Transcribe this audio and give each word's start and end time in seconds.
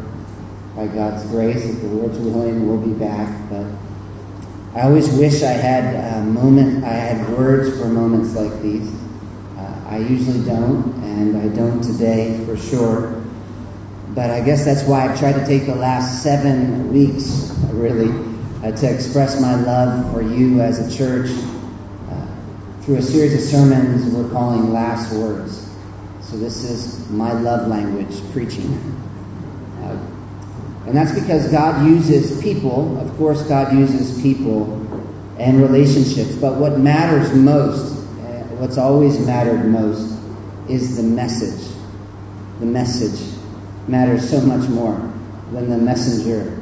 by 0.75 0.89
God's 0.89 1.25
grace, 1.31 1.65
if 1.65 1.83
the 1.83 1.87
Lord's 1.87 2.19
willing, 2.19 2.67
we'll 2.67 2.85
be 2.85 2.98
back. 2.98 3.29
But 3.48 3.67
I 4.75 4.83
always 4.83 5.09
wish 5.11 5.42
I 5.42 5.53
had 5.53 6.15
a 6.15 6.25
moment, 6.25 6.84
I 6.84 6.92
had 6.92 7.28
words 7.37 7.78
for 7.78 7.87
moments 7.87 8.34
like 8.34 8.62
these. 8.62 8.91
Uh, 9.59 9.81
I 9.89 9.98
usually 9.98 10.45
don't, 10.45 10.95
and 11.05 11.37
I 11.37 11.55
don't 11.55 11.83
today 11.83 12.42
for 12.47 12.56
sure. 12.56 13.23
But 14.14 14.31
I 14.31 14.41
guess 14.41 14.64
that's 14.64 14.83
why 14.84 15.09
I've 15.09 15.19
tried 15.19 15.34
to 15.34 15.47
take 15.47 15.67
the 15.67 15.75
last 15.75 16.23
seven 16.23 16.92
weeks, 16.92 17.55
really, 17.70 18.11
uh, 18.62 18.75
to 18.75 18.95
express 18.95 19.41
my 19.41 19.56
love 19.56 20.12
for 20.12 20.23
you 20.23 20.61
as 20.61 20.79
a 20.79 20.97
church 20.97 21.31
through 22.83 22.97
a 22.97 23.03
series 23.03 23.33
of 23.33 23.41
sermons 23.41 24.12
we're 24.12 24.29
calling 24.31 24.73
Last 24.73 25.14
Words. 25.14 25.70
So 26.20 26.36
this 26.36 26.64
is 26.64 27.09
my 27.11 27.33
love 27.33 27.69
language, 27.69 28.20
preaching. 28.33 29.02
And 30.87 30.97
that's 30.97 31.13
because 31.13 31.51
God 31.51 31.87
uses 31.87 32.43
people, 32.43 32.99
of 32.99 33.17
course, 33.17 33.43
God 33.43 33.73
uses 33.73 34.21
people 34.21 34.83
and 35.39 35.63
relationships, 35.63 36.35
but 36.37 36.57
what 36.57 36.79
matters 36.79 37.35
most, 37.35 37.97
uh, 37.97 38.43
what's 38.59 38.79
always 38.79 39.25
mattered 39.25 39.65
most, 39.65 40.19
is 40.69 40.97
the 40.97 41.03
message. 41.03 41.73
The 42.61 42.67
message 42.67 43.21
matters 43.89 44.29
so 44.29 44.41
much 44.41 44.69
more 44.69 44.97
than 45.53 45.71
the 45.71 45.79
messenger. 45.79 46.59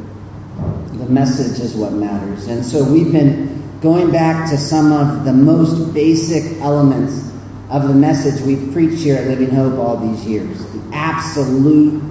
The 0.92 1.06
message 1.06 1.60
is 1.64 1.74
what 1.74 1.92
matters. 1.92 2.46
And 2.48 2.64
so 2.64 2.84
we've 2.84 3.12
been 3.12 3.80
going 3.80 4.10
back 4.10 4.50
to 4.50 4.58
some 4.58 4.92
of 4.92 5.24
the 5.24 5.32
most 5.32 5.94
basic 5.94 6.60
elements 6.60 7.30
of 7.70 7.88
the 7.88 7.94
message 7.94 8.40
we've 8.42 8.72
preached 8.72 9.02
here 9.02 9.16
at 9.16 9.26
Living 9.28 9.50
Hope 9.50 9.78
all 9.78 9.96
these 9.96 10.26
years. 10.26 10.58
The 10.72 10.82
absolute 10.92 12.02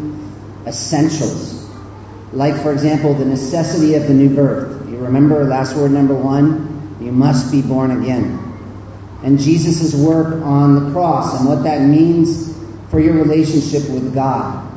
essentials. 0.65 1.58
Like, 2.31 2.61
for 2.61 2.71
example, 2.71 3.13
the 3.13 3.25
necessity 3.25 3.95
of 3.95 4.07
the 4.07 4.13
new 4.13 4.33
birth. 4.35 4.89
You 4.89 4.97
remember 4.97 5.43
last 5.45 5.75
word 5.75 5.91
number 5.91 6.15
one? 6.15 6.97
You 7.01 7.11
must 7.11 7.51
be 7.51 7.61
born 7.61 7.91
again. 7.91 8.45
And 9.23 9.39
Jesus' 9.39 9.93
work 9.95 10.43
on 10.43 10.75
the 10.75 10.91
cross 10.91 11.39
and 11.39 11.49
what 11.49 11.63
that 11.63 11.81
means 11.81 12.55
for 12.89 12.99
your 12.99 13.15
relationship 13.15 13.89
with 13.89 14.13
God. 14.13 14.67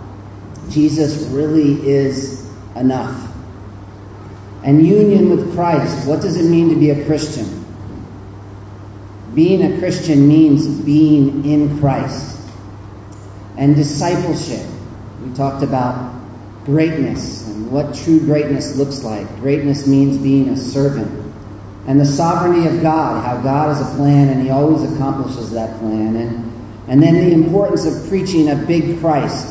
Jesus 0.71 1.29
really 1.29 1.89
is 1.89 2.49
enough 2.75 3.33
and 4.65 4.87
union 4.87 5.31
with 5.31 5.55
Christ. 5.55 6.07
What 6.07 6.21
does 6.21 6.37
it 6.37 6.49
mean 6.49 6.71
to 6.71 6.77
be 6.77 6.91
a 6.91 7.05
Christian? 7.05 7.65
Being 9.35 9.73
a 9.73 9.79
Christian 9.79 10.29
means 10.29 10.67
being 10.67 11.45
in 11.45 11.81
Christ. 11.81 12.39
And 13.57 13.75
discipleship. 13.75 14.67
We 15.25 15.35
talked 15.35 15.63
about 15.63 16.21
greatness 16.65 17.42
what 17.73 17.95
true 17.95 18.21
greatness 18.21 18.77
looks 18.77 19.03
like. 19.03 19.27
Greatness 19.41 19.87
means 19.87 20.19
being 20.19 20.51
a 20.51 20.57
servant. 20.57 21.35
And 21.87 21.99
the 21.99 22.07
sovereignty 22.07 22.69
of 22.69 22.83
God, 22.83 23.25
how 23.25 23.43
God 23.43 23.75
has 23.75 23.81
a 23.81 23.97
plan 23.97 24.29
and 24.29 24.43
He 24.43 24.51
always 24.51 24.93
accomplishes 24.93 25.53
that 25.53 25.79
plan. 25.81 26.15
And, 26.15 26.53
and 26.89 27.03
then 27.03 27.15
the 27.15 27.33
importance 27.33 27.87
of 27.87 28.09
preaching 28.09 28.51
a 28.51 28.57
big 28.57 29.01
Christ 29.01 29.49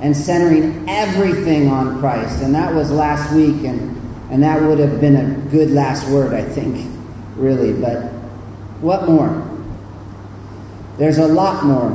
and 0.00 0.16
centering 0.16 0.88
everything 0.88 1.68
on 1.68 1.98
Christ. 2.00 2.40
And 2.42 2.54
that 2.54 2.74
was 2.74 2.90
last 2.90 3.34
week. 3.34 3.64
And 3.64 4.00
and 4.30 4.44
that 4.44 4.62
would 4.62 4.78
have 4.78 5.00
been 5.00 5.16
a 5.16 5.50
good 5.50 5.72
last 5.72 6.08
word, 6.08 6.32
I 6.32 6.42
think, 6.42 6.88
really. 7.34 7.72
But 7.72 8.04
what 8.80 9.08
more? 9.08 9.48
There's 10.98 11.18
a 11.18 11.26
lot 11.26 11.64
more, 11.64 11.90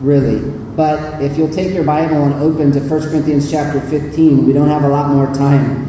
really. 0.00 0.40
But 0.76 1.22
if 1.22 1.36
you'll 1.36 1.50
take 1.50 1.74
your 1.74 1.84
Bible 1.84 2.24
and 2.24 2.34
open 2.34 2.72
to 2.72 2.80
1 2.80 2.88
Corinthians 3.10 3.50
chapter 3.50 3.80
15, 3.80 4.46
we 4.46 4.52
don't 4.52 4.68
have 4.68 4.84
a 4.84 4.88
lot 4.88 5.10
more 5.10 5.26
time. 5.34 5.86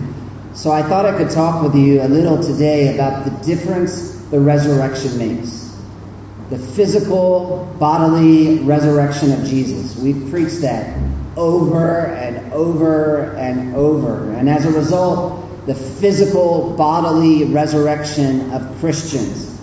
So 0.53 0.71
I 0.71 0.81
thought 0.81 1.05
I 1.05 1.15
could 1.17 1.29
talk 1.29 1.63
with 1.63 1.75
you 1.75 2.01
a 2.01 2.07
little 2.07 2.41
today 2.41 2.95
about 2.95 3.25
the 3.25 3.31
difference 3.45 4.15
the 4.31 4.39
resurrection 4.39 5.17
makes. 5.17 5.75
The 6.49 6.57
physical, 6.57 7.75
bodily 7.79 8.59
resurrection 8.59 9.31
of 9.31 9.45
Jesus. 9.45 9.95
We've 9.95 10.29
preached 10.31 10.61
that 10.61 10.97
over 11.37 12.07
and 12.07 12.51
over 12.51 13.35
and 13.35 13.75
over. 13.75 14.31
And 14.33 14.49
as 14.49 14.65
a 14.65 14.71
result, 14.71 15.65
the 15.67 15.75
physical 15.75 16.75
bodily 16.75 17.45
resurrection 17.45 18.51
of 18.51 18.79
Christians 18.79 19.61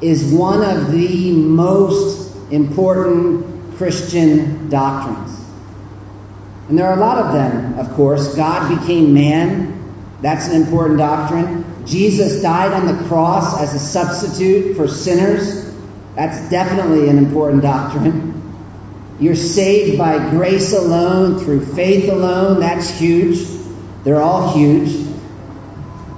is 0.00 0.32
one 0.32 0.62
of 0.62 0.92
the 0.92 1.32
most 1.32 2.36
important 2.50 3.51
Christian 3.76 4.68
doctrines. 4.68 5.38
And 6.68 6.78
there 6.78 6.86
are 6.86 6.96
a 6.96 7.00
lot 7.00 7.18
of 7.18 7.32
them, 7.32 7.78
of 7.78 7.92
course. 7.94 8.34
God 8.34 8.78
became 8.80 9.12
man. 9.12 9.78
That's 10.20 10.48
an 10.48 10.62
important 10.62 10.98
doctrine. 10.98 11.64
Jesus 11.84 12.40
died 12.42 12.72
on 12.72 12.86
the 12.86 13.04
cross 13.08 13.60
as 13.60 13.74
a 13.74 13.78
substitute 13.78 14.76
for 14.76 14.86
sinners. 14.86 15.74
That's 16.14 16.48
definitely 16.50 17.08
an 17.08 17.18
important 17.18 17.62
doctrine. 17.62 18.30
You're 19.18 19.34
saved 19.34 19.98
by 19.98 20.30
grace 20.30 20.72
alone, 20.72 21.38
through 21.40 21.66
faith 21.74 22.10
alone. 22.10 22.60
That's 22.60 22.88
huge. 22.98 23.38
They're 24.04 24.20
all 24.20 24.52
huge. 24.56 24.94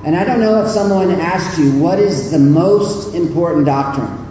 And 0.05 0.14
I 0.14 0.25
don't 0.25 0.40
know 0.40 0.62
if 0.62 0.70
someone 0.70 1.11
asked 1.11 1.58
you, 1.58 1.79
what 1.79 1.99
is 1.99 2.31
the 2.31 2.38
most 2.38 3.14
important 3.14 3.67
doctrine? 3.67 4.24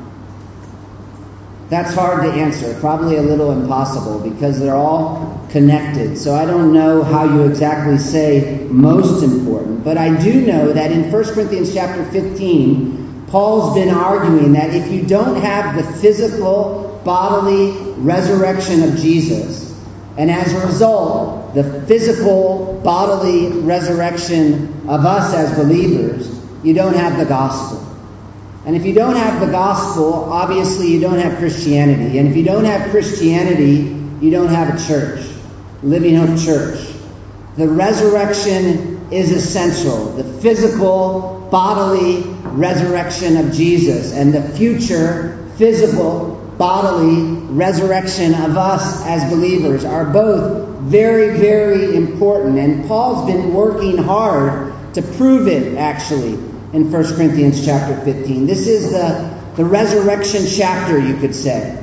That's 1.74 1.96
hard 1.96 2.22
to 2.22 2.30
answer, 2.30 2.80
probably 2.80 3.18
a 3.18 3.24
little 3.24 3.52
impossible 3.52 4.20
because 4.20 4.60
they're 4.60 4.76
all 4.76 5.44
connected. 5.50 6.20
So 6.20 6.36
I 6.36 6.46
don't 6.46 6.72
know 6.72 7.02
how 7.02 7.24
you 7.24 7.48
exactly 7.48 7.98
say 7.98 8.68
most 8.70 9.24
important. 9.24 9.84
But 9.84 9.98
I 9.98 10.16
do 10.22 10.46
know 10.46 10.72
that 10.72 10.92
in 10.92 11.12
1 11.12 11.24
Corinthians 11.34 11.74
chapter 11.74 12.06
15, 12.12 13.26
Paul's 13.26 13.74
been 13.74 13.90
arguing 13.90 14.52
that 14.52 14.72
if 14.76 14.92
you 14.92 15.02
don't 15.02 15.42
have 15.42 15.76
the 15.76 15.84
physical, 15.94 17.02
bodily 17.04 17.72
resurrection 17.98 18.84
of 18.84 18.96
Jesus, 18.98 19.76
and 20.16 20.30
as 20.30 20.54
a 20.54 20.68
result, 20.68 21.56
the 21.56 21.82
physical, 21.88 22.82
bodily 22.84 23.48
resurrection 23.62 24.88
of 24.88 25.08
us 25.08 25.34
as 25.34 25.58
believers, 25.58 26.40
you 26.64 26.76
don't 26.76 26.94
have 26.94 27.18
the 27.18 27.26
gospel. 27.26 27.93
And 28.66 28.76
if 28.76 28.86
you 28.86 28.94
don't 28.94 29.18
have 29.18 29.42
the 29.42 29.52
gospel, 29.52 30.14
obviously 30.32 30.88
you 30.88 31.02
don't 31.02 31.20
have 31.20 31.38
Christianity. 31.38 32.18
And 32.18 32.30
if 32.30 32.38
you 32.38 32.44
don't 32.44 32.64
have 32.64 32.92
Christianity, 32.92 34.00
you 34.22 34.32
don't 34.32 34.48
have 34.48 34.76
a 34.76 34.88
church, 34.88 35.26
Living 35.82 36.16
Hope 36.16 36.40
Church. 36.40 36.80
The 37.58 37.68
resurrection 37.68 39.12
is 39.12 39.32
essential. 39.32 40.14
The 40.14 40.24
physical, 40.24 41.48
bodily 41.52 42.24
resurrection 42.44 43.38
of 43.38 43.54
Jesus 43.54 44.14
and 44.14 44.34
the 44.34 44.42
future 44.42 45.46
physical, 45.58 46.36
bodily 46.58 47.34
resurrection 47.54 48.34
of 48.34 48.58
us 48.58 49.06
as 49.06 49.30
believers 49.30 49.84
are 49.84 50.06
both 50.06 50.80
very, 50.80 51.38
very 51.38 51.96
important. 51.96 52.58
And 52.58 52.88
Paul's 52.88 53.28
been 53.30 53.54
working 53.54 53.98
hard 53.98 54.74
to 54.94 55.02
prove 55.02 55.48
it, 55.48 55.78
actually, 55.78 56.38
in 56.74 56.92
1 56.92 57.16
Corinthians 57.16 57.64
chapter 57.64 57.96
15. 58.02 58.48
This 58.48 58.68
is 58.68 58.92
the, 58.92 59.40
the 59.56 59.64
resurrection 59.64 60.46
chapter, 60.48 61.00
you 61.00 61.16
could 61.18 61.36
say. 61.36 61.80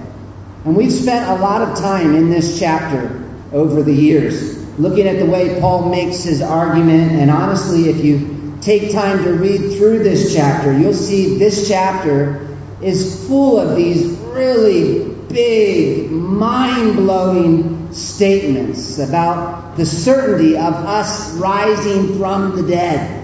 And 0.65 0.77
we've 0.77 0.93
spent 0.93 1.29
a 1.29 1.43
lot 1.43 1.63
of 1.63 1.79
time 1.79 2.15
in 2.15 2.29
this 2.29 2.59
chapter 2.59 3.25
over 3.53 3.83
the 3.83 3.95
years 3.95 4.61
looking 4.79 5.07
at 5.07 5.19
the 5.19 5.27
way 5.27 5.61
Paul 5.61 5.91
makes 5.91 6.23
his 6.23 6.43
argument. 6.43 7.13
And 7.13 7.31
honestly, 7.31 7.89
if 7.89 8.05
you 8.05 8.59
take 8.61 8.93
time 8.93 9.23
to 9.25 9.33
read 9.33 9.77
through 9.77 10.03
this 10.03 10.35
chapter, 10.35 10.77
you'll 10.77 10.93
see 10.95 11.39
this 11.39 11.69
chapter 11.69 12.49
is 12.81 13.27
full 13.29 13.59
of 13.59 13.77
these 13.77 14.19
really 14.19 15.15
big, 15.29 16.11
mind 16.11 16.97
blowing 16.97 17.93
statements 17.93 18.99
about 18.99 19.77
the 19.77 19.85
certainty 19.85 20.57
of 20.57 20.75
us 20.75 21.35
rising 21.35 22.17
from 22.19 22.57
the 22.57 22.63
dead. 22.63 23.20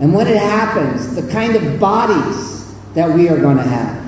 And 0.00 0.14
when 0.14 0.26
it 0.26 0.36
happens, 0.36 1.14
the 1.14 1.30
kind 1.30 1.56
of 1.56 1.78
bodies 1.78 2.74
that 2.94 3.14
we 3.14 3.28
are 3.28 3.38
going 3.38 3.56
to 3.56 3.62
have. 3.62 4.02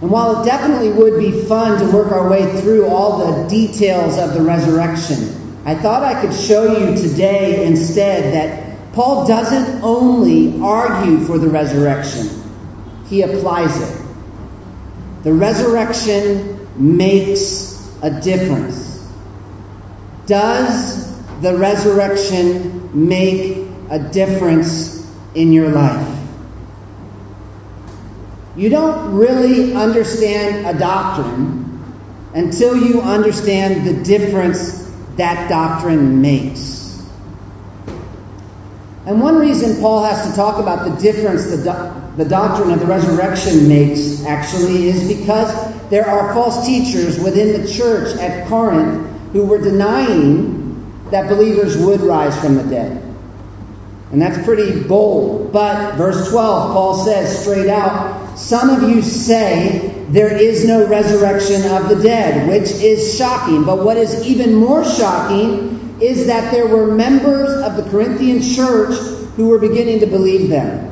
And 0.00 0.10
while 0.10 0.42
it 0.42 0.46
definitely 0.46 0.90
would 0.90 1.18
be 1.18 1.44
fun 1.44 1.78
to 1.78 1.96
work 1.96 2.10
our 2.10 2.28
way 2.28 2.60
through 2.60 2.86
all 2.86 3.18
the 3.18 3.48
details 3.48 4.18
of 4.18 4.34
the 4.34 4.42
resurrection, 4.42 5.60
I 5.64 5.76
thought 5.76 6.02
I 6.02 6.20
could 6.20 6.34
show 6.34 6.76
you 6.76 6.96
today 6.96 7.64
instead 7.66 8.34
that 8.34 8.92
Paul 8.94 9.26
doesn't 9.28 9.82
only 9.82 10.60
argue 10.60 11.24
for 11.24 11.38
the 11.38 11.48
resurrection, 11.48 12.28
he 13.06 13.22
applies 13.22 13.80
it. 13.80 14.04
The 15.22 15.32
resurrection 15.32 16.68
makes 16.76 17.96
a 18.02 18.20
difference. 18.20 19.08
Does 20.26 21.12
the 21.42 21.56
resurrection 21.56 23.08
make 23.08 23.61
a 23.90 23.98
difference 23.98 25.10
in 25.34 25.52
your 25.52 25.70
life? 25.70 26.18
You 28.54 28.68
don't 28.68 29.14
really 29.14 29.74
understand 29.74 30.66
a 30.66 30.78
doctrine 30.78 31.62
until 32.34 32.76
you 32.76 33.00
understand 33.00 33.86
the 33.86 34.02
difference 34.04 34.82
that 35.16 35.48
doctrine 35.48 36.20
makes. 36.20 36.82
And 39.04 39.20
one 39.20 39.38
reason 39.38 39.80
Paul 39.80 40.04
has 40.04 40.30
to 40.30 40.36
talk 40.36 40.60
about 40.60 40.88
the 40.88 40.96
difference 41.02 41.46
the, 41.46 41.56
do- 41.56 42.22
the 42.22 42.28
doctrine 42.28 42.70
of 42.70 42.80
the 42.80 42.86
resurrection 42.86 43.68
makes, 43.68 44.24
actually, 44.24 44.88
is 44.88 45.18
because 45.18 45.50
there 45.88 46.06
are 46.06 46.32
false 46.34 46.66
teachers 46.66 47.18
within 47.18 47.60
the 47.60 47.70
church 47.70 48.16
at 48.18 48.46
Corinth 48.48 49.08
who 49.32 49.44
were 49.44 49.60
denying 49.60 51.08
that 51.10 51.28
believers 51.28 51.76
would 51.78 52.00
rise 52.00 52.38
from 52.40 52.56
the 52.56 52.64
dead. 52.64 53.11
And 54.12 54.20
that's 54.20 54.44
pretty 54.44 54.82
bold. 54.82 55.52
But 55.52 55.96
verse 55.96 56.30
12, 56.30 56.72
Paul 56.72 57.04
says 57.04 57.40
straight 57.40 57.68
out, 57.68 58.38
some 58.38 58.68
of 58.68 58.88
you 58.88 59.00
say 59.02 60.04
there 60.10 60.36
is 60.36 60.66
no 60.66 60.86
resurrection 60.86 61.62
of 61.72 61.88
the 61.88 62.02
dead, 62.02 62.46
which 62.48 62.70
is 62.70 63.16
shocking. 63.16 63.64
But 63.64 63.82
what 63.84 63.96
is 63.96 64.26
even 64.26 64.54
more 64.54 64.84
shocking 64.84 65.98
is 66.02 66.26
that 66.26 66.52
there 66.52 66.66
were 66.66 66.94
members 66.94 67.62
of 67.62 67.76
the 67.76 67.90
Corinthian 67.90 68.42
church 68.42 68.94
who 69.36 69.48
were 69.48 69.58
beginning 69.58 70.00
to 70.00 70.06
believe 70.06 70.50
them. 70.50 70.90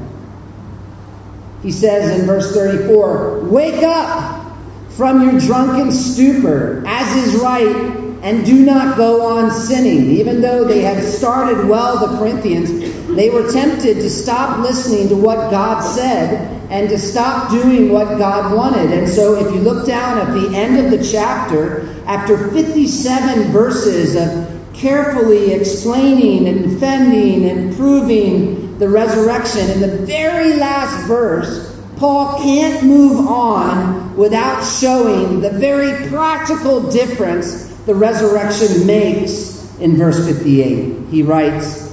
He 1.62 1.72
says 1.72 2.18
in 2.18 2.26
verse 2.26 2.54
34 2.54 3.40
Wake 3.44 3.82
up 3.82 4.56
from 4.90 5.22
your 5.22 5.38
drunken 5.40 5.92
stupor, 5.92 6.82
as 6.86 7.16
is 7.16 7.40
right, 7.42 7.76
and 8.22 8.44
do 8.44 8.64
not 8.64 8.96
go 8.96 9.36
on 9.36 9.50
sinning. 9.50 10.10
Even 10.10 10.40
though 10.40 10.64
they 10.64 10.80
had 10.80 11.02
started 11.02 11.66
well, 11.66 12.06
the 12.06 12.18
Corinthians, 12.18 12.70
they 13.16 13.30
were 13.30 13.50
tempted 13.50 13.94
to 13.94 14.10
stop 14.10 14.60
listening 14.60 15.08
to 15.08 15.16
what 15.16 15.50
God 15.50 15.82
said 15.82 16.60
and 16.70 16.88
to 16.88 16.98
stop 16.98 17.50
doing 17.50 17.92
what 17.92 18.18
God 18.18 18.54
wanted. 18.54 18.92
And 18.92 19.08
so, 19.08 19.34
if 19.34 19.54
you 19.54 19.60
look 19.60 19.86
down 19.86 20.18
at 20.18 20.32
the 20.34 20.56
end 20.56 20.84
of 20.84 20.90
the 20.90 21.04
chapter, 21.04 21.88
after 22.06 22.50
57 22.50 23.52
verses 23.52 24.16
of 24.16 24.74
carefully 24.74 25.52
explaining 25.52 26.48
and 26.48 26.62
defending 26.62 27.44
and 27.48 27.76
proving 27.76 28.78
the 28.78 28.88
resurrection, 28.88 29.68
in 29.70 29.80
the 29.80 30.06
very 30.06 30.54
last 30.54 31.06
verse, 31.06 31.66
Paul 31.96 32.38
can't 32.42 32.84
move 32.84 33.26
on 33.26 34.16
without 34.16 34.64
showing 34.64 35.40
the 35.40 35.50
very 35.50 36.08
practical 36.08 36.90
difference 36.90 37.66
the 37.84 37.94
resurrection 37.94 38.86
makes 38.86 39.78
in 39.80 39.96
verse 39.96 40.26
58. 40.26 41.08
He 41.10 41.22
writes, 41.22 41.89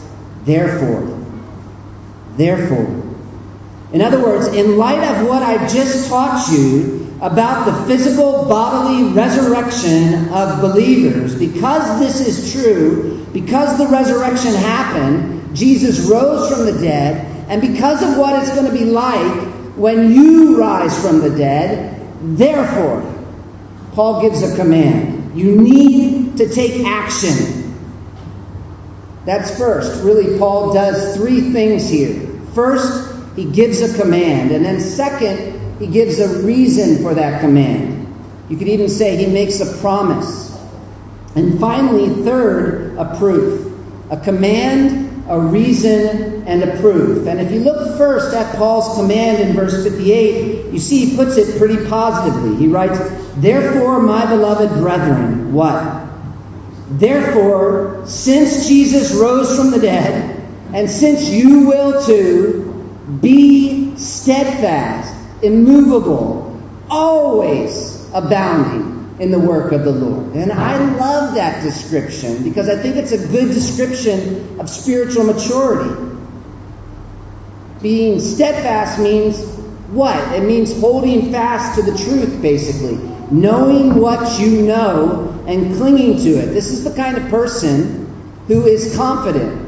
Therefore, 0.48 1.20
therefore, 2.38 3.04
in 3.92 4.02
other 4.02 4.24
words, 4.24 4.48
in 4.48 4.78
light 4.78 5.04
of 5.04 5.28
what 5.28 5.44
I've 5.44 5.70
just 5.70 6.08
taught 6.08 6.50
you 6.50 7.14
about 7.22 7.66
the 7.66 7.86
physical 7.86 8.46
bodily 8.46 9.12
resurrection 9.12 10.30
of 10.30 10.62
believers, 10.62 11.38
because 11.38 12.00
this 12.00 12.26
is 12.26 12.54
true, 12.54 13.26
because 13.34 13.78
the 13.78 13.88
resurrection 13.88 14.54
happened, 14.54 15.54
Jesus 15.54 16.10
rose 16.10 16.50
from 16.50 16.66
the 16.66 16.80
dead, 16.82 17.26
and 17.50 17.62
because 17.62 18.02
of 18.02 18.18
what 18.18 18.42
it's 18.42 18.56
going 18.56 18.72
to 18.72 18.78
be 18.78 18.86
like 18.86 19.44
when 19.76 20.14
you 20.14 20.62
rise 20.62 20.98
from 21.02 21.20
the 21.20 21.30
dead, 21.30 22.02
therefore, 22.22 23.04
Paul 23.92 24.22
gives 24.22 24.44
a 24.44 24.56
command. 24.56 25.38
You 25.38 25.60
need 25.60 26.38
to 26.38 26.48
take 26.48 26.86
action. 26.86 27.67
That's 29.28 29.58
first. 29.58 30.06
Really, 30.06 30.40
Paul 30.40 30.74
does 30.74 31.18
three 31.18 31.52
things 31.52 31.90
here. 31.90 32.30
First, 32.56 33.14
he 33.36 33.44
gives 33.44 33.82
a 33.82 34.02
command. 34.02 34.52
And 34.52 34.64
then, 34.64 34.80
second, 34.80 35.80
he 35.80 35.88
gives 35.88 36.22
a 36.22 36.46
reason 36.46 37.04
for 37.04 37.14
that 37.14 37.42
command. 37.42 38.08
You 38.48 38.56
could 38.56 38.70
even 38.70 38.88
say 38.88 39.18
he 39.18 39.26
makes 39.26 39.60
a 39.60 39.82
promise. 39.82 40.58
And 41.36 41.60
finally, 41.60 42.24
third, 42.24 42.96
a 42.98 43.18
proof. 43.18 43.70
A 44.10 44.16
command, 44.16 45.26
a 45.28 45.38
reason, 45.38 46.48
and 46.48 46.64
a 46.64 46.80
proof. 46.80 47.28
And 47.28 47.42
if 47.42 47.52
you 47.52 47.60
look 47.60 47.98
first 47.98 48.34
at 48.34 48.56
Paul's 48.56 48.96
command 48.96 49.42
in 49.42 49.58
verse 49.58 49.84
58, 49.84 50.72
you 50.72 50.80
see 50.80 51.06
he 51.06 51.18
puts 51.18 51.36
it 51.36 51.58
pretty 51.58 51.86
positively. 51.90 52.56
He 52.56 52.70
writes, 52.70 52.98
Therefore, 53.36 54.02
my 54.02 54.26
beloved 54.26 54.80
brethren, 54.80 55.52
what? 55.52 56.07
Therefore, 56.90 58.04
since 58.06 58.68
Jesus 58.68 59.14
rose 59.14 59.56
from 59.58 59.72
the 59.72 59.80
dead, 59.80 60.42
and 60.74 60.90
since 60.90 61.30
you 61.30 61.68
will 61.68 62.06
too, 62.06 62.74
be 63.22 63.96
steadfast, 63.98 65.14
immovable, 65.44 66.62
always 66.90 68.10
abounding 68.14 69.16
in 69.20 69.32
the 69.32 69.40
work 69.40 69.72
of 69.72 69.84
the 69.84 69.92
Lord. 69.92 70.36
And 70.36 70.52
I 70.52 70.78
love 70.96 71.36
that 71.36 71.64
description 71.64 72.44
because 72.44 72.70
I 72.70 72.78
think 72.78 72.96
it's 72.96 73.12
a 73.12 73.28
good 73.28 73.48
description 73.48 74.60
of 74.60 74.70
spiritual 74.70 75.26
maturity. 75.26 76.16
Being 77.82 78.20
steadfast 78.20 79.00
means 79.00 79.44
what? 79.90 80.18
It 80.34 80.44
means 80.44 80.80
holding 80.80 81.32
fast 81.32 81.76
to 81.76 81.92
the 81.92 81.98
truth, 81.98 82.42
basically. 82.42 83.17
Knowing 83.32 83.96
what 83.96 84.40
you 84.40 84.62
know 84.62 85.44
and 85.48 85.76
clinging 85.76 86.18
to 86.18 86.30
it. 86.30 86.48
This 86.48 86.72
is 86.72 86.84
the 86.84 86.94
kind 86.96 87.18
of 87.18 87.30
person 87.30 88.06
who 88.48 88.66
is 88.66 88.96
confident. 88.96 89.66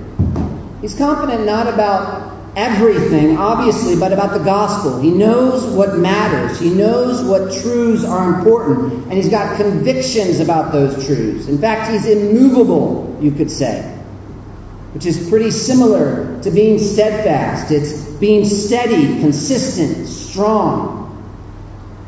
He's 0.82 0.98
confident 0.98 1.46
not 1.46 1.68
about 1.68 2.30
everything, 2.56 3.38
obviously, 3.38 3.98
but 3.98 4.12
about 4.12 4.38
the 4.38 4.44
gospel. 4.44 5.00
He 5.02 5.12
knows 5.12 5.64
what 5.76 5.98
matters. 5.98 6.60
He 6.60 6.70
knows 6.70 7.24
what 7.24 7.54
truths 7.62 8.04
are 8.04 8.40
important. 8.40 9.06
And 9.06 9.14
he's 9.14 9.30
got 9.30 9.58
convictions 9.58 10.40
about 10.40 10.72
those 10.72 11.06
truths. 11.06 11.48
In 11.48 11.58
fact, 11.58 11.92
he's 11.92 12.06
immovable, 12.06 13.18
you 13.22 13.32
could 13.32 13.52
say, 13.52 13.82
which 14.94 15.06
is 15.06 15.30
pretty 15.30 15.52
similar 15.52 16.42
to 16.42 16.52
being 16.52 16.80
steadfast. 16.80 17.72
It's 17.72 18.04
being 18.04 18.46
steady, 18.46 19.20
consistent, 19.20 20.08
strong. 20.08 21.09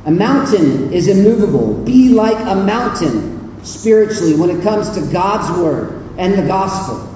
A 0.06 0.12
mountain 0.12 0.94
is 0.94 1.08
immovable. 1.08 1.76
Be 1.84 2.10
like 2.10 2.40
a 2.40 2.56
mountain 2.56 3.64
spiritually 3.64 4.36
when 4.36 4.50
it 4.50 4.64
comes 4.64 4.90
to 4.92 5.14
God's 5.14 5.60
word 5.60 6.02
and 6.18 6.34
the 6.34 6.48
gospel. 6.48 7.08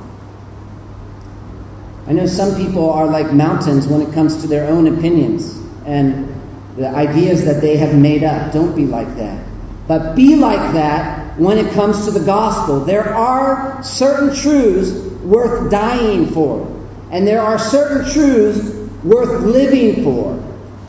I 2.07 2.13
know 2.13 2.27
some 2.27 2.55
people 2.63 2.91
are 2.91 3.07
like 3.07 3.33
mountains 3.33 3.87
when 3.87 4.01
it 4.01 4.13
comes 4.13 4.41
to 4.41 4.47
their 4.47 4.67
own 4.67 4.85
opinions 4.87 5.59
and 5.85 6.31
the 6.77 6.87
ideas 6.87 7.45
that 7.45 7.61
they 7.61 7.77
have 7.77 7.95
made 7.95 8.23
up. 8.23 8.53
Don't 8.53 8.75
be 8.75 8.85
like 8.85 9.15
that. 9.15 9.43
But 9.87 10.15
be 10.15 10.35
like 10.35 10.73
that 10.73 11.39
when 11.39 11.57
it 11.57 11.73
comes 11.73 12.05
to 12.05 12.11
the 12.11 12.23
gospel. 12.25 12.81
There 12.81 13.13
are 13.13 13.83
certain 13.83 14.35
truths 14.35 14.91
worth 15.23 15.71
dying 15.71 16.27
for, 16.27 16.67
and 17.11 17.27
there 17.27 17.41
are 17.41 17.57
certain 17.57 18.11
truths 18.11 18.71
worth 19.03 19.41
living 19.43 20.03
for. 20.03 20.41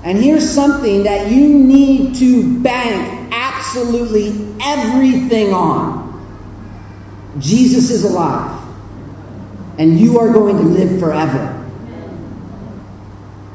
And 0.07 0.17
here's 0.17 0.49
something 0.49 1.03
that 1.03 1.33
you 1.33 1.49
need 1.49 2.15
to 2.15 2.61
bank 2.61 3.33
absolutely 3.33 4.55
everything 4.63 5.53
on 5.53 6.07
Jesus 7.41 7.91
is 7.91 8.05
alive, 8.05 8.63
and 9.79 9.99
you 9.99 10.21
are 10.21 10.33
going 10.33 10.59
to 10.59 10.63
live 10.63 11.01
forever. 11.01 11.53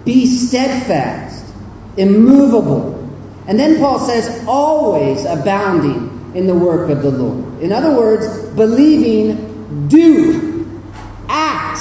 Be 0.04 0.26
steadfast, 0.26 1.54
immovable. 1.96 3.00
And 3.48 3.58
then 3.58 3.80
Paul 3.80 4.00
says, 4.00 4.44
always 4.46 5.24
abounding 5.24 6.34
in 6.36 6.48
the 6.48 6.54
work 6.54 6.90
of 6.90 7.02
the 7.02 7.12
Lord. 7.12 7.62
In 7.62 7.72
other 7.72 7.96
words, 7.96 8.28
believing, 8.50 9.88
do, 9.88 10.82
act. 11.30 11.80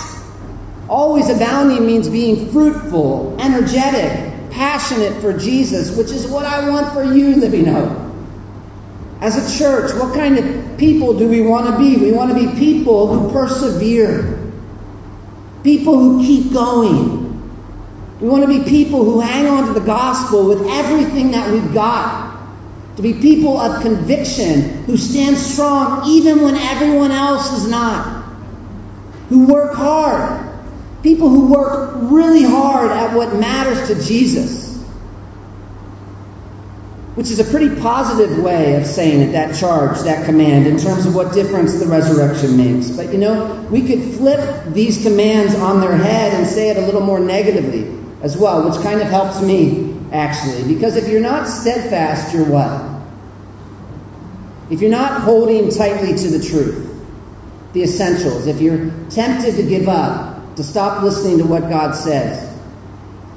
Always 0.88 1.28
abounding 1.28 1.84
means 1.86 2.08
being 2.08 2.52
fruitful, 2.52 3.36
energetic, 3.40 4.29
passionate 4.50 5.20
for 5.20 5.32
Jesus, 5.36 5.96
which 5.96 6.10
is 6.10 6.26
what 6.26 6.44
I 6.44 6.68
want 6.68 6.92
for 6.92 7.02
you, 7.02 7.36
Living 7.36 7.66
Hope. 7.66 8.10
As 9.20 9.36
a 9.36 9.58
church, 9.58 9.94
what 9.94 10.14
kind 10.14 10.38
of 10.38 10.78
people 10.78 11.18
do 11.18 11.28
we 11.28 11.42
want 11.42 11.66
to 11.66 11.78
be? 11.78 11.96
We 11.96 12.12
want 12.12 12.30
to 12.30 12.34
be 12.34 12.58
people 12.58 13.06
who 13.06 13.32
persevere, 13.32 14.38
people 15.62 15.98
who 15.98 16.26
keep 16.26 16.52
going. 16.52 17.20
We 18.20 18.28
want 18.28 18.42
to 18.42 18.48
be 18.48 18.68
people 18.68 19.04
who 19.04 19.20
hang 19.20 19.46
on 19.46 19.68
to 19.68 19.72
the 19.78 19.84
gospel 19.84 20.46
with 20.46 20.66
everything 20.66 21.32
that 21.32 21.50
we've 21.50 21.72
got. 21.72 22.28
To 22.96 23.02
be 23.02 23.14
people 23.14 23.58
of 23.58 23.82
conviction 23.82 24.84
who 24.84 24.96
stand 24.96 25.38
strong 25.38 26.06
even 26.08 26.42
when 26.42 26.54
everyone 26.56 27.12
else 27.12 27.52
is 27.52 27.68
not. 27.68 28.24
Who 29.28 29.46
work 29.46 29.74
hard. 29.74 30.49
People 31.02 31.28
who 31.28 31.46
work 31.46 31.92
really 31.94 32.42
hard 32.42 32.90
at 32.90 33.16
what 33.16 33.34
matters 33.34 33.88
to 33.88 34.06
Jesus 34.06 34.70
which 37.20 37.30
is 37.30 37.38
a 37.38 37.44
pretty 37.44 37.78
positive 37.82 38.38
way 38.38 38.76
of 38.76 38.86
saying 38.86 39.20
it, 39.20 39.32
that 39.32 39.54
charge, 39.54 39.98
that 40.04 40.24
command, 40.24 40.66
in 40.66 40.78
terms 40.78 41.04
of 41.04 41.14
what 41.14 41.34
difference 41.34 41.74
the 41.74 41.86
resurrection 41.86 42.56
makes. 42.56 42.90
But 42.90 43.12
you 43.12 43.18
know, 43.18 43.66
we 43.70 43.86
could 43.86 44.14
flip 44.14 44.72
these 44.72 45.02
commands 45.02 45.54
on 45.54 45.82
their 45.82 45.96
head 45.96 46.32
and 46.32 46.46
say 46.46 46.70
it 46.70 46.76
a 46.76 46.80
little 46.80 47.02
more 47.02 47.20
negatively 47.20 47.94
as 48.22 48.38
well, 48.38 48.66
which 48.66 48.80
kind 48.82 49.02
of 49.02 49.08
helps 49.08 49.42
me, 49.42 49.98
actually. 50.12 50.72
Because 50.72 50.96
if 50.96 51.08
you're 51.08 51.20
not 51.20 51.46
steadfast, 51.46 52.32
you're 52.32 52.46
what? 52.46 52.88
If 54.70 54.80
you're 54.80 54.90
not 54.90 55.20
holding 55.22 55.70
tightly 55.70 56.16
to 56.16 56.28
the 56.28 56.42
truth, 56.42 56.86
the 57.72 57.82
essentials, 57.82 58.46
if 58.46 58.60
you're 58.60 58.92
tempted 59.10 59.56
to 59.56 59.62
give 59.64 59.88
up, 59.88 60.29
to 60.60 60.66
stop 60.66 61.02
listening 61.02 61.38
to 61.38 61.44
what 61.44 61.70
God 61.70 61.94
says, 61.94 62.46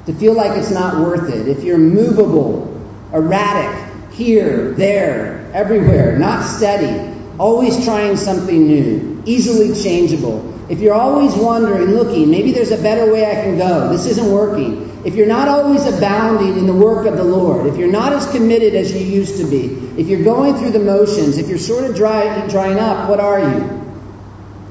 to 0.04 0.12
feel 0.12 0.34
like 0.34 0.58
it's 0.58 0.70
not 0.70 0.98
worth 0.98 1.32
it, 1.32 1.48
if 1.48 1.64
you're 1.64 1.78
movable, 1.78 2.70
erratic, 3.14 4.12
here, 4.12 4.72
there, 4.72 5.50
everywhere, 5.54 6.18
not 6.18 6.44
steady, 6.44 7.10
always 7.38 7.82
trying 7.82 8.18
something 8.18 8.66
new, 8.66 9.22
easily 9.24 9.74
changeable. 9.82 10.52
If 10.68 10.80
you're 10.80 10.92
always 10.92 11.34
wondering, 11.34 11.92
looking, 11.92 12.30
maybe 12.30 12.52
there's 12.52 12.72
a 12.72 12.82
better 12.82 13.10
way 13.10 13.24
I 13.24 13.42
can 13.42 13.56
go, 13.56 13.88
this 13.88 14.04
isn't 14.04 14.30
working. 14.30 15.02
If 15.06 15.14
you're 15.14 15.26
not 15.26 15.48
always 15.48 15.86
abounding 15.86 16.58
in 16.58 16.66
the 16.66 16.74
work 16.74 17.06
of 17.06 17.16
the 17.16 17.24
Lord, 17.24 17.68
if 17.68 17.78
you're 17.78 17.90
not 17.90 18.12
as 18.12 18.30
committed 18.32 18.74
as 18.74 18.92
you 18.92 19.00
used 19.00 19.38
to 19.38 19.48
be, 19.48 19.68
if 19.98 20.08
you're 20.08 20.24
going 20.24 20.56
through 20.56 20.72
the 20.72 20.78
motions, 20.78 21.38
if 21.38 21.48
you're 21.48 21.56
sort 21.56 21.88
of 21.88 21.96
dry, 21.96 22.46
drying 22.48 22.78
up, 22.78 23.08
what 23.08 23.18
are 23.18 23.40
you? 23.40 23.60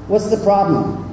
What's 0.06 0.30
the 0.30 0.36
problem? 0.44 1.03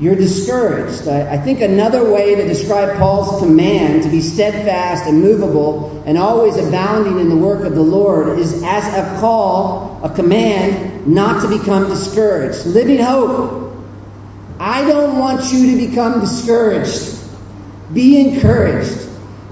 You're 0.00 0.14
discouraged. 0.14 1.08
I, 1.08 1.34
I 1.34 1.38
think 1.38 1.60
another 1.60 2.12
way 2.12 2.36
to 2.36 2.46
describe 2.46 2.98
Paul's 2.98 3.40
command 3.40 4.04
to 4.04 4.08
be 4.08 4.20
steadfast 4.20 5.06
and 5.08 5.20
movable 5.20 6.04
and 6.06 6.16
always 6.16 6.56
abounding 6.56 7.18
in 7.18 7.28
the 7.28 7.36
work 7.36 7.64
of 7.64 7.74
the 7.74 7.82
Lord 7.82 8.38
is 8.38 8.62
as 8.62 8.86
a 8.94 9.18
call, 9.18 10.00
a 10.04 10.14
command 10.14 11.08
not 11.08 11.42
to 11.42 11.58
become 11.58 11.88
discouraged. 11.88 12.64
Living 12.66 13.00
hope. 13.00 13.74
I 14.60 14.86
don't 14.86 15.18
want 15.18 15.52
you 15.52 15.72
to 15.72 15.88
become 15.88 16.20
discouraged. 16.20 17.16
Be 17.92 18.20
encouraged. 18.20 19.08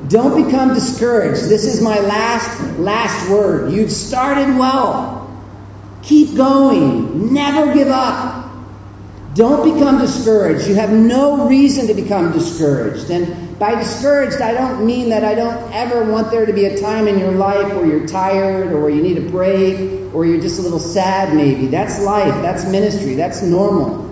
Don't 0.08 0.44
become 0.44 0.74
discouraged. 0.74 1.48
This 1.48 1.64
is 1.64 1.82
my 1.82 1.98
last, 1.98 2.78
last 2.78 3.28
word. 3.28 3.72
You've 3.72 3.90
started 3.90 4.56
well. 4.56 5.28
Keep 6.02 6.36
going. 6.36 7.34
Never 7.34 7.74
give 7.74 7.88
up. 7.88 8.45
Don't 9.36 9.74
become 9.74 10.00
discouraged. 10.00 10.66
You 10.66 10.76
have 10.76 10.90
no 10.90 11.46
reason 11.46 11.88
to 11.88 11.94
become 11.94 12.32
discouraged. 12.32 13.10
And 13.10 13.58
by 13.58 13.74
discouraged, 13.74 14.40
I 14.40 14.54
don't 14.54 14.86
mean 14.86 15.10
that 15.10 15.24
I 15.24 15.34
don't 15.34 15.74
ever 15.74 16.10
want 16.10 16.30
there 16.30 16.46
to 16.46 16.52
be 16.54 16.64
a 16.64 16.80
time 16.80 17.06
in 17.06 17.18
your 17.18 17.32
life 17.32 17.74
where 17.74 17.84
you're 17.84 18.06
tired 18.06 18.72
or 18.72 18.88
you 18.88 19.02
need 19.02 19.18
a 19.18 19.30
break 19.30 20.14
or 20.14 20.24
you're 20.24 20.40
just 20.40 20.58
a 20.58 20.62
little 20.62 20.78
sad, 20.78 21.34
maybe. 21.36 21.66
That's 21.66 22.00
life. 22.00 22.34
That's 22.40 22.64
ministry. 22.64 23.14
That's 23.14 23.42
normal. 23.42 24.06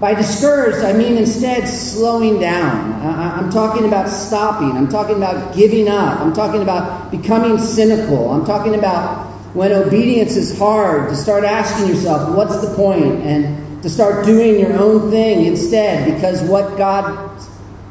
By 0.00 0.14
discouraged, 0.14 0.84
I 0.84 0.92
mean 0.92 1.16
instead 1.16 1.66
slowing 1.66 2.40
down. 2.40 3.00
I'm 3.02 3.50
talking 3.50 3.86
about 3.86 4.08
stopping. 4.10 4.72
I'm 4.72 4.88
talking 4.88 5.16
about 5.16 5.54
giving 5.54 5.88
up. 5.88 6.20
I'm 6.20 6.34
talking 6.34 6.60
about 6.60 7.10
becoming 7.10 7.58
cynical. 7.58 8.30
I'm 8.30 8.44
talking 8.44 8.74
about 8.74 9.28
when 9.54 9.72
obedience 9.72 10.36
is 10.36 10.58
hard 10.58 11.08
to 11.08 11.16
start 11.16 11.44
asking 11.44 11.88
yourself, 11.88 12.36
what's 12.36 12.66
the 12.66 12.74
point? 12.76 13.22
And 13.22 13.69
to 13.82 13.90
start 13.90 14.26
doing 14.26 14.60
your 14.60 14.74
own 14.74 15.10
thing 15.10 15.46
instead 15.46 16.14
because 16.14 16.42
what 16.42 16.76
God 16.76 17.40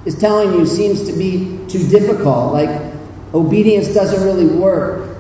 is 0.06 0.18
telling 0.18 0.54
you 0.54 0.66
seems 0.66 1.08
to 1.08 1.14
be 1.14 1.60
too 1.68 1.88
difficult. 1.88 2.54
Like 2.54 2.94
obedience 3.34 3.94
doesn't 3.94 4.24
really 4.24 4.46
work. 4.46 5.18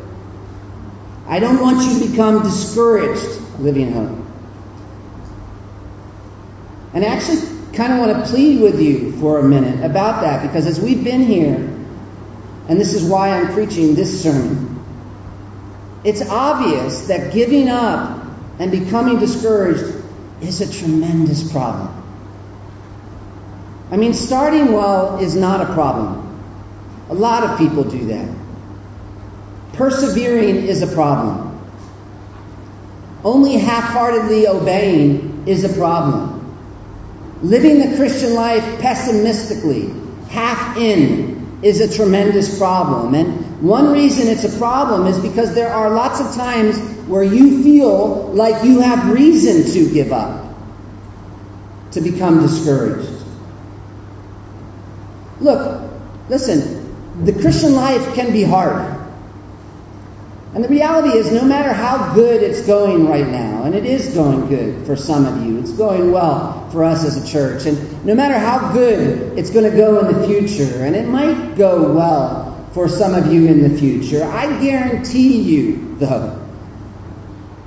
I 1.27 1.39
don't 1.39 1.59
want 1.59 1.85
you 1.85 1.99
to 1.99 2.11
become 2.11 2.43
discouraged 2.43 3.39
Living 3.59 3.91
Hope. 3.93 4.17
And 6.93 7.05
I 7.05 7.07
actually 7.07 7.41
kind 7.73 7.93
of 7.93 7.99
want 7.99 8.25
to 8.25 8.31
plead 8.31 8.61
with 8.61 8.81
you 8.81 9.11
for 9.19 9.39
a 9.39 9.43
minute 9.43 9.83
about 9.85 10.21
that 10.21 10.41
because 10.41 10.65
as 10.65 10.79
we've 10.79 11.03
been 11.03 11.21
here, 11.21 11.55
and 12.67 12.79
this 12.79 12.93
is 12.93 13.03
why 13.03 13.29
I'm 13.29 13.53
preaching 13.53 13.95
this 13.95 14.23
sermon, 14.23 14.83
it's 16.03 16.27
obvious 16.27 17.07
that 17.07 17.33
giving 17.33 17.69
up 17.69 18.25
and 18.57 18.71
becoming 18.71 19.19
discouraged 19.19 19.98
is 20.41 20.61
a 20.61 20.71
tremendous 20.71 21.51
problem. 21.51 21.95
I 23.91 23.97
mean, 23.97 24.13
starting 24.13 24.71
well 24.71 25.19
is 25.19 25.35
not 25.35 25.61
a 25.61 25.73
problem. 25.73 26.27
A 27.09 27.13
lot 27.13 27.43
of 27.43 27.57
people 27.57 27.83
do 27.83 28.05
that. 28.07 28.29
Persevering 29.73 30.67
is 30.67 30.81
a 30.81 30.87
problem. 30.87 31.49
Only 33.23 33.57
half 33.57 33.83
heartedly 33.83 34.47
obeying 34.47 35.43
is 35.47 35.63
a 35.63 35.77
problem. 35.77 36.35
Living 37.41 37.89
the 37.89 37.97
Christian 37.97 38.33
life 38.33 38.79
pessimistically, 38.81 39.93
half 40.29 40.77
in, 40.77 41.59
is 41.63 41.81
a 41.81 41.93
tremendous 41.93 42.57
problem. 42.57 43.15
And 43.15 43.48
one 43.61 43.91
reason 43.91 44.27
it's 44.27 44.45
a 44.45 44.57
problem 44.57 45.07
is 45.07 45.19
because 45.19 45.53
there 45.53 45.73
are 45.73 45.89
lots 45.89 46.21
of 46.21 46.33
times 46.33 46.79
where 47.07 47.23
you 47.23 47.61
feel 47.61 48.31
like 48.33 48.63
you 48.63 48.79
have 48.79 49.11
reason 49.11 49.69
to 49.73 49.93
give 49.93 50.13
up, 50.13 50.55
to 51.91 52.01
become 52.01 52.41
discouraged. 52.41 53.11
Look, 55.41 55.91
listen, 56.29 57.25
the 57.25 57.33
Christian 57.33 57.73
life 57.73 58.15
can 58.15 58.31
be 58.31 58.43
hard. 58.43 58.97
And 60.55 60.63
the 60.63 60.69
reality 60.69 61.17
is, 61.17 61.31
no 61.31 61.43
matter 61.43 61.73
how 61.73 62.13
good 62.15 62.41
it's 62.41 62.65
going 62.65 63.07
right 63.07 63.27
now, 63.27 63.63
and 63.63 63.75
it 63.75 63.85
is 63.85 64.13
going 64.13 64.47
good 64.47 64.85
for 64.85 64.95
some 64.95 65.25
of 65.25 65.45
you, 65.45 65.59
it's 65.59 65.73
going 65.73 66.11
well 66.11 66.69
for 66.71 66.83
us 66.85 67.03
as 67.05 67.23
a 67.23 67.27
church, 67.27 67.65
and 67.65 68.05
no 68.05 68.15
matter 68.15 68.39
how 68.39 68.71
good 68.73 69.37
it's 69.37 69.51
going 69.51 69.69
to 69.69 69.75
go 69.75 69.99
in 69.99 70.19
the 70.19 70.27
future, 70.27 70.83
and 70.83 70.95
it 70.95 71.07
might 71.07 71.55
go 71.55 71.93
well 71.93 72.48
for 72.73 72.87
some 72.87 73.13
of 73.13 73.31
you 73.33 73.47
in 73.47 73.61
the 73.61 73.77
future, 73.77 74.23
I 74.23 74.61
guarantee 74.61 75.41
you, 75.41 75.95
though, 75.97 76.47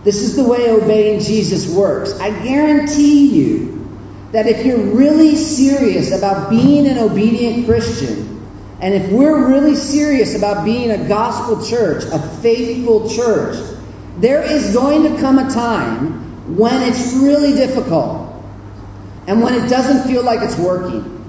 this 0.05 0.23
is 0.23 0.37
the 0.37 0.45
way 0.45 0.71
obeying 0.71 1.21
Jesus 1.21 1.73
works. 1.73 2.19
I 2.19 2.31
guarantee 2.45 3.29
you 3.29 3.89
that 4.33 4.47
if 4.47 4.65
you're 4.67 4.79
really 4.79 5.37
serious 5.37 6.17
about 6.17 6.51
being 6.51 6.87
an 6.87 6.99
obedient 6.99 7.67
Christian, 7.67 8.33
and 8.81 8.95
if 8.95 9.13
we're 9.13 9.49
really 9.49 9.77
serious 9.77 10.37
about 10.37 10.65
being 10.65 10.91
a 10.91 11.07
gospel 11.07 11.65
church, 11.65 12.03
a 12.05 12.19
faithful 12.19 13.09
church, 13.09 13.57
there 14.17 14.43
is 14.43 14.75
going 14.75 15.05
to 15.05 15.21
come 15.21 15.39
a 15.39 15.49
time 15.51 16.57
when 16.57 16.83
it's 16.89 17.15
really 17.15 17.53
difficult 17.53 18.43
and 19.29 19.41
when 19.41 19.55
it 19.55 19.69
doesn't 19.69 20.11
feel 20.11 20.25
like 20.25 20.41
it's 20.43 20.59
working. 20.59 21.22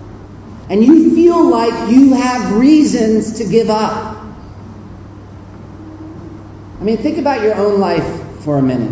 And 0.70 0.84
you 0.84 1.14
feel 1.14 1.50
like 1.50 1.92
you 1.92 2.14
have 2.14 2.56
reasons 2.56 3.40
to 3.40 3.46
give 3.46 3.70
up. 3.70 4.18
I 6.80 6.84
mean, 6.84 6.98
think 6.98 7.18
about 7.18 7.42
your 7.42 7.56
own 7.56 7.80
life 7.80 8.42
for 8.44 8.58
a 8.58 8.62
minute. 8.62 8.92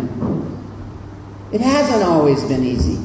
It 1.52 1.60
hasn't 1.60 2.02
always 2.02 2.42
been 2.44 2.64
easy. 2.64 2.98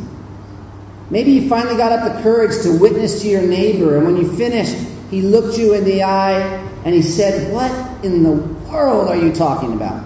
Maybe 1.09 1.31
you 1.31 1.49
finally 1.49 1.77
got 1.77 1.91
up 1.91 2.15
the 2.15 2.21
courage 2.21 2.61
to 2.63 2.77
witness 2.77 3.21
to 3.21 3.27
your 3.27 3.41
neighbor, 3.41 3.97
and 3.97 4.05
when 4.05 4.17
you 4.17 4.31
finished, 4.35 4.75
he 5.09 5.21
looked 5.21 5.57
you 5.57 5.73
in 5.73 5.85
the 5.85 6.03
eye 6.03 6.41
and 6.83 6.93
he 6.93 7.01
said, 7.01 7.51
What 7.51 7.71
in 8.03 8.23
the 8.23 8.31
world 8.31 9.09
are 9.09 9.15
you 9.15 9.33
talking 9.33 9.73
about? 9.73 10.05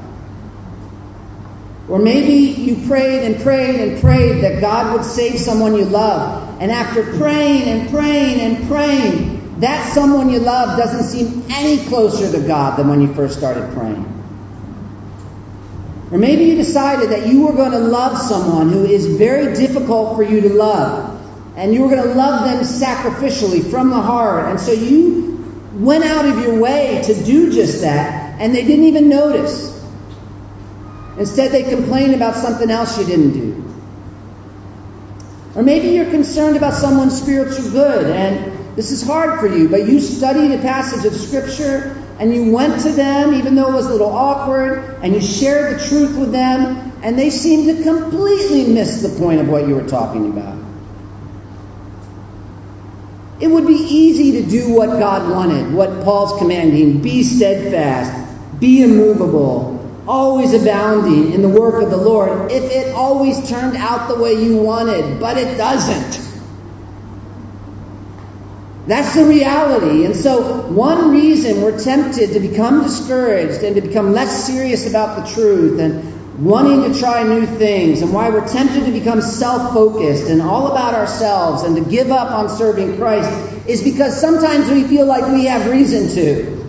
Or 1.88 2.00
maybe 2.00 2.60
you 2.62 2.88
prayed 2.88 3.24
and 3.24 3.42
prayed 3.42 3.80
and 3.80 4.02
prayed 4.02 4.44
that 4.44 4.62
God 4.62 4.94
would 4.94 5.06
save 5.06 5.40
someone 5.40 5.76
you 5.76 5.86
love. 5.86 6.51
And 6.62 6.72
after 6.72 7.04
praying 7.18 7.64
and 7.64 7.90
praying 7.90 8.40
and 8.40 8.68
praying, 8.68 9.62
that 9.62 9.92
someone 9.94 10.30
you 10.30 10.38
love 10.38 10.78
doesn't 10.78 11.06
seem 11.06 11.44
any 11.50 11.84
closer 11.88 12.32
to 12.32 12.48
God 12.48 12.78
than 12.78 12.88
when 12.88 13.02
you 13.02 13.12
first 13.16 13.36
started 13.36 13.74
praying. 13.74 14.06
Or 16.12 16.20
maybe 16.20 16.44
you 16.44 16.56
decided 16.56 17.10
that 17.10 17.26
you 17.26 17.48
were 17.48 17.54
going 17.54 17.72
to 17.72 17.80
love 17.80 18.16
someone 18.16 18.70
who 18.70 18.86
is 18.86 19.08
very 19.08 19.56
difficult 19.56 20.16
for 20.16 20.22
you 20.22 20.42
to 20.42 20.54
love. 20.54 21.20
And 21.58 21.74
you 21.74 21.82
were 21.82 21.90
going 21.90 22.04
to 22.08 22.14
love 22.14 22.46
them 22.46 22.64
sacrificially 22.64 23.68
from 23.72 23.90
the 23.90 24.00
heart. 24.00 24.50
And 24.50 24.60
so 24.60 24.72
you 24.72 25.44
went 25.74 26.04
out 26.04 26.26
of 26.26 26.44
your 26.44 26.60
way 26.60 27.02
to 27.06 27.24
do 27.24 27.52
just 27.52 27.82
that, 27.82 28.40
and 28.40 28.54
they 28.54 28.66
didn't 28.68 28.86
even 28.86 29.10
notice. 29.10 29.84
Instead, 31.18 31.54
they 31.54 31.64
complained 31.64 32.14
about 32.14 32.36
something 32.36 32.70
else 32.70 33.00
you 33.00 33.06
didn't 33.08 33.32
do. 33.32 33.71
Or 35.56 35.64
maybe 35.64 35.90
you're 35.90 36.10
concerned 36.10 36.56
about 36.56 36.74
someone's 36.74 37.22
spiritual 37.22 37.72
good, 37.72 38.06
and 38.06 38.76
this 38.76 38.92
is 38.92 39.06
hard 39.06 39.40
for 39.40 39.48
you, 39.48 39.68
but 39.68 39.86
you 39.86 40.00
studied 40.00 40.52
a 40.52 40.62
passage 40.62 41.06
of 41.06 41.14
Scripture 41.14 41.98
and 42.20 42.34
you 42.34 42.52
went 42.52 42.82
to 42.84 42.92
them, 42.92 43.34
even 43.34 43.56
though 43.56 43.70
it 43.70 43.74
was 43.74 43.88
a 43.88 43.92
little 43.92 44.12
awkward, 44.12 45.00
and 45.02 45.14
you 45.14 45.20
shared 45.20 45.80
the 45.80 45.88
truth 45.88 46.16
with 46.18 46.32
them, 46.32 46.92
and 47.02 47.18
they 47.18 47.32
seemed 47.32 47.66
to 47.66 47.84
completely 47.84 48.72
miss 48.72 49.02
the 49.02 49.20
point 49.20 49.42
of 49.42 49.50
what 49.50 49.68
you 49.68 49.76
were 49.76 49.88
talking 49.88 50.32
about. 50.32 50.58
It 53.40 53.48
would 53.48 53.66
be 53.66 53.74
easy 53.74 54.34
to 54.34 54.48
do 54.48 54.72
what 54.72 55.00
God 55.00 55.32
wanted, 55.32 55.74
what 55.74 56.04
Paul's 56.04 56.38
commanding 56.38 57.02
be 57.02 57.24
steadfast, 57.24 58.60
be 58.60 58.84
immovable, 58.84 59.81
always 60.08 60.54
abounding 60.54 61.34
in 61.34 61.42
the 61.42 61.50
work 61.50 61.82
of 61.84 61.90
the 61.90 61.98
Lord, 61.98 62.52
if 62.52 62.64
it 62.64 62.96
always 62.96 63.50
turned 63.50 63.78
out 63.78 64.08
the 64.08 64.22
way 64.22 64.34
you 64.34 64.58
wanted, 64.58 65.20
but 65.20 65.38
it 65.38 65.58
doesn't. 65.58 66.30
That's 68.88 69.14
the 69.14 69.26
reality. 69.26 70.06
And 70.06 70.16
so, 70.16 70.64
one 70.70 71.12
reason 71.12 71.62
we're 71.62 71.80
tempted 71.80 72.34
to 72.34 72.40
become 72.40 72.84
discouraged 72.84 73.64
and 73.64 73.76
to 73.76 73.82
become 73.82 74.12
less 74.12 74.46
serious 74.48 74.90
about 74.90 75.24
the 75.24 75.34
truth 75.34 75.80
and 75.80 76.44
wanting 76.44 76.92
to 76.92 77.00
try 77.00 77.22
new 77.22 77.46
things, 77.46 78.02
and 78.02 78.12
why 78.12 78.30
we're 78.30 78.48
tempted 78.48 78.86
to 78.86 78.92
become 78.92 79.22
self 79.22 79.74
focused 79.74 80.28
and 80.28 80.42
all 80.42 80.72
about 80.72 80.96
ourselves 80.96 81.64
and 81.64 81.76
to 81.76 81.84
give 81.84 82.10
up 82.10 82.32
on 82.32 82.50
serving 82.50 82.98
Christ, 82.98 83.30
is 83.68 83.84
because 83.84 84.20
sometimes 84.20 84.70
we 84.70 84.84
feel 84.84 85.06
like 85.06 85.28
we 85.28 85.46
have 85.46 85.70
reason 85.70 86.10
to. 86.16 86.62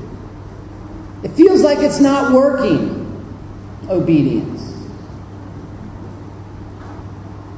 It 1.25 1.31
feels 1.33 1.63
like 1.63 1.79
it's 1.79 2.01
not 2.01 2.33
working. 2.33 3.02
Obedience. 3.89 4.73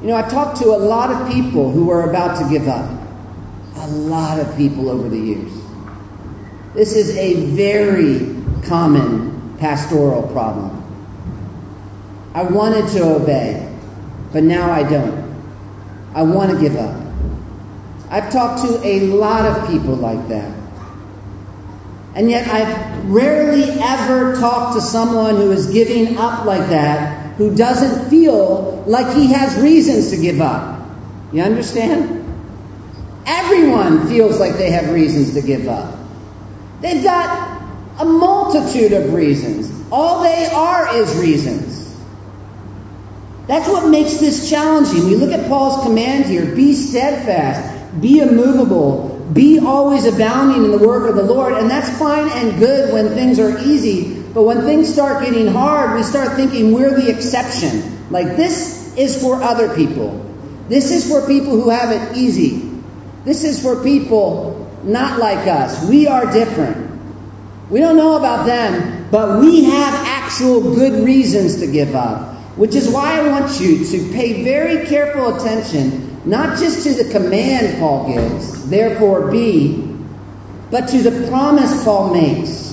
You 0.03 0.09
know, 0.09 0.17
I've 0.17 0.31
talked 0.31 0.59
to 0.59 0.67
a 0.67 0.77
lot 0.77 1.11
of 1.11 1.33
people 1.33 1.71
who 1.71 1.91
are 1.91 2.11
about 2.11 2.39
to 2.43 2.51
give 2.51 2.69
up 2.69 2.91
a 3.77 3.87
lot 3.89 4.39
of 4.39 4.57
people 4.57 4.91
over 4.91 5.09
the 5.09 5.19
years. 5.19 5.53
This 6.75 6.95
is 6.95 7.17
a 7.17 7.47
very 7.55 8.37
common 8.67 9.57
pastoral 9.59 10.23
problem. 10.29 10.83
I 12.35 12.43
wanted 12.43 12.89
to 12.99 13.15
obey, 13.15 13.73
but 14.33 14.43
now 14.43 14.71
I 14.71 14.83
don't. 14.83 15.25
I 16.15 16.23
want 16.23 16.51
to 16.51 16.61
give 16.61 16.77
up. 16.77 17.01
I've 18.11 18.31
talked 18.31 18.63
to 18.63 18.87
a 18.87 19.07
lot 19.07 19.47
of 19.47 19.69
people 19.71 19.95
like 19.97 20.29
that. 20.29 20.55
And 22.15 22.31
yet 22.31 22.47
I've 22.49 22.94
rarely 23.11 23.65
ever 23.81 24.35
talk 24.37 24.75
to 24.75 24.81
someone 24.81 25.37
who 25.37 25.51
is 25.51 25.67
giving 25.67 26.19
up 26.19 26.45
like 26.45 26.69
that, 26.71 27.37
who 27.37 27.55
doesn't 27.57 28.11
feel 28.11 28.85
like 28.87 29.15
he 29.15 29.33
has 29.33 29.61
reasons 29.61 30.11
to 30.11 30.17
give 30.17 30.41
up. 30.41 30.87
You 31.33 31.43
understand? 31.43 32.21
Everyone 33.27 34.07
feels 34.09 34.39
like 34.39 34.55
they 34.55 34.71
have 34.71 34.91
reasons 34.91 35.35
to 35.35 35.43
give 35.43 35.67
up. 35.67 35.99
They've 36.81 37.03
got 37.03 37.63
a 37.99 38.05
multitude 38.05 38.93
of 38.93 39.15
reasons. 39.15 39.71
All 39.91 40.23
they 40.23 40.47
are 40.47 40.95
is 40.97 41.17
reasons. 41.17 41.85
That's 43.47 43.69
what 43.69 43.89
makes 43.89 44.19
this 44.19 44.49
challenging. 44.49 45.07
We 45.07 45.17
look 45.17 45.33
at 45.33 45.49
Paul's 45.49 45.85
command 45.85 46.27
here 46.27 46.55
be 46.55 46.75
steadfast, 46.75 48.01
be 48.01 48.21
immovable, 48.21 49.04
be 49.33 49.59
always 49.59 50.07
abounding 50.07 50.65
in 50.65 50.71
the 50.71 50.87
work 50.87 51.09
of 51.09 51.17
the 51.17 51.23
Lord. 51.23 51.55
And 51.55 51.71
that's 51.71 51.99
fine 51.99 52.29
and 52.29 52.59
good 52.59 52.93
when 52.93 53.09
things 53.11 53.39
are 53.39 53.59
easy. 53.59 54.23
But 54.23 54.43
when 54.43 54.63
things 54.63 54.93
start 54.93 55.25
getting 55.25 55.47
hard, 55.47 55.97
we 55.97 56.03
start 56.03 56.37
thinking 56.37 56.73
we're 56.73 56.95
the 56.95 57.11
exception. 57.11 58.11
Like 58.11 58.37
this 58.37 58.95
is 58.97 59.21
for 59.21 59.43
other 59.43 59.75
people. 59.75 60.21
This 60.69 60.91
is 60.91 61.09
for 61.09 61.27
people 61.27 61.53
who 61.53 61.71
have 61.71 61.91
it 61.91 62.17
easy. 62.17 62.71
This 63.25 63.45
is 63.45 63.63
for 63.63 63.83
people 63.83 64.71
not 64.83 65.19
like 65.19 65.47
us. 65.47 65.89
We 65.89 66.07
are 66.07 66.31
different. 66.31 66.91
We 67.71 67.81
don't 67.81 67.97
know 67.97 68.17
about 68.17 68.47
them, 68.47 69.09
but 69.11 69.41
we 69.41 69.65
have 69.65 69.95
actual 70.07 70.75
good 70.75 71.05
reasons 71.05 71.61
to 71.61 71.67
give 71.67 71.95
up. 71.95 72.35
Which 72.57 72.75
is 72.75 72.89
why 72.89 73.19
I 73.21 73.29
want 73.29 73.61
you 73.61 73.85
to 73.85 74.13
pay 74.13 74.45
very 74.45 74.87
careful 74.87 75.37
attention, 75.37 76.14
not 76.25 76.59
just 76.59 76.85
to 76.85 76.95
the 77.03 77.11
command 77.11 77.79
Paul 77.79 78.13
gives, 78.13 78.69
therefore 78.69 79.31
be, 79.31 79.95
but 80.71 80.89
to 80.89 81.03
the 81.03 81.29
promise 81.29 81.85
Paul 81.85 82.15
makes. 82.15 82.65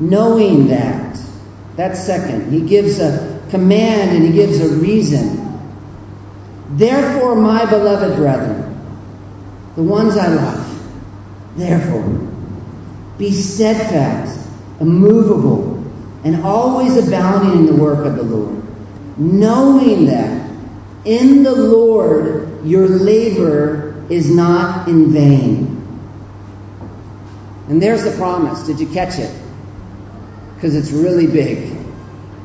Knowing 0.00 0.68
that. 0.68 1.18
That's 1.76 2.04
second. 2.04 2.52
He 2.52 2.60
gives 2.60 3.00
a 3.00 3.42
command 3.50 4.16
and 4.16 4.24
he 4.24 4.32
gives 4.32 4.60
a 4.60 4.76
reason. 4.76 5.40
Therefore, 6.70 7.34
my 7.34 7.64
beloved 7.64 8.16
brethren, 8.16 8.78
the 9.76 9.82
ones 9.82 10.16
I 10.16 10.28
love. 10.28 10.70
Therefore, 11.56 12.02
be 13.16 13.30
steadfast, 13.30 14.48
immovable, 14.80 15.84
and 16.24 16.42
always 16.42 16.96
abounding 16.96 17.60
in 17.60 17.66
the 17.66 17.80
work 17.80 18.04
of 18.04 18.16
the 18.16 18.22
Lord, 18.22 18.62
knowing 19.18 20.06
that 20.06 20.43
in 21.04 21.42
the 21.42 21.54
Lord 21.54 22.64
your 22.64 22.88
labor 22.88 23.94
is 24.08 24.30
not 24.30 24.88
in 24.88 25.12
vain. 25.12 25.70
And 27.68 27.82
there's 27.82 28.04
the 28.04 28.12
promise. 28.12 28.66
Did 28.66 28.80
you 28.80 28.86
catch 28.86 29.18
it? 29.18 29.34
Because 30.54 30.74
it's 30.74 30.90
really 30.90 31.26
big. 31.26 31.76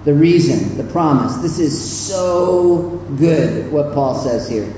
The 0.06 0.14
reason, 0.14 0.78
the 0.78 0.92
promise. 0.92 1.38
This 1.38 1.60
is 1.60 2.08
so 2.08 3.04
good, 3.18 3.72
what 3.72 3.94
Paul 3.94 4.16
says 4.16 4.50
here. 4.50 4.74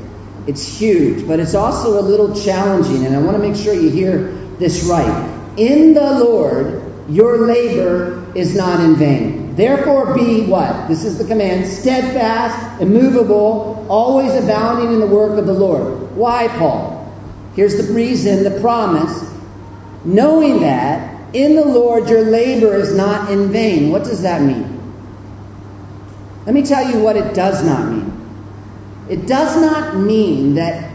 It's 0.47 0.79
huge, 0.79 1.27
but 1.27 1.39
it's 1.39 1.53
also 1.53 1.99
a 1.99 2.01
little 2.01 2.33
challenging, 2.33 3.05
and 3.05 3.15
I 3.15 3.21
want 3.21 3.37
to 3.37 3.43
make 3.47 3.55
sure 3.55 3.73
you 3.75 3.89
hear 3.89 4.31
this 4.57 4.83
right. 4.85 5.53
In 5.57 5.93
the 5.93 6.19
Lord, 6.19 6.81
your 7.07 7.45
labor 7.45 8.25
is 8.35 8.55
not 8.55 8.79
in 8.79 8.95
vain. 8.95 9.40
Therefore, 9.61 10.15
be 10.15 10.47
what? 10.47 10.87
This 10.87 11.05
is 11.05 11.19
the 11.19 11.23
command 11.23 11.67
steadfast, 11.67 12.81
immovable, 12.81 13.85
always 13.89 14.33
abounding 14.33 14.91
in 14.91 14.99
the 14.99 15.05
work 15.05 15.37
of 15.37 15.45
the 15.45 15.53
Lord. 15.53 16.15
Why, 16.15 16.47
Paul? 16.47 17.13
Here's 17.55 17.77
the 17.77 17.93
reason, 17.93 18.43
the 18.43 18.59
promise. 18.59 19.31
Knowing 20.03 20.61
that 20.61 21.35
in 21.35 21.55
the 21.55 21.63
Lord 21.63 22.09
your 22.09 22.23
labor 22.23 22.73
is 22.73 22.95
not 22.97 23.29
in 23.29 23.51
vain. 23.51 23.91
What 23.91 24.03
does 24.03 24.23
that 24.23 24.41
mean? 24.41 24.81
Let 26.47 26.55
me 26.55 26.63
tell 26.63 26.89
you 26.89 26.99
what 26.99 27.15
it 27.15 27.35
does 27.35 27.63
not 27.63 27.87
mean. 27.87 28.11
It 29.09 29.27
does 29.27 29.61
not 29.61 29.95
mean 29.95 30.55
that 30.55 30.91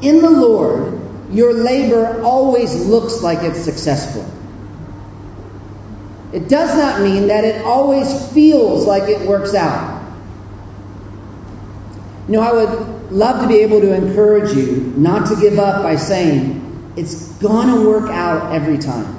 in 0.00 0.22
the 0.22 0.30
Lord, 0.30 0.98
your 1.30 1.52
labor 1.52 2.22
always 2.22 2.86
looks 2.86 3.20
like 3.20 3.40
it's 3.42 3.60
successful. 3.60 4.24
It 6.32 6.48
does 6.48 6.76
not 6.76 7.00
mean 7.00 7.28
that 7.28 7.44
it 7.44 7.64
always 7.64 8.32
feels 8.32 8.86
like 8.86 9.08
it 9.08 9.26
works 9.26 9.54
out. 9.54 9.98
You 12.26 12.34
know, 12.34 12.40
I 12.42 12.52
would 12.52 13.12
love 13.12 13.42
to 13.42 13.48
be 13.48 13.60
able 13.60 13.80
to 13.80 13.94
encourage 13.94 14.54
you 14.54 14.92
not 14.96 15.28
to 15.28 15.36
give 15.40 15.58
up 15.58 15.82
by 15.82 15.96
saying, 15.96 16.92
it's 16.96 17.32
going 17.38 17.68
to 17.68 17.88
work 17.88 18.10
out 18.10 18.52
every 18.52 18.76
time. 18.76 19.14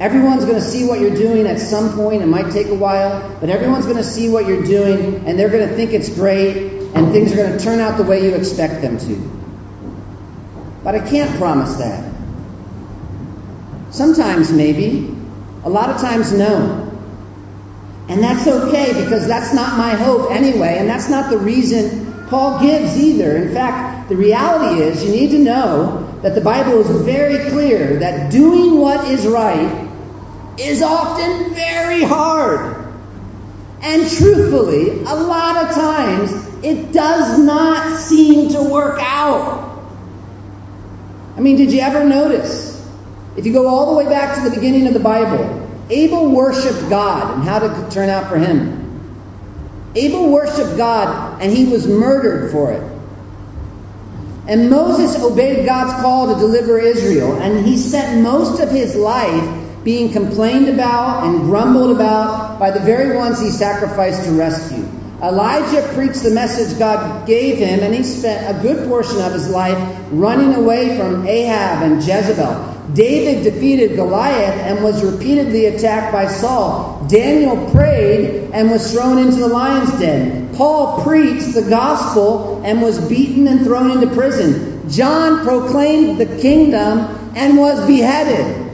Everyone's 0.00 0.44
going 0.44 0.56
to 0.56 0.64
see 0.64 0.84
what 0.84 0.98
you're 0.98 1.14
doing 1.14 1.46
at 1.46 1.60
some 1.60 1.94
point. 1.94 2.22
It 2.22 2.26
might 2.26 2.50
take 2.50 2.66
a 2.66 2.74
while, 2.74 3.38
but 3.38 3.48
everyone's 3.48 3.84
going 3.84 3.98
to 3.98 4.04
see 4.04 4.28
what 4.28 4.46
you're 4.46 4.64
doing 4.64 5.26
and 5.26 5.38
they're 5.38 5.50
going 5.50 5.68
to 5.68 5.76
think 5.76 5.92
it's 5.92 6.08
great 6.08 6.56
and 6.94 7.12
things 7.12 7.32
are 7.32 7.36
going 7.36 7.56
to 7.56 7.62
turn 7.62 7.78
out 7.78 7.96
the 7.98 8.02
way 8.02 8.24
you 8.24 8.34
expect 8.34 8.82
them 8.82 8.98
to. 8.98 9.40
But 10.82 10.96
I 10.96 11.08
can't 11.08 11.38
promise 11.38 11.76
that. 11.76 12.12
Sometimes, 13.92 14.50
maybe. 14.50 15.21
A 15.64 15.70
lot 15.70 15.90
of 15.90 16.00
times, 16.00 16.32
no. 16.32 16.90
And 18.08 18.22
that's 18.22 18.46
okay 18.46 19.04
because 19.04 19.26
that's 19.26 19.54
not 19.54 19.78
my 19.78 19.94
hope 19.94 20.30
anyway, 20.30 20.76
and 20.78 20.88
that's 20.88 21.08
not 21.08 21.30
the 21.30 21.38
reason 21.38 22.26
Paul 22.28 22.60
gives 22.60 22.98
either. 22.98 23.36
In 23.36 23.54
fact, 23.54 24.08
the 24.08 24.16
reality 24.16 24.82
is 24.82 25.04
you 25.04 25.12
need 25.12 25.30
to 25.30 25.38
know 25.38 26.18
that 26.22 26.34
the 26.34 26.40
Bible 26.40 26.80
is 26.80 27.04
very 27.04 27.50
clear 27.50 27.98
that 28.00 28.30
doing 28.32 28.78
what 28.78 29.08
is 29.08 29.26
right 29.26 29.88
is 30.58 30.82
often 30.82 31.54
very 31.54 32.02
hard. 32.02 32.76
And 33.82 34.08
truthfully, 34.10 34.90
a 34.90 35.14
lot 35.14 35.64
of 35.64 35.74
times 35.74 36.32
it 36.64 36.92
does 36.92 37.38
not 37.38 37.98
seem 37.98 38.50
to 38.50 38.62
work 38.62 38.98
out. 39.00 39.70
I 41.36 41.40
mean, 41.40 41.56
did 41.56 41.72
you 41.72 41.80
ever 41.80 42.04
notice? 42.04 42.71
If 43.36 43.46
you 43.46 43.52
go 43.52 43.66
all 43.66 43.90
the 43.90 43.96
way 43.96 44.04
back 44.04 44.36
to 44.36 44.48
the 44.48 44.54
beginning 44.54 44.86
of 44.86 44.94
the 44.94 45.00
Bible, 45.00 45.68
Abel 45.88 46.30
worshiped 46.30 46.88
God, 46.90 47.34
and 47.34 47.44
how 47.44 47.58
did 47.58 47.72
it 47.72 47.90
turn 47.90 48.08
out 48.08 48.28
for 48.28 48.38
him? 48.38 48.82
Abel 49.94 50.30
worshiped 50.30 50.76
God, 50.76 51.40
and 51.42 51.52
he 51.52 51.66
was 51.66 51.86
murdered 51.86 52.50
for 52.50 52.72
it. 52.72 52.82
And 54.48 54.70
Moses 54.70 55.22
obeyed 55.22 55.64
God's 55.66 56.02
call 56.02 56.34
to 56.34 56.40
deliver 56.40 56.78
Israel, 56.78 57.40
and 57.40 57.64
he 57.64 57.76
spent 57.76 58.22
most 58.22 58.60
of 58.60 58.70
his 58.70 58.96
life 58.96 59.84
being 59.84 60.12
complained 60.12 60.68
about 60.68 61.24
and 61.24 61.42
grumbled 61.42 61.94
about 61.96 62.58
by 62.58 62.70
the 62.70 62.80
very 62.80 63.16
ones 63.16 63.40
he 63.40 63.50
sacrificed 63.50 64.24
to 64.24 64.32
rescue. 64.32 64.86
Elijah 65.22 65.88
preached 65.94 66.22
the 66.22 66.30
message 66.30 66.78
God 66.78 67.26
gave 67.26 67.58
him, 67.58 67.80
and 67.80 67.94
he 67.94 68.02
spent 68.02 68.56
a 68.56 68.60
good 68.60 68.88
portion 68.88 69.20
of 69.20 69.32
his 69.32 69.48
life 69.48 69.78
running 70.10 70.54
away 70.54 70.96
from 70.96 71.26
Ahab 71.26 71.82
and 71.82 72.02
Jezebel. 72.02 72.71
David 72.94 73.44
defeated 73.44 73.96
Goliath 73.96 74.60
and 74.60 74.82
was 74.82 75.04
repeatedly 75.04 75.66
attacked 75.66 76.12
by 76.12 76.26
Saul. 76.26 77.06
Daniel 77.08 77.70
prayed 77.70 78.50
and 78.52 78.70
was 78.70 78.92
thrown 78.92 79.18
into 79.18 79.36
the 79.36 79.48
lion's 79.48 79.98
den. 79.98 80.54
Paul 80.54 81.02
preached 81.04 81.54
the 81.54 81.62
gospel 81.62 82.62
and 82.64 82.82
was 82.82 82.98
beaten 83.08 83.46
and 83.46 83.64
thrown 83.64 83.92
into 83.92 84.12
prison. 84.14 84.90
John 84.90 85.44
proclaimed 85.44 86.18
the 86.18 86.26
kingdom 86.40 87.32
and 87.36 87.56
was 87.56 87.86
beheaded. 87.86 88.70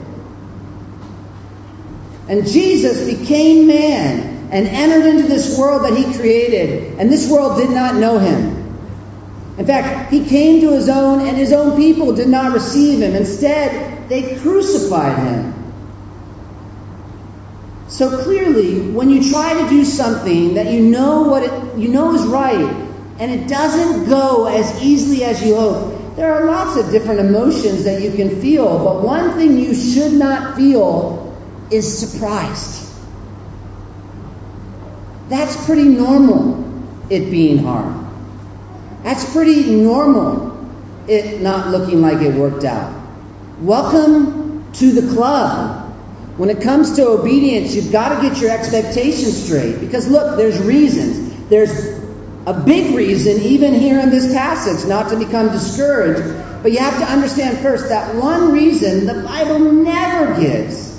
And 2.28 2.46
Jesus 2.46 3.08
became 3.08 3.66
man 3.66 4.48
and 4.50 4.66
entered 4.66 5.06
into 5.06 5.28
this 5.28 5.58
world 5.58 5.84
that 5.84 5.96
he 5.96 6.18
created, 6.18 6.98
and 6.98 7.12
this 7.12 7.30
world 7.30 7.58
did 7.58 7.70
not 7.70 7.96
know 7.96 8.18
him. 8.18 8.58
In 9.58 9.66
fact, 9.66 10.10
he 10.10 10.24
came 10.24 10.60
to 10.62 10.72
his 10.72 10.88
own, 10.88 11.26
and 11.26 11.36
his 11.36 11.52
own 11.52 11.76
people 11.76 12.14
did 12.14 12.28
not 12.28 12.52
receive 12.52 13.02
him. 13.02 13.14
Instead, 13.14 13.97
they 14.08 14.36
crucified 14.38 15.18
him. 15.18 15.54
So 17.88 18.22
clearly, 18.22 18.90
when 18.90 19.10
you 19.10 19.30
try 19.30 19.60
to 19.62 19.68
do 19.68 19.84
something 19.84 20.54
that 20.54 20.70
you 20.72 20.82
know 20.82 21.22
what 21.22 21.42
it, 21.42 21.78
you 21.78 21.88
know 21.88 22.14
is 22.14 22.26
right, 22.26 22.76
and 23.18 23.30
it 23.30 23.48
doesn't 23.48 24.08
go 24.08 24.46
as 24.46 24.82
easily 24.82 25.24
as 25.24 25.44
you 25.44 25.56
hope, 25.56 26.16
there 26.16 26.32
are 26.34 26.46
lots 26.46 26.78
of 26.78 26.90
different 26.90 27.20
emotions 27.20 27.84
that 27.84 28.02
you 28.02 28.12
can 28.12 28.40
feel. 28.40 28.84
But 28.84 29.02
one 29.02 29.32
thing 29.36 29.58
you 29.58 29.74
should 29.74 30.12
not 30.12 30.56
feel 30.56 31.36
is 31.70 31.98
surprised. 31.98 32.86
That's 35.28 35.64
pretty 35.66 35.84
normal, 35.84 36.64
it 37.10 37.30
being 37.30 37.58
hard. 37.58 37.94
That's 39.02 39.30
pretty 39.32 39.74
normal, 39.74 40.68
it 41.06 41.40
not 41.40 41.68
looking 41.68 42.00
like 42.00 42.20
it 42.20 42.34
worked 42.34 42.64
out. 42.64 42.97
Welcome 43.60 44.72
to 44.74 44.92
the 44.92 45.12
club. 45.14 45.92
When 46.36 46.48
it 46.48 46.60
comes 46.60 46.94
to 46.94 47.08
obedience, 47.08 47.74
you've 47.74 47.90
got 47.90 48.14
to 48.14 48.28
get 48.28 48.40
your 48.40 48.52
expectations 48.52 49.44
straight. 49.46 49.80
Because 49.80 50.06
look, 50.06 50.36
there's 50.36 50.60
reasons. 50.60 51.48
There's 51.48 51.98
a 52.46 52.54
big 52.54 52.94
reason, 52.94 53.42
even 53.42 53.74
here 53.74 53.98
in 53.98 54.10
this 54.10 54.32
passage, 54.32 54.88
not 54.88 55.08
to 55.08 55.18
become 55.18 55.50
discouraged. 55.50 56.62
But 56.62 56.70
you 56.70 56.78
have 56.78 56.98
to 57.00 57.04
understand 57.04 57.58
first 57.58 57.88
that 57.88 58.14
one 58.14 58.52
reason 58.52 59.06
the 59.06 59.24
Bible 59.24 59.58
never 59.58 60.40
gives 60.40 60.96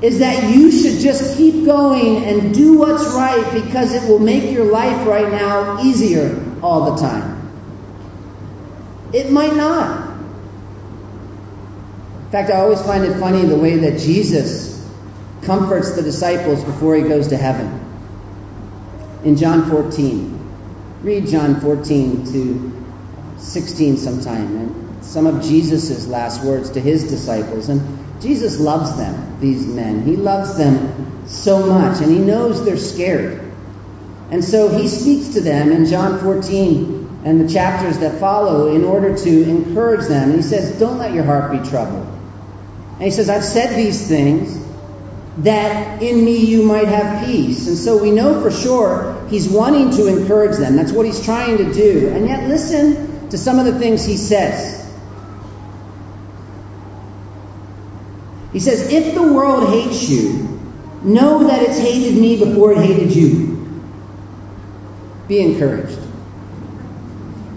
is 0.00 0.20
that 0.20 0.50
you 0.50 0.72
should 0.72 0.98
just 0.98 1.36
keep 1.36 1.66
going 1.66 2.24
and 2.24 2.54
do 2.54 2.78
what's 2.78 3.06
right 3.08 3.52
because 3.52 3.92
it 3.92 4.08
will 4.08 4.18
make 4.18 4.50
your 4.50 4.64
life 4.64 5.06
right 5.06 5.30
now 5.30 5.82
easier 5.84 6.42
all 6.62 6.94
the 6.94 7.02
time. 7.02 7.52
It 9.12 9.30
might 9.30 9.54
not. 9.54 10.01
In 12.32 12.38
fact, 12.38 12.50
I 12.50 12.62
always 12.62 12.80
find 12.80 13.04
it 13.04 13.18
funny 13.18 13.44
the 13.44 13.58
way 13.58 13.76
that 13.76 13.98
Jesus 14.00 14.90
comforts 15.42 15.90
the 15.90 16.00
disciples 16.00 16.64
before 16.64 16.96
he 16.96 17.02
goes 17.02 17.28
to 17.28 17.36
heaven. 17.36 17.78
In 19.22 19.36
John 19.36 19.68
14, 19.68 21.02
read 21.02 21.26
John 21.26 21.60
14 21.60 22.32
to 22.32 22.84
16 23.36 23.98
sometime, 23.98 24.56
and 24.56 25.04
some 25.04 25.26
of 25.26 25.42
Jesus' 25.42 26.06
last 26.06 26.42
words 26.42 26.70
to 26.70 26.80
his 26.80 27.06
disciples. 27.10 27.68
And 27.68 28.22
Jesus 28.22 28.58
loves 28.58 28.96
them, 28.96 29.38
these 29.38 29.66
men. 29.66 30.02
He 30.06 30.16
loves 30.16 30.56
them 30.56 31.26
so 31.26 31.66
much, 31.66 32.00
and 32.00 32.10
he 32.10 32.18
knows 32.18 32.64
they're 32.64 32.78
scared. 32.78 33.44
And 34.30 34.42
so 34.42 34.70
he 34.70 34.88
speaks 34.88 35.34
to 35.34 35.42
them 35.42 35.70
in 35.70 35.84
John 35.84 36.18
14 36.18 37.24
and 37.26 37.46
the 37.46 37.52
chapters 37.52 37.98
that 37.98 38.18
follow 38.18 38.74
in 38.74 38.84
order 38.84 39.14
to 39.14 39.42
encourage 39.42 40.08
them. 40.08 40.30
And 40.30 40.36
he 40.36 40.42
says, 40.42 40.78
Don't 40.78 40.96
let 40.96 41.12
your 41.12 41.24
heart 41.24 41.52
be 41.52 41.68
troubled. 41.68 42.11
And 43.02 43.10
he 43.10 43.16
says, 43.16 43.28
I've 43.28 43.42
said 43.42 43.74
these 43.76 44.06
things 44.06 44.64
that 45.38 46.00
in 46.00 46.24
me 46.24 46.36
you 46.36 46.62
might 46.62 46.86
have 46.86 47.26
peace. 47.26 47.66
And 47.66 47.76
so 47.76 48.00
we 48.00 48.12
know 48.12 48.40
for 48.40 48.52
sure 48.52 49.26
he's 49.28 49.48
wanting 49.48 49.90
to 49.96 50.06
encourage 50.06 50.56
them. 50.56 50.76
That's 50.76 50.92
what 50.92 51.04
he's 51.04 51.20
trying 51.20 51.58
to 51.58 51.72
do. 51.72 52.10
And 52.10 52.28
yet, 52.28 52.48
listen 52.48 53.28
to 53.30 53.36
some 53.36 53.58
of 53.58 53.64
the 53.64 53.76
things 53.76 54.04
he 54.04 54.16
says. 54.16 54.88
He 58.52 58.60
says, 58.60 58.92
If 58.92 59.16
the 59.16 59.32
world 59.32 59.68
hates 59.70 60.08
you, 60.08 60.60
know 61.02 61.48
that 61.48 61.60
it's 61.60 61.80
hated 61.80 62.16
me 62.16 62.38
before 62.38 62.70
it 62.70 62.78
hated 62.78 63.16
you. 63.16 63.82
Be 65.26 65.40
encouraged. 65.40 65.98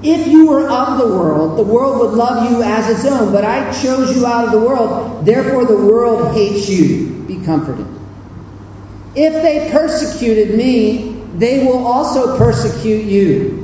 If 0.07 0.27
you 0.27 0.45
were 0.45 0.69
of 0.69 0.99
the 0.99 1.07
world, 1.07 1.57
the 1.57 1.63
world 1.63 1.99
would 1.99 2.11
love 2.11 2.51
you 2.51 2.61
as 2.61 2.87
its 2.87 3.11
own, 3.11 3.31
but 3.31 3.43
I 3.43 3.71
chose 3.71 4.15
you 4.15 4.23
out 4.27 4.45
of 4.45 4.51
the 4.51 4.59
world, 4.59 5.25
therefore 5.25 5.65
the 5.65 5.77
world 5.77 6.35
hates 6.35 6.69
you. 6.69 7.23
Be 7.27 7.43
comforted. 7.43 7.87
If 9.15 9.33
they 9.41 9.71
persecuted 9.71 10.55
me, 10.55 11.23
they 11.33 11.65
will 11.65 11.87
also 11.87 12.37
persecute 12.37 13.05
you. 13.05 13.63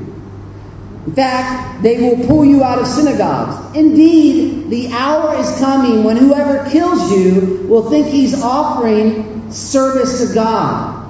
In 1.06 1.14
fact, 1.14 1.84
they 1.84 2.02
will 2.02 2.26
pull 2.26 2.44
you 2.44 2.64
out 2.64 2.80
of 2.80 2.88
synagogues. 2.88 3.78
Indeed, 3.78 4.72
the 4.72 4.92
hour 4.94 5.38
is 5.38 5.60
coming 5.60 6.04
when 6.04 6.18
whoever 6.18 6.68
kills 6.72 7.12
you 7.12 7.68
will 7.70 7.88
think 7.92 8.08
he's 8.08 8.42
offering 8.42 9.52
service 9.52 10.28
to 10.28 10.34
God. 10.34 11.08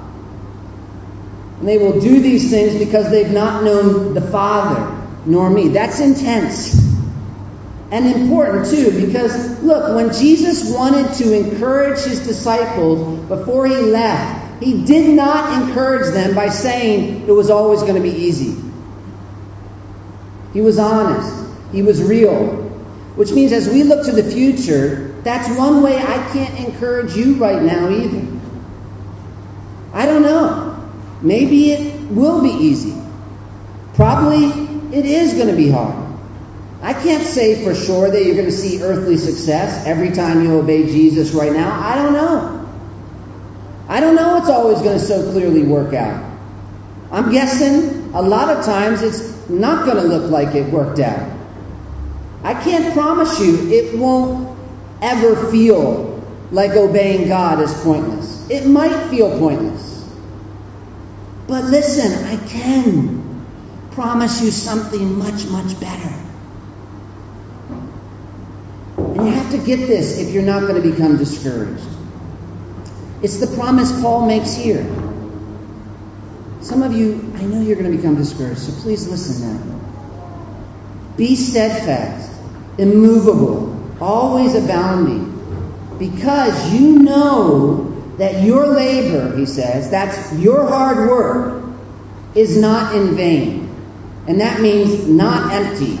And 1.60 1.68
they 1.68 1.78
will 1.78 1.98
do 2.00 2.20
these 2.20 2.50
things 2.50 2.78
because 2.78 3.10
they've 3.10 3.32
not 3.32 3.64
known 3.64 4.12
the 4.12 4.20
Father 4.20 5.01
nor 5.26 5.50
me. 5.50 5.68
That's 5.68 6.00
intense. 6.00 6.92
And 7.90 8.06
important 8.06 8.70
too, 8.70 9.06
because 9.06 9.62
look, 9.62 9.94
when 9.94 10.12
Jesus 10.14 10.70
wanted 10.70 11.12
to 11.14 11.36
encourage 11.36 12.00
his 12.00 12.26
disciples 12.26 13.18
before 13.28 13.66
he 13.66 13.76
left, 13.76 14.62
he 14.62 14.84
did 14.84 15.14
not 15.14 15.62
encourage 15.62 16.14
them 16.14 16.34
by 16.34 16.48
saying 16.48 17.28
it 17.28 17.32
was 17.32 17.50
always 17.50 17.82
going 17.82 17.96
to 17.96 18.00
be 18.00 18.16
easy. 18.16 18.56
He 20.54 20.60
was 20.60 20.78
honest. 20.78 21.46
He 21.72 21.82
was 21.82 22.02
real. 22.02 22.62
Which 23.16 23.32
means 23.32 23.52
as 23.52 23.68
we 23.68 23.82
look 23.82 24.06
to 24.06 24.12
the 24.12 24.22
future, 24.22 25.14
that's 25.22 25.48
one 25.58 25.82
way 25.82 25.98
I 25.98 26.30
can't 26.32 26.66
encourage 26.66 27.14
you 27.14 27.34
right 27.34 27.62
now 27.62 27.90
either. 27.90 28.26
I 29.92 30.06
don't 30.06 30.22
know. 30.22 30.90
Maybe 31.20 31.72
it 31.72 32.10
will 32.10 32.42
be 32.42 32.48
easy. 32.48 32.98
Probably 33.94 34.71
it 34.92 35.06
is 35.06 35.34
going 35.34 35.48
to 35.48 35.56
be 35.56 35.70
hard. 35.70 36.12
I 36.82 36.92
can't 36.92 37.24
say 37.24 37.64
for 37.64 37.74
sure 37.74 38.10
that 38.10 38.24
you're 38.24 38.34
going 38.34 38.46
to 38.46 38.52
see 38.52 38.82
earthly 38.82 39.16
success 39.16 39.86
every 39.86 40.10
time 40.10 40.44
you 40.44 40.58
obey 40.58 40.84
Jesus 40.84 41.32
right 41.32 41.52
now. 41.52 41.80
I 41.80 41.94
don't 41.94 42.12
know. 42.12 42.68
I 43.88 44.00
don't 44.00 44.16
know 44.16 44.38
it's 44.38 44.48
always 44.48 44.82
going 44.82 44.98
to 44.98 45.04
so 45.04 45.30
clearly 45.32 45.62
work 45.62 45.94
out. 45.94 46.30
I'm 47.10 47.30
guessing 47.30 48.12
a 48.14 48.22
lot 48.22 48.48
of 48.48 48.64
times 48.64 49.02
it's 49.02 49.48
not 49.48 49.86
going 49.86 49.98
to 49.98 50.02
look 50.02 50.30
like 50.30 50.54
it 50.54 50.72
worked 50.72 50.98
out. 50.98 51.30
I 52.42 52.54
can't 52.54 52.92
promise 52.94 53.38
you 53.38 53.70
it 53.70 53.96
won't 53.96 54.58
ever 55.00 55.50
feel 55.52 56.20
like 56.50 56.72
obeying 56.72 57.28
God 57.28 57.60
is 57.60 57.72
pointless. 57.82 58.48
It 58.50 58.66
might 58.66 59.08
feel 59.08 59.38
pointless. 59.38 59.92
But 61.46 61.64
listen, 61.64 62.24
I 62.26 62.36
can 62.48 63.31
promise 63.94 64.42
you 64.42 64.50
something 64.50 65.18
much, 65.18 65.46
much 65.46 65.78
better. 65.80 66.14
And 68.98 69.26
you 69.26 69.32
have 69.32 69.50
to 69.52 69.58
get 69.58 69.86
this 69.86 70.18
if 70.18 70.32
you're 70.32 70.42
not 70.42 70.62
going 70.62 70.82
to 70.82 70.90
become 70.90 71.16
discouraged. 71.16 71.84
It's 73.22 73.38
the 73.38 73.54
promise 73.56 73.92
Paul 74.00 74.26
makes 74.26 74.54
here. 74.54 74.84
Some 76.60 76.82
of 76.82 76.92
you, 76.92 77.32
I 77.36 77.42
know 77.42 77.60
you're 77.60 77.76
going 77.76 77.90
to 77.90 77.96
become 77.96 78.16
discouraged, 78.16 78.60
so 78.60 78.82
please 78.82 79.08
listen 79.08 79.56
now. 79.56 79.80
Be 81.16 81.36
steadfast, 81.36 82.32
immovable, 82.78 83.96
always 84.00 84.54
abounding, 84.54 85.28
because 85.98 86.72
you 86.72 86.98
know 86.98 88.14
that 88.18 88.42
your 88.42 88.66
labor, 88.66 89.36
he 89.36 89.46
says, 89.46 89.90
that's 89.90 90.32
your 90.34 90.66
hard 90.66 91.08
work, 91.08 91.64
is 92.34 92.56
not 92.56 92.94
in 92.94 93.14
vain. 93.14 93.71
And 94.28 94.40
that 94.40 94.60
means 94.60 95.08
not 95.08 95.52
empty, 95.52 95.98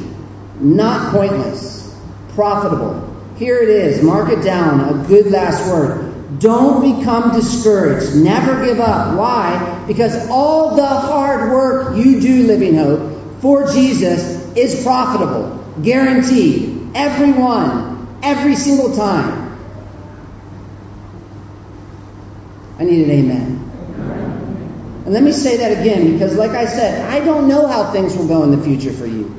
not 0.60 1.12
pointless, 1.12 1.98
profitable. 2.34 3.08
Here 3.36 3.58
it 3.58 3.68
is. 3.68 4.02
Mark 4.02 4.30
it 4.30 4.44
down. 4.44 4.80
A 4.80 5.08
good 5.08 5.26
last 5.26 5.66
word. 5.68 6.38
Don't 6.38 6.98
become 6.98 7.32
discouraged. 7.32 8.14
Never 8.16 8.64
give 8.64 8.80
up. 8.80 9.18
Why? 9.18 9.84
Because 9.86 10.28
all 10.28 10.76
the 10.76 10.86
hard 10.86 11.50
work 11.50 11.96
you 11.96 12.20
do, 12.20 12.46
Living 12.46 12.76
Hope, 12.76 13.40
for 13.40 13.66
Jesus 13.72 14.56
is 14.56 14.82
profitable. 14.84 15.64
Guaranteed. 15.82 16.92
Everyone. 16.94 18.18
Every 18.22 18.54
single 18.54 18.94
time. 18.94 19.58
I 22.78 22.84
need 22.84 23.04
an 23.04 23.10
amen. 23.10 23.71
And 25.04 25.12
let 25.12 25.22
me 25.22 25.32
say 25.32 25.56
that 25.58 25.80
again 25.80 26.12
because, 26.12 26.36
like 26.36 26.52
I 26.52 26.66
said, 26.66 27.10
I 27.10 27.24
don't 27.24 27.48
know 27.48 27.66
how 27.66 27.90
things 27.92 28.16
will 28.16 28.28
go 28.28 28.44
in 28.44 28.52
the 28.52 28.62
future 28.62 28.92
for 28.92 29.06
you. 29.06 29.34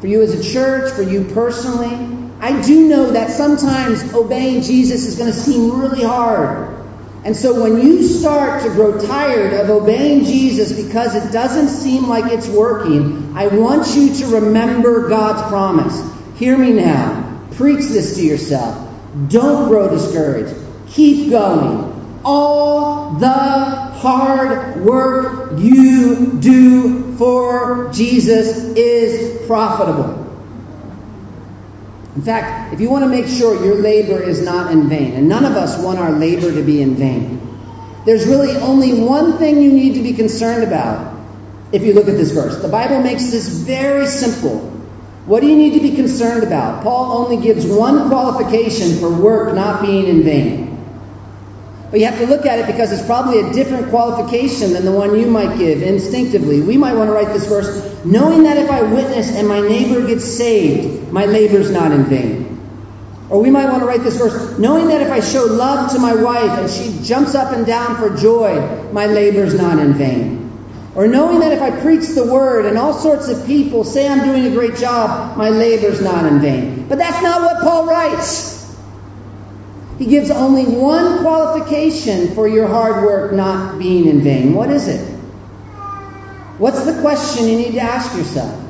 For 0.00 0.06
you 0.06 0.22
as 0.22 0.32
a 0.32 0.52
church, 0.52 0.92
for 0.92 1.02
you 1.02 1.24
personally. 1.24 2.12
I 2.40 2.62
do 2.62 2.88
know 2.88 3.12
that 3.12 3.30
sometimes 3.30 4.12
obeying 4.14 4.62
Jesus 4.62 5.06
is 5.06 5.16
going 5.16 5.32
to 5.32 5.38
seem 5.38 5.80
really 5.80 6.04
hard. 6.04 6.74
And 7.24 7.34
so 7.34 7.62
when 7.62 7.80
you 7.80 8.02
start 8.02 8.62
to 8.64 8.68
grow 8.68 9.00
tired 9.00 9.54
of 9.54 9.70
obeying 9.70 10.24
Jesus 10.24 10.72
because 10.72 11.14
it 11.14 11.32
doesn't 11.32 11.68
seem 11.68 12.06
like 12.06 12.30
it's 12.30 12.48
working, 12.48 13.34
I 13.34 13.46
want 13.46 13.96
you 13.96 14.14
to 14.14 14.26
remember 14.40 15.08
God's 15.08 15.40
promise. 15.48 16.02
Hear 16.36 16.56
me 16.58 16.72
now. 16.72 17.40
Preach 17.52 17.86
this 17.86 18.16
to 18.16 18.22
yourself. 18.22 18.90
Don't 19.28 19.68
grow 19.68 19.88
discouraged. 19.88 20.54
Keep 20.88 21.30
going. 21.30 21.93
All 22.24 23.12
the 23.12 23.28
hard 23.28 24.84
work 24.84 25.58
you 25.58 26.38
do 26.40 27.16
for 27.16 27.90
Jesus 27.92 28.64
is 28.76 29.46
profitable. 29.46 30.22
In 32.16 32.22
fact, 32.22 32.72
if 32.72 32.80
you 32.80 32.90
want 32.90 33.04
to 33.04 33.10
make 33.10 33.26
sure 33.26 33.64
your 33.64 33.76
labor 33.76 34.22
is 34.22 34.42
not 34.42 34.70
in 34.70 34.88
vain, 34.88 35.14
and 35.14 35.28
none 35.28 35.44
of 35.44 35.52
us 35.52 35.82
want 35.82 35.98
our 35.98 36.12
labor 36.12 36.52
to 36.52 36.62
be 36.62 36.80
in 36.80 36.94
vain, 36.94 37.40
there's 38.04 38.26
really 38.26 38.56
only 38.56 39.00
one 39.00 39.38
thing 39.38 39.60
you 39.60 39.72
need 39.72 39.94
to 39.94 40.02
be 40.02 40.12
concerned 40.12 40.62
about 40.62 41.14
if 41.72 41.82
you 41.82 41.92
look 41.92 42.06
at 42.08 42.16
this 42.16 42.30
verse. 42.30 42.60
The 42.62 42.68
Bible 42.68 43.00
makes 43.00 43.30
this 43.30 43.48
very 43.48 44.06
simple. 44.06 44.60
What 45.26 45.40
do 45.40 45.48
you 45.48 45.56
need 45.56 45.74
to 45.74 45.80
be 45.80 45.96
concerned 45.96 46.44
about? 46.44 46.82
Paul 46.82 47.24
only 47.24 47.42
gives 47.42 47.66
one 47.66 48.08
qualification 48.08 48.98
for 48.98 49.10
work 49.10 49.54
not 49.54 49.82
being 49.82 50.06
in 50.06 50.22
vain. 50.22 50.73
But 51.94 52.00
you 52.00 52.06
have 52.06 52.18
to 52.18 52.26
look 52.26 52.44
at 52.44 52.58
it 52.58 52.66
because 52.66 52.90
it's 52.90 53.06
probably 53.06 53.38
a 53.38 53.52
different 53.52 53.88
qualification 53.90 54.72
than 54.72 54.84
the 54.84 54.90
one 54.90 55.16
you 55.16 55.26
might 55.26 55.56
give 55.58 55.80
instinctively. 55.80 56.60
We 56.60 56.76
might 56.76 56.94
want 56.94 57.08
to 57.08 57.14
write 57.14 57.28
this 57.28 57.46
verse 57.46 58.04
knowing 58.04 58.42
that 58.42 58.56
if 58.56 58.68
I 58.68 58.82
witness 58.82 59.30
and 59.30 59.46
my 59.46 59.60
neighbor 59.60 60.04
gets 60.04 60.24
saved, 60.24 61.12
my 61.12 61.26
labor's 61.26 61.70
not 61.70 61.92
in 61.92 62.06
vain. 62.06 62.58
Or 63.30 63.40
we 63.40 63.48
might 63.48 63.66
want 63.66 63.78
to 63.78 63.86
write 63.86 64.02
this 64.02 64.16
verse 64.16 64.58
knowing 64.58 64.88
that 64.88 65.02
if 65.02 65.12
I 65.12 65.20
show 65.20 65.44
love 65.44 65.92
to 65.92 66.00
my 66.00 66.16
wife 66.16 66.58
and 66.58 66.68
she 66.68 67.06
jumps 67.06 67.36
up 67.36 67.52
and 67.52 67.64
down 67.64 67.94
for 67.94 68.16
joy, 68.16 68.90
my 68.90 69.06
labor's 69.06 69.54
not 69.54 69.78
in 69.78 69.92
vain. 69.92 70.50
Or 70.96 71.06
knowing 71.06 71.38
that 71.38 71.52
if 71.52 71.62
I 71.62 71.70
preach 71.80 72.08
the 72.08 72.24
word 72.24 72.66
and 72.66 72.76
all 72.76 72.94
sorts 72.94 73.28
of 73.28 73.46
people 73.46 73.84
say 73.84 74.08
I'm 74.08 74.24
doing 74.24 74.46
a 74.46 74.50
great 74.50 74.74
job, 74.74 75.36
my 75.36 75.50
labor's 75.50 76.02
not 76.02 76.26
in 76.26 76.40
vain. 76.40 76.88
But 76.88 76.98
that's 76.98 77.22
not 77.22 77.42
what 77.42 77.62
Paul 77.62 77.86
writes. 77.86 78.53
He 79.98 80.06
gives 80.06 80.30
only 80.30 80.64
one 80.64 81.20
qualification 81.20 82.34
for 82.34 82.48
your 82.48 82.66
hard 82.66 83.04
work 83.04 83.32
not 83.32 83.78
being 83.78 84.06
in 84.06 84.22
vain. 84.22 84.54
What 84.54 84.70
is 84.70 84.88
it? 84.88 85.14
What's 86.58 86.84
the 86.84 87.00
question 87.00 87.48
you 87.48 87.58
need 87.58 87.72
to 87.72 87.80
ask 87.80 88.16
yourself? 88.16 88.60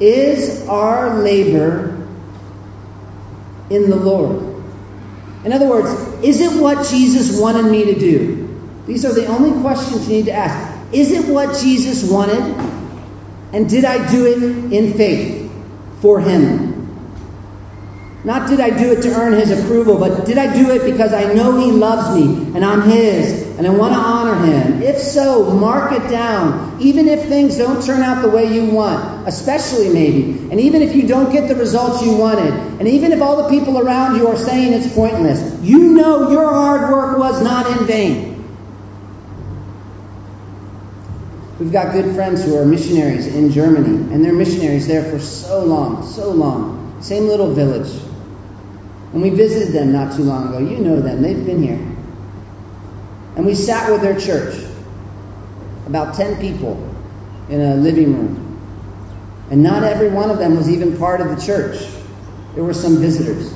Is 0.00 0.66
our 0.68 1.18
labor 1.20 2.06
in 3.70 3.90
the 3.90 3.96
Lord? 3.96 4.62
In 5.44 5.52
other 5.52 5.68
words, 5.68 5.88
is 6.24 6.40
it 6.40 6.60
what 6.60 6.88
Jesus 6.88 7.40
wanted 7.40 7.70
me 7.70 7.86
to 7.86 7.98
do? 7.98 8.48
These 8.86 9.04
are 9.04 9.12
the 9.12 9.26
only 9.26 9.60
questions 9.60 10.08
you 10.08 10.16
need 10.16 10.26
to 10.26 10.32
ask. 10.32 10.92
Is 10.92 11.12
it 11.12 11.32
what 11.32 11.60
Jesus 11.60 12.08
wanted? 12.10 12.42
And 13.52 13.68
did 13.68 13.84
I 13.84 14.10
do 14.10 14.26
it 14.26 14.72
in 14.72 14.94
faith 14.94 15.50
for 16.00 16.20
Him? 16.20 16.67
Not 18.24 18.48
did 18.48 18.58
I 18.58 18.70
do 18.70 18.92
it 18.92 19.02
to 19.02 19.14
earn 19.14 19.32
his 19.32 19.50
approval, 19.50 19.96
but 19.98 20.26
did 20.26 20.38
I 20.38 20.52
do 20.52 20.72
it 20.72 20.90
because 20.90 21.12
I 21.12 21.32
know 21.34 21.56
he 21.58 21.70
loves 21.70 22.18
me 22.18 22.52
and 22.54 22.64
I'm 22.64 22.82
his 22.82 23.46
and 23.56 23.64
I 23.64 23.70
want 23.70 23.94
to 23.94 23.98
honor 23.98 24.44
him? 24.44 24.82
If 24.82 24.98
so, 24.98 25.54
mark 25.54 25.92
it 25.92 26.10
down. 26.10 26.78
Even 26.80 27.06
if 27.06 27.26
things 27.26 27.56
don't 27.56 27.84
turn 27.84 28.02
out 28.02 28.22
the 28.22 28.28
way 28.28 28.52
you 28.52 28.66
want, 28.66 29.28
especially 29.28 29.90
maybe, 29.90 30.48
and 30.50 30.60
even 30.60 30.82
if 30.82 30.96
you 30.96 31.06
don't 31.06 31.32
get 31.32 31.48
the 31.48 31.54
results 31.54 32.02
you 32.02 32.16
wanted, 32.16 32.52
and 32.80 32.88
even 32.88 33.12
if 33.12 33.22
all 33.22 33.44
the 33.44 33.48
people 33.48 33.78
around 33.78 34.16
you 34.16 34.26
are 34.26 34.36
saying 34.36 34.72
it's 34.72 34.92
pointless, 34.94 35.60
you 35.62 35.78
know 35.78 36.30
your 36.30 36.48
hard 36.48 36.90
work 36.90 37.18
was 37.18 37.40
not 37.42 37.78
in 37.78 37.86
vain. 37.86 38.34
We've 41.60 41.72
got 41.72 41.92
good 41.92 42.14
friends 42.14 42.44
who 42.44 42.56
are 42.56 42.64
missionaries 42.64 43.26
in 43.26 43.50
Germany, 43.50 44.12
and 44.12 44.24
they're 44.24 44.32
missionaries 44.32 44.86
there 44.86 45.04
for 45.04 45.18
so 45.18 45.64
long, 45.64 46.06
so 46.06 46.30
long. 46.30 46.77
Same 47.00 47.26
little 47.26 47.52
village. 47.52 47.90
And 49.12 49.22
we 49.22 49.30
visited 49.30 49.72
them 49.72 49.92
not 49.92 50.16
too 50.16 50.22
long 50.22 50.48
ago. 50.48 50.58
You 50.58 50.78
know 50.78 51.00
them, 51.00 51.22
they've 51.22 51.44
been 51.44 51.62
here. 51.62 51.96
And 53.36 53.46
we 53.46 53.54
sat 53.54 53.90
with 53.90 54.02
their 54.02 54.18
church, 54.18 54.54
about 55.86 56.14
10 56.14 56.40
people 56.40 56.74
in 57.48 57.60
a 57.60 57.76
living 57.76 58.14
room. 58.14 58.44
And 59.50 59.62
not 59.62 59.82
every 59.84 60.08
one 60.08 60.30
of 60.30 60.38
them 60.38 60.56
was 60.56 60.68
even 60.68 60.98
part 60.98 61.20
of 61.20 61.28
the 61.28 61.40
church, 61.44 61.80
there 62.54 62.64
were 62.64 62.74
some 62.74 62.98
visitors. 62.98 63.54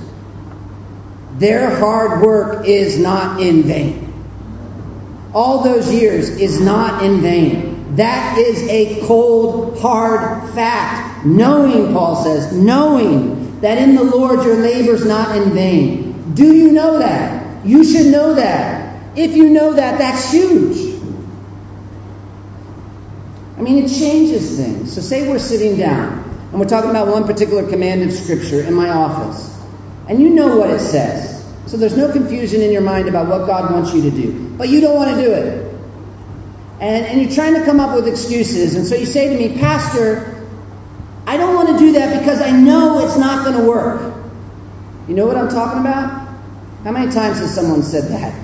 Their 1.38 1.74
hard 1.78 2.22
work 2.22 2.66
is 2.66 2.98
not 2.98 3.40
in 3.40 3.64
vain. 3.64 4.12
All 5.35 5.64
those 5.64 5.92
years 5.92 6.28
is 6.28 6.61
not 6.61 7.02
in 7.02 7.20
vain. 7.20 7.71
That 7.96 8.38
is 8.38 8.62
a 8.68 9.07
cold, 9.07 9.78
hard 9.78 10.50
fact. 10.55 11.26
Knowing, 11.26 11.92
Paul 11.92 12.24
says, 12.24 12.52
knowing 12.52 13.61
that 13.61 13.78
in 13.78 13.94
the 13.94 14.02
Lord 14.02 14.44
your 14.44 14.57
labor's 14.57 15.05
not 15.05 15.37
in 15.37 15.50
vain. 15.50 16.35
Do 16.35 16.55
you 16.55 16.72
know 16.72 16.98
that? 16.98 17.66
You 17.66 17.85
should 17.85 18.07
know 18.07 18.35
that. 18.35 19.16
If 19.16 19.37
you 19.37 19.50
know 19.50 19.74
that, 19.74 19.98
that's 19.98 20.33
huge. 20.33 20.92
I 23.57 23.61
mean, 23.61 23.85
it 23.85 23.88
changes 23.88 24.57
things. 24.57 24.92
So, 24.92 25.00
say 25.00 25.28
we're 25.28 25.38
sitting 25.38 25.76
down 25.76 26.18
and 26.50 26.61
we're 26.61 26.68
talking 26.68 26.90
about 26.90 27.09
one 27.09 27.24
particular 27.24 27.68
commanded 27.68 28.12
scripture 28.12 28.62
in 28.62 28.74
my 28.74 28.88
office, 28.88 29.57
and 30.09 30.20
you 30.20 30.31
know 30.31 30.57
what 30.57 30.70
it 30.70 30.81
says. 30.81 31.44
So, 31.66 31.76
there's 31.76 31.96
no 31.96 32.11
confusion 32.11 32.61
in 32.61 32.72
your 32.72 32.83
mind 32.83 33.09
about 33.09 33.28
what 33.28 33.46
God 33.46 33.70
wants 33.70 33.94
you 33.94 34.02
to 34.02 34.11
do, 34.11 34.48
but 34.57 34.68
you 34.68 34.81
don't 34.81 34.96
want 34.96 35.14
to 35.14 35.22
do 35.22 35.31
it. 35.31 35.71
And, 36.83 37.07
and 37.07 37.23
you're 37.23 37.31
trying 37.31 37.55
to 37.55 37.64
come 37.64 37.79
up 37.79 37.95
with 37.95 38.09
excuses, 38.09 38.75
and 38.75 38.85
so 38.85 38.97
you 38.97 39.07
say 39.07 39.29
to 39.29 39.38
me, 39.38 39.57
Pastor, 39.61 40.45
I 41.29 41.37
don't 41.37 41.55
want 41.55 41.68
to 41.68 41.79
do 41.79 41.92
that 41.92 42.18
because 42.18 42.42
I 42.42 42.51
know 42.51 43.07
it's 43.07 43.16
not 43.16 43.45
going 43.45 43.57
to 43.57 43.68
work. 43.68 44.12
You 45.07 45.14
know 45.14 45.25
what 45.25 45.37
I'm 45.37 45.49
talking 45.49 45.81
about? 45.81 46.29
How 46.83 46.90
many 46.90 47.12
times 47.12 47.38
has 47.38 47.55
someone 47.55 47.85
said 47.85 48.11
that? 48.11 48.35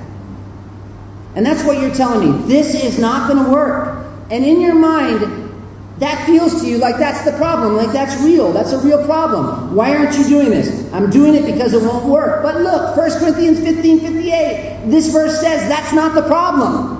And 1.34 1.44
that's 1.44 1.64
what 1.64 1.80
you're 1.80 1.92
telling 1.92 2.30
me. 2.30 2.46
This 2.46 2.76
is 2.76 2.96
not 3.00 3.28
going 3.28 3.44
to 3.44 3.50
work. 3.50 4.06
And 4.30 4.44
in 4.44 4.60
your 4.60 4.76
mind, 4.76 5.50
that 5.98 6.24
feels 6.26 6.60
to 6.60 6.68
you 6.68 6.78
like 6.78 6.96
that's 6.98 7.28
the 7.28 7.36
problem, 7.38 7.76
like 7.76 7.90
that's 7.90 8.22
real, 8.22 8.52
that's 8.52 8.70
a 8.70 8.78
real 8.78 9.04
problem. 9.04 9.74
Why 9.74 9.96
aren't 9.96 10.16
you 10.16 10.24
doing 10.28 10.50
this? 10.50 10.92
I'm 10.92 11.10
doing 11.10 11.34
it 11.34 11.44
because 11.44 11.74
it 11.74 11.82
won't 11.82 12.06
work. 12.06 12.44
But 12.44 12.60
look, 12.60 12.96
1 12.96 13.18
Corinthians 13.18 13.58
15 13.58 13.98
58, 13.98 14.82
this 14.86 15.12
verse 15.12 15.40
says 15.40 15.68
that's 15.68 15.92
not 15.92 16.14
the 16.14 16.22
problem. 16.22 16.97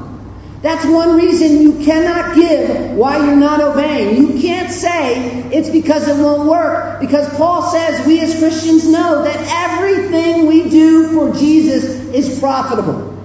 That's 0.61 0.85
one 0.87 1.17
reason 1.17 1.63
you 1.63 1.85
cannot 1.85 2.35
give 2.35 2.91
why 2.91 3.25
you're 3.25 3.37
not 3.37 3.61
obeying. 3.61 4.17
You 4.17 4.41
can't 4.41 4.73
say 4.73 5.49
it's 5.53 5.71
because 5.71 6.09
it 6.09 6.21
won't 6.21 6.49
work. 6.49 7.01
Because 7.01 7.29
Paul 7.37 7.63
says 7.63 8.05
we 8.07 8.21
as 8.21 8.37
Christians 8.39 8.89
know 8.89 9.23
that 9.23 9.37
everything 9.71 10.47
we 10.47 10.69
do 10.69 11.15
for 11.15 11.39
Jesus 11.39 11.85
is 12.13 12.41
profitable. 12.41 13.17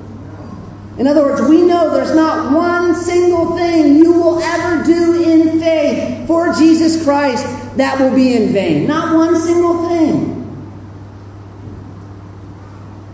In 1.00 1.08
other 1.08 1.24
words, 1.24 1.42
we 1.42 1.64
know 1.64 1.92
there's 1.96 2.14
not 2.14 2.54
one 2.54 2.94
single 2.94 3.58
thing 3.58 3.98
you 3.98 4.14
will 4.14 4.40
ever 4.40 4.84
do 4.84 5.24
in 5.24 5.60
faith 5.60 6.28
for 6.28 6.54
Jesus 6.54 7.04
Christ 7.04 7.44
that 7.78 8.00
will 8.00 8.14
be 8.14 8.36
in 8.36 8.54
vain. 8.54 8.86
Not 8.86 9.16
one 9.16 9.36
single 9.42 9.90
thing. 9.90 10.40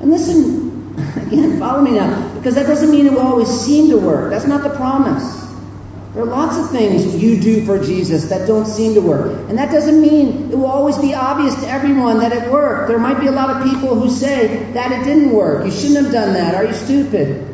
And 0.02 0.12
listen, 0.12 0.94
again, 1.28 1.58
follow 1.58 1.82
me 1.82 1.92
now. 1.92 2.29
Because 2.40 2.56
that 2.56 2.68
doesn't 2.68 2.90
mean 2.90 3.06
it 3.06 3.12
will 3.12 3.20
always 3.20 3.50
seem 3.50 3.90
to 3.90 3.98
work. 3.98 4.32
That's 4.32 4.48
not 4.48 4.64
the 4.64 4.70
promise. 4.70 5.40
There 6.14 6.24
are 6.24 6.26
lots 6.26 6.58
of 6.58 6.72
things 6.72 7.22
you 7.22 7.40
do 7.40 7.66
for 7.66 7.84
Jesus 7.84 8.30
that 8.30 8.48
don't 8.48 8.66
seem 8.66 8.94
to 8.94 9.02
work. 9.02 9.50
And 9.50 9.58
that 9.58 9.72
doesn't 9.72 10.02
mean 10.02 10.50
it 10.50 10.56
will 10.58 10.66
always 10.66 10.98
be 10.98 11.14
obvious 11.14 11.54
to 11.62 11.68
everyone 11.68 12.20
that 12.20 12.32
it 12.32 12.50
worked. 12.50 12.88
There 12.88 12.98
might 12.98 13.20
be 13.20 13.28
a 13.28 13.32
lot 13.32 13.50
of 13.50 13.70
people 13.70 14.00
who 14.00 14.10
say 14.10 14.72
that 14.72 14.92
it 14.94 15.04
didn't 15.04 15.34
work. 15.34 15.66
You 15.66 15.72
shouldn't 15.72 16.06
have 16.06 16.14
done 16.14 16.34
that. 16.34 16.56
Are 16.56 16.64
you 16.64 16.74
stupid? 16.74 17.46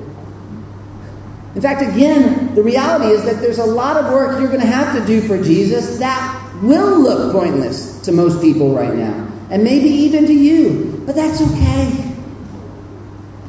In 1.56 1.62
fact, 1.62 1.82
again, 1.82 2.54
the 2.54 2.62
reality 2.62 3.12
is 3.12 3.26
that 3.26 3.41
there's 3.41 3.60
a 3.60 3.65
lot 3.65 3.98
of 3.98 4.13
work 4.13 4.39
you're 4.39 4.50
going 4.50 4.62
to 4.62 4.67
have 4.67 5.00
to 5.00 5.06
do 5.08 5.19
for 5.28 5.41
Jesus 5.41 5.98
that 5.98 6.62
will 6.62 7.00
look 7.00 7.32
pointless 7.32 8.02
to 8.02 8.12
most 8.12 8.39
people 8.39 8.76
right 8.76 8.93
now. 8.93 9.28
And 9.50 9.63
maybe 9.63 9.88
even 9.88 10.28
to 10.28 10.34
you. 10.34 11.02
But 11.08 11.15
that's 11.15 11.41
okay. 11.41 12.05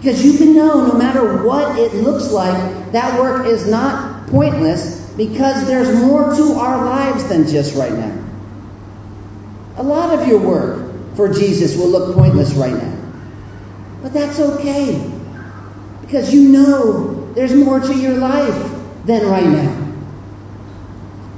Because 0.07 0.25
you 0.25 0.38
can 0.38 0.55
know 0.55 0.87
no 0.87 0.95
matter 0.95 1.42
what 1.42 1.81
it 1.81 1.92
looks 1.95 2.31
like, 2.31 2.92
that 2.92 3.19
work 3.19 3.45
is 3.45 3.69
not 3.69 4.29
pointless 4.29 5.01
because 5.16 5.66
there's 5.66 5.92
more 5.99 6.33
to 6.33 6.53
our 6.53 6.85
lives 6.85 7.29
than 7.29 7.49
just 7.49 7.75
right 7.75 7.92
now. 7.92 8.16
A 9.79 9.83
lot 9.83 10.16
of 10.16 10.29
your 10.29 10.38
work 10.38 11.16
for 11.16 11.35
Jesus 11.35 11.77
will 11.77 11.88
look 11.88 12.14
pointless 12.14 12.53
right 12.53 12.73
now. 12.73 12.97
But 14.01 14.12
that's 14.12 14.38
okay. 14.38 15.11
Because 16.03 16.33
you 16.33 16.51
know 16.51 17.33
there's 17.35 17.53
more 17.53 17.81
to 17.81 17.92
your 17.92 18.16
life 18.16 18.73
than 19.07 19.27
right 19.27 19.49
now. 19.49 19.73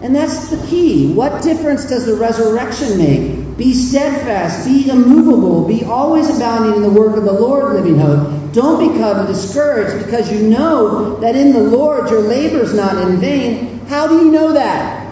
And 0.03 0.15
that's 0.15 0.51
the 0.51 0.67
key. 0.67 1.15
What 1.15 1.43
difference 1.43 1.89
does 1.89 2.05
the 2.05 2.17
resurrection 2.17 2.99
make? 2.99 3.57
Be 3.57 3.73
steadfast, 3.73 4.67
be 4.67 4.91
immovable, 4.91 5.67
be 5.67 5.85
always 5.85 6.29
abounding 6.37 6.75
in 6.75 6.83
the 6.83 6.91
work 6.91 7.17
of 7.17 7.25
the 7.25 7.33
Lord, 7.33 7.73
living 7.73 7.97
hope. 7.97 8.38
Don't 8.53 8.93
become 8.93 9.27
discouraged 9.27 10.05
because 10.05 10.33
you 10.33 10.49
know 10.49 11.17
that 11.21 11.37
in 11.37 11.53
the 11.53 11.61
Lord 11.61 12.11
your 12.11 12.21
labor 12.21 12.63
is 12.63 12.75
not 12.75 12.97
in 12.99 13.19
vain. 13.19 13.81
How 13.87 14.07
do 14.07 14.17
you 14.17 14.31
know 14.31 14.53
that? 14.53 15.07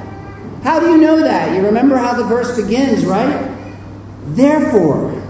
How 0.63 0.81
do 0.81 0.91
you 0.91 0.99
know 0.99 1.21
that? 1.23 1.57
You 1.57 1.67
remember 1.67 1.97
how 1.97 2.15
the 2.15 2.25
verse 2.25 2.61
begins, 2.61 3.05
right? 3.05 3.55
Therefore, 4.29 5.23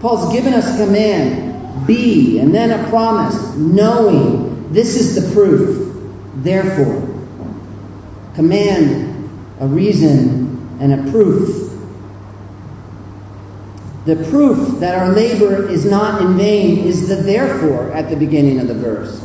Paul's 0.00 0.32
given 0.32 0.52
us 0.52 0.74
a 0.74 0.84
command 0.84 1.46
be, 1.86 2.38
and 2.38 2.54
then 2.54 2.70
a 2.70 2.88
promise, 2.88 3.54
knowing. 3.56 4.72
This 4.72 4.96
is 4.96 5.14
the 5.14 5.32
proof. 5.32 5.94
Therefore, 6.36 7.02
command, 8.34 9.30
a 9.60 9.66
reason, 9.66 10.78
and 10.80 10.92
a 10.92 11.10
proof. 11.10 11.65
The 14.06 14.16
proof 14.30 14.80
that 14.80 14.94
our 14.96 15.12
labor 15.12 15.68
is 15.68 15.84
not 15.84 16.22
in 16.22 16.36
vain 16.36 16.78
is 16.78 17.08
the 17.08 17.16
therefore 17.16 17.92
at 17.92 18.08
the 18.08 18.16
beginning 18.16 18.60
of 18.60 18.68
the 18.68 18.74
verse. 18.74 19.20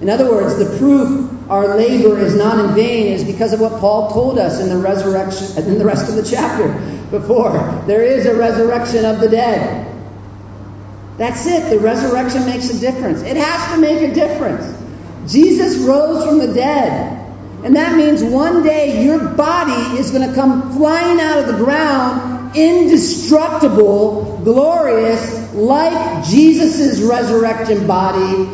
In 0.00 0.08
other 0.08 0.30
words, 0.30 0.56
the 0.56 0.78
proof 0.78 1.28
our 1.50 1.76
labor 1.76 2.16
is 2.16 2.36
not 2.36 2.64
in 2.64 2.76
vain 2.76 3.08
is 3.08 3.24
because 3.24 3.52
of 3.52 3.60
what 3.60 3.80
Paul 3.80 4.12
told 4.12 4.38
us 4.38 4.60
in 4.60 4.68
the 4.68 4.76
resurrection 4.76 5.48
and 5.56 5.66
in 5.66 5.78
the 5.80 5.84
rest 5.84 6.08
of 6.08 6.14
the 6.14 6.22
chapter 6.22 6.68
before. 7.10 7.50
There 7.88 8.04
is 8.04 8.24
a 8.24 8.36
resurrection 8.36 9.04
of 9.04 9.18
the 9.18 9.28
dead. 9.28 9.88
That's 11.18 11.44
it. 11.46 11.68
The 11.68 11.80
resurrection 11.80 12.46
makes 12.46 12.70
a 12.70 12.78
difference. 12.78 13.22
It 13.22 13.36
has 13.36 13.74
to 13.74 13.80
make 13.80 14.00
a 14.00 14.14
difference. 14.14 14.80
Jesus 15.30 15.76
rose 15.78 16.24
from 16.24 16.38
the 16.38 16.54
dead. 16.54 17.16
And 17.64 17.74
that 17.74 17.96
means 17.96 18.22
one 18.22 18.62
day 18.62 19.04
your 19.04 19.18
body 19.34 19.98
is 19.98 20.12
going 20.12 20.28
to 20.28 20.34
come 20.34 20.72
flying 20.72 21.20
out 21.20 21.40
of 21.40 21.46
the 21.48 21.64
ground, 21.64 22.39
indestructible, 22.56 24.40
glorious, 24.44 25.54
like 25.54 26.24
Jesus' 26.26 27.00
resurrection 27.00 27.86
body 27.86 28.44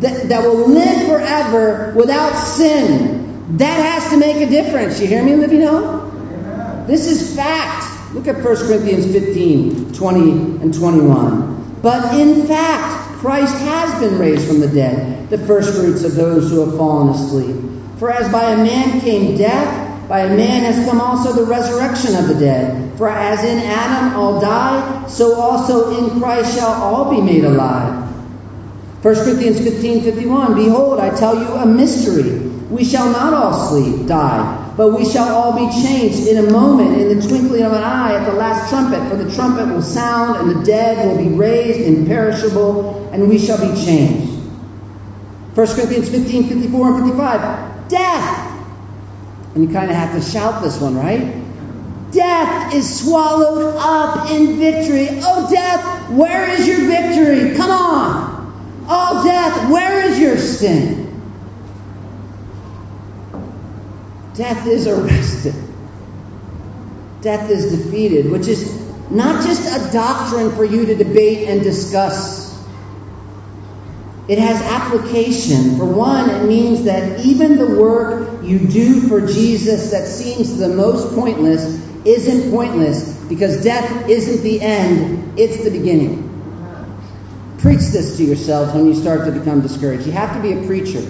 that, 0.00 0.28
that 0.28 0.42
will 0.44 0.68
live 0.68 1.06
forever 1.06 1.92
without 1.96 2.34
sin. 2.34 3.56
That 3.58 4.00
has 4.00 4.10
to 4.10 4.16
make 4.16 4.36
a 4.36 4.50
difference. 4.50 5.00
You 5.00 5.06
hear 5.06 5.22
me, 5.22 5.36
Living 5.36 5.62
Hope? 5.62 6.86
This 6.86 7.06
is 7.06 7.34
fact. 7.36 8.14
Look 8.14 8.26
at 8.26 8.36
1 8.36 8.44
Corinthians 8.44 9.06
15, 9.06 9.94
20 9.94 10.20
and 10.62 10.74
21. 10.74 11.78
But 11.82 12.18
in 12.18 12.46
fact, 12.46 13.18
Christ 13.18 13.56
has 13.58 14.00
been 14.00 14.18
raised 14.18 14.48
from 14.48 14.60
the 14.60 14.68
dead, 14.68 15.30
the 15.30 15.38
first 15.38 15.74
fruits 15.74 16.04
of 16.04 16.14
those 16.14 16.50
who 16.50 16.66
have 16.66 16.76
fallen 16.76 17.08
asleep. 17.08 17.56
For 17.98 18.10
as 18.10 18.30
by 18.32 18.52
a 18.52 18.56
man 18.56 19.00
came 19.00 19.36
death, 19.36 19.89
by 20.10 20.22
a 20.22 20.36
man 20.36 20.64
has 20.64 20.84
come 20.90 21.00
also 21.00 21.32
the 21.32 21.44
resurrection 21.44 22.16
of 22.16 22.26
the 22.26 22.34
dead. 22.34 22.98
For 22.98 23.08
as 23.08 23.44
in 23.44 23.58
Adam 23.58 24.18
all 24.18 24.40
die, 24.40 25.06
so 25.06 25.40
also 25.40 25.96
in 25.96 26.20
Christ 26.20 26.58
shall 26.58 26.72
all 26.82 27.14
be 27.14 27.22
made 27.22 27.44
alive. 27.44 28.10
1 29.02 29.14
Corinthians 29.14 29.60
15 29.60 30.02
51 30.02 30.56
Behold, 30.56 30.98
I 30.98 31.14
tell 31.14 31.38
you 31.38 31.46
a 31.54 31.64
mystery. 31.64 32.40
We 32.70 32.84
shall 32.84 33.08
not 33.12 33.34
all 33.34 33.68
sleep, 33.68 34.08
die, 34.08 34.74
but 34.76 34.98
we 34.98 35.08
shall 35.08 35.28
all 35.32 35.52
be 35.54 35.72
changed 35.80 36.26
in 36.26 36.44
a 36.44 36.50
moment, 36.50 37.00
in 37.00 37.16
the 37.16 37.28
twinkling 37.28 37.62
of 37.62 37.72
an 37.72 37.84
eye, 37.84 38.14
at 38.14 38.26
the 38.26 38.32
last 38.32 38.68
trumpet. 38.68 39.08
For 39.08 39.14
the 39.14 39.32
trumpet 39.32 39.72
will 39.72 39.80
sound, 39.80 40.40
and 40.40 40.58
the 40.60 40.64
dead 40.64 41.06
will 41.06 41.24
be 41.24 41.36
raised 41.36 41.82
imperishable, 41.82 43.08
and 43.12 43.28
we 43.28 43.38
shall 43.38 43.58
be 43.58 43.80
changed. 43.80 44.32
1 45.54 45.54
Corinthians 45.54 46.08
15 46.08 46.48
54 46.48 46.88
and 46.88 47.04
55 47.06 47.88
death. 47.88 48.49
And 49.54 49.66
you 49.66 49.72
kind 49.72 49.90
of 49.90 49.96
have 49.96 50.14
to 50.14 50.22
shout 50.22 50.62
this 50.62 50.80
one, 50.80 50.96
right? 50.96 51.40
Death 52.12 52.74
is 52.74 53.04
swallowed 53.04 53.76
up 53.78 54.30
in 54.30 54.58
victory. 54.58 55.08
Oh, 55.10 55.48
death, 55.50 56.10
where 56.10 56.48
is 56.50 56.66
your 56.66 56.86
victory? 56.86 57.56
Come 57.56 57.70
on. 57.70 58.84
Oh, 58.88 59.24
death, 59.24 59.70
where 59.70 60.04
is 60.06 60.18
your 60.18 60.36
sting? 60.36 61.06
Death 64.34 64.66
is 64.66 64.86
arrested. 64.86 65.54
Death 67.20 67.50
is 67.50 67.76
defeated, 67.76 68.30
which 68.30 68.48
is 68.48 68.80
not 69.10 69.44
just 69.44 69.66
a 69.66 69.92
doctrine 69.92 70.50
for 70.52 70.64
you 70.64 70.86
to 70.86 70.94
debate 70.94 71.48
and 71.48 71.62
discuss 71.62 72.39
it 74.28 74.38
has 74.38 74.60
application. 74.62 75.76
For 75.76 75.86
one, 75.86 76.30
it 76.30 76.44
means 76.44 76.84
that 76.84 77.20
even 77.24 77.56
the 77.56 77.80
work 77.80 78.44
you 78.44 78.58
do 78.58 79.08
for 79.08 79.20
Jesus 79.20 79.90
that 79.90 80.06
seems 80.06 80.56
the 80.56 80.68
most 80.68 81.14
pointless 81.14 81.64
isn't 82.04 82.50
pointless 82.50 83.16
because 83.24 83.62
death 83.62 84.08
isn't 84.08 84.42
the 84.42 84.60
end, 84.60 85.38
it's 85.38 85.64
the 85.64 85.70
beginning. 85.70 86.26
Preach 87.58 87.80
this 87.80 88.16
to 88.16 88.24
yourself 88.24 88.74
when 88.74 88.86
you 88.86 88.94
start 88.94 89.26
to 89.26 89.32
become 89.32 89.60
discouraged. 89.60 90.06
You 90.06 90.12
have 90.12 90.34
to 90.34 90.42
be 90.42 90.52
a 90.52 90.66
preacher. 90.66 91.02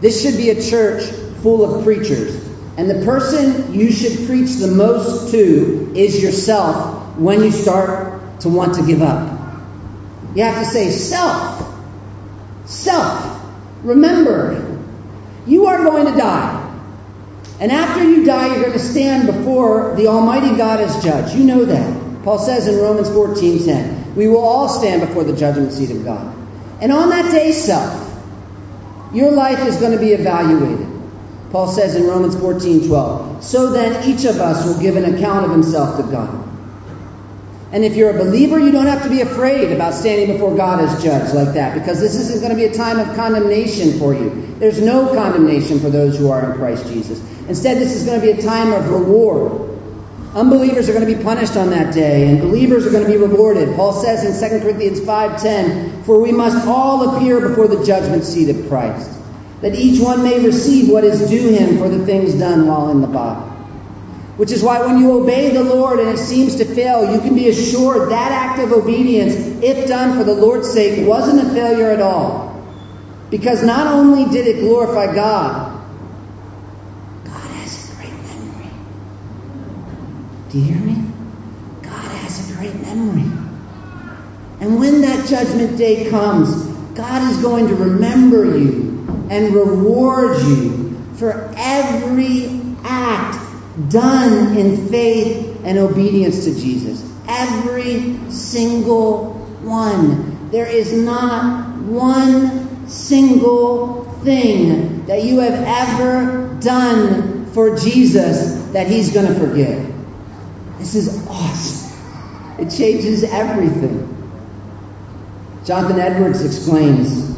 This 0.00 0.22
should 0.22 0.36
be 0.36 0.50
a 0.50 0.62
church 0.62 1.04
full 1.42 1.64
of 1.64 1.84
preachers. 1.84 2.44
And 2.76 2.90
the 2.90 3.04
person 3.04 3.72
you 3.72 3.90
should 3.90 4.26
preach 4.26 4.56
the 4.56 4.68
most 4.68 5.30
to 5.32 5.92
is 5.94 6.22
yourself 6.22 7.16
when 7.18 7.42
you 7.42 7.50
start 7.50 8.40
to 8.40 8.48
want 8.48 8.74
to 8.76 8.86
give 8.86 9.02
up. 9.02 9.32
You 10.34 10.42
have 10.42 10.62
to 10.62 10.66
say, 10.66 10.90
Self, 10.90 11.65
Self. 12.66 13.42
Remember, 13.82 14.78
you 15.46 15.66
are 15.66 15.82
going 15.84 16.12
to 16.12 16.18
die. 16.18 16.62
And 17.60 17.72
after 17.72 18.04
you 18.04 18.24
die, 18.24 18.48
you're 18.48 18.60
going 18.60 18.72
to 18.72 18.78
stand 18.78 19.26
before 19.26 19.94
the 19.96 20.08
Almighty 20.08 20.56
God 20.56 20.80
as 20.80 21.02
judge. 21.02 21.34
You 21.34 21.44
know 21.44 21.64
that. 21.64 22.24
Paul 22.24 22.38
says 22.38 22.66
in 22.66 22.76
Romans 22.78 23.08
14 23.08 23.64
10, 23.64 24.14
we 24.16 24.28
will 24.28 24.44
all 24.44 24.68
stand 24.68 25.00
before 25.00 25.24
the 25.24 25.34
judgment 25.34 25.72
seat 25.72 25.90
of 25.90 26.04
God. 26.04 26.36
And 26.80 26.92
on 26.92 27.08
that 27.10 27.30
day, 27.30 27.52
self, 27.52 28.02
your 29.14 29.30
life 29.30 29.64
is 29.66 29.76
going 29.76 29.92
to 29.92 29.98
be 29.98 30.12
evaluated. 30.12 30.86
Paul 31.50 31.68
says 31.68 31.94
in 31.94 32.04
Romans 32.06 32.36
14 32.36 32.88
12, 32.88 33.44
so 33.44 33.70
then 33.70 34.08
each 34.08 34.24
of 34.24 34.40
us 34.40 34.66
will 34.66 34.78
give 34.80 34.96
an 34.96 35.14
account 35.14 35.46
of 35.46 35.52
himself 35.52 35.96
to 35.98 36.02
God. 36.10 36.42
And 37.72 37.84
if 37.84 37.96
you're 37.96 38.10
a 38.10 38.18
believer, 38.18 38.60
you 38.60 38.70
don't 38.70 38.86
have 38.86 39.02
to 39.02 39.10
be 39.10 39.22
afraid 39.22 39.72
about 39.72 39.94
standing 39.94 40.32
before 40.32 40.56
God 40.56 40.80
as 40.80 41.02
judge 41.02 41.34
like 41.34 41.54
that 41.54 41.74
because 41.74 42.00
this 42.00 42.14
isn't 42.14 42.40
going 42.40 42.50
to 42.50 42.56
be 42.56 42.64
a 42.64 42.72
time 42.72 43.00
of 43.00 43.16
condemnation 43.16 43.98
for 43.98 44.14
you. 44.14 44.54
There's 44.58 44.80
no 44.80 45.12
condemnation 45.12 45.80
for 45.80 45.90
those 45.90 46.16
who 46.16 46.30
are 46.30 46.52
in 46.52 46.56
Christ 46.58 46.86
Jesus. 46.86 47.20
Instead, 47.48 47.78
this 47.78 47.92
is 47.92 48.04
going 48.06 48.20
to 48.20 48.26
be 48.26 48.32
a 48.38 48.42
time 48.42 48.72
of 48.72 48.88
reward. 48.88 49.78
Unbelievers 50.34 50.88
are 50.88 50.92
going 50.92 51.06
to 51.06 51.16
be 51.16 51.22
punished 51.22 51.56
on 51.56 51.70
that 51.70 51.94
day, 51.94 52.28
and 52.28 52.40
believers 52.40 52.86
are 52.86 52.90
going 52.90 53.04
to 53.04 53.10
be 53.10 53.16
rewarded. 53.16 53.74
Paul 53.74 53.92
says 53.92 54.22
in 54.22 54.50
2 54.50 54.60
Corinthians 54.60 55.00
5:10, 55.00 56.04
"For 56.04 56.20
we 56.20 56.30
must 56.30 56.68
all 56.68 57.16
appear 57.16 57.40
before 57.40 57.68
the 57.68 57.82
judgment 57.84 58.24
seat 58.24 58.50
of 58.50 58.68
Christ, 58.68 59.10
that 59.62 59.74
each 59.74 60.00
one 60.00 60.22
may 60.22 60.38
receive 60.44 60.90
what 60.90 61.04
is 61.04 61.28
due 61.28 61.48
him 61.48 61.78
for 61.78 61.88
the 61.88 62.04
things 62.04 62.34
done 62.34 62.68
while 62.68 62.90
in 62.90 63.00
the 63.00 63.06
body." 63.06 63.55
Which 64.36 64.52
is 64.52 64.62
why 64.62 64.84
when 64.84 64.98
you 64.98 65.12
obey 65.12 65.50
the 65.50 65.64
Lord 65.64 65.98
and 65.98 66.10
it 66.10 66.18
seems 66.18 66.56
to 66.56 66.66
fail, 66.66 67.10
you 67.14 67.20
can 67.20 67.34
be 67.34 67.48
assured 67.48 68.10
that 68.10 68.32
act 68.32 68.60
of 68.60 68.70
obedience, 68.70 69.34
if 69.34 69.88
done 69.88 70.18
for 70.18 70.24
the 70.24 70.34
Lord's 70.34 70.70
sake, 70.70 71.06
wasn't 71.06 71.46
a 71.46 71.54
failure 71.54 71.90
at 71.90 72.02
all. 72.02 72.62
Because 73.30 73.62
not 73.62 73.86
only 73.86 74.30
did 74.30 74.46
it 74.46 74.60
glorify 74.60 75.14
God, 75.14 75.82
God 77.24 77.50
has 77.50 77.92
a 77.92 77.96
great 77.96 78.12
memory. 78.12 78.70
Do 80.50 80.58
you 80.58 80.64
hear 80.64 80.82
me? 80.82 81.10
God 81.82 81.92
has 81.92 82.50
a 82.50 82.56
great 82.56 82.74
memory. 82.82 83.30
And 84.60 84.78
when 84.78 85.00
that 85.00 85.26
judgment 85.28 85.78
day 85.78 86.10
comes, 86.10 86.54
God 86.94 87.30
is 87.30 87.38
going 87.38 87.68
to 87.68 87.74
remember 87.74 88.44
you 88.58 89.26
and 89.30 89.54
reward 89.54 90.42
you 90.42 91.02
for 91.14 91.50
every 91.56 92.60
act 92.84 93.45
done 93.88 94.56
in 94.56 94.88
faith 94.88 95.60
and 95.64 95.78
obedience 95.78 96.44
to 96.44 96.54
Jesus. 96.54 97.04
Every 97.28 98.30
single 98.30 99.34
one. 99.62 100.50
There 100.50 100.66
is 100.66 100.92
not 100.92 101.76
one 101.80 102.88
single 102.88 104.04
thing 104.22 105.06
that 105.06 105.22
you 105.22 105.40
have 105.40 105.54
ever 105.54 106.56
done 106.60 107.46
for 107.46 107.76
Jesus 107.76 108.70
that 108.72 108.86
He's 108.86 109.12
going 109.12 109.26
to 109.26 109.34
forgive. 109.34 109.94
This 110.78 110.94
is 110.94 111.26
awesome. 111.26 111.92
It 112.58 112.70
changes 112.70 113.24
everything. 113.24 114.12
Jonathan 115.64 115.98
Edwards 115.98 116.44
explains, 116.44 117.36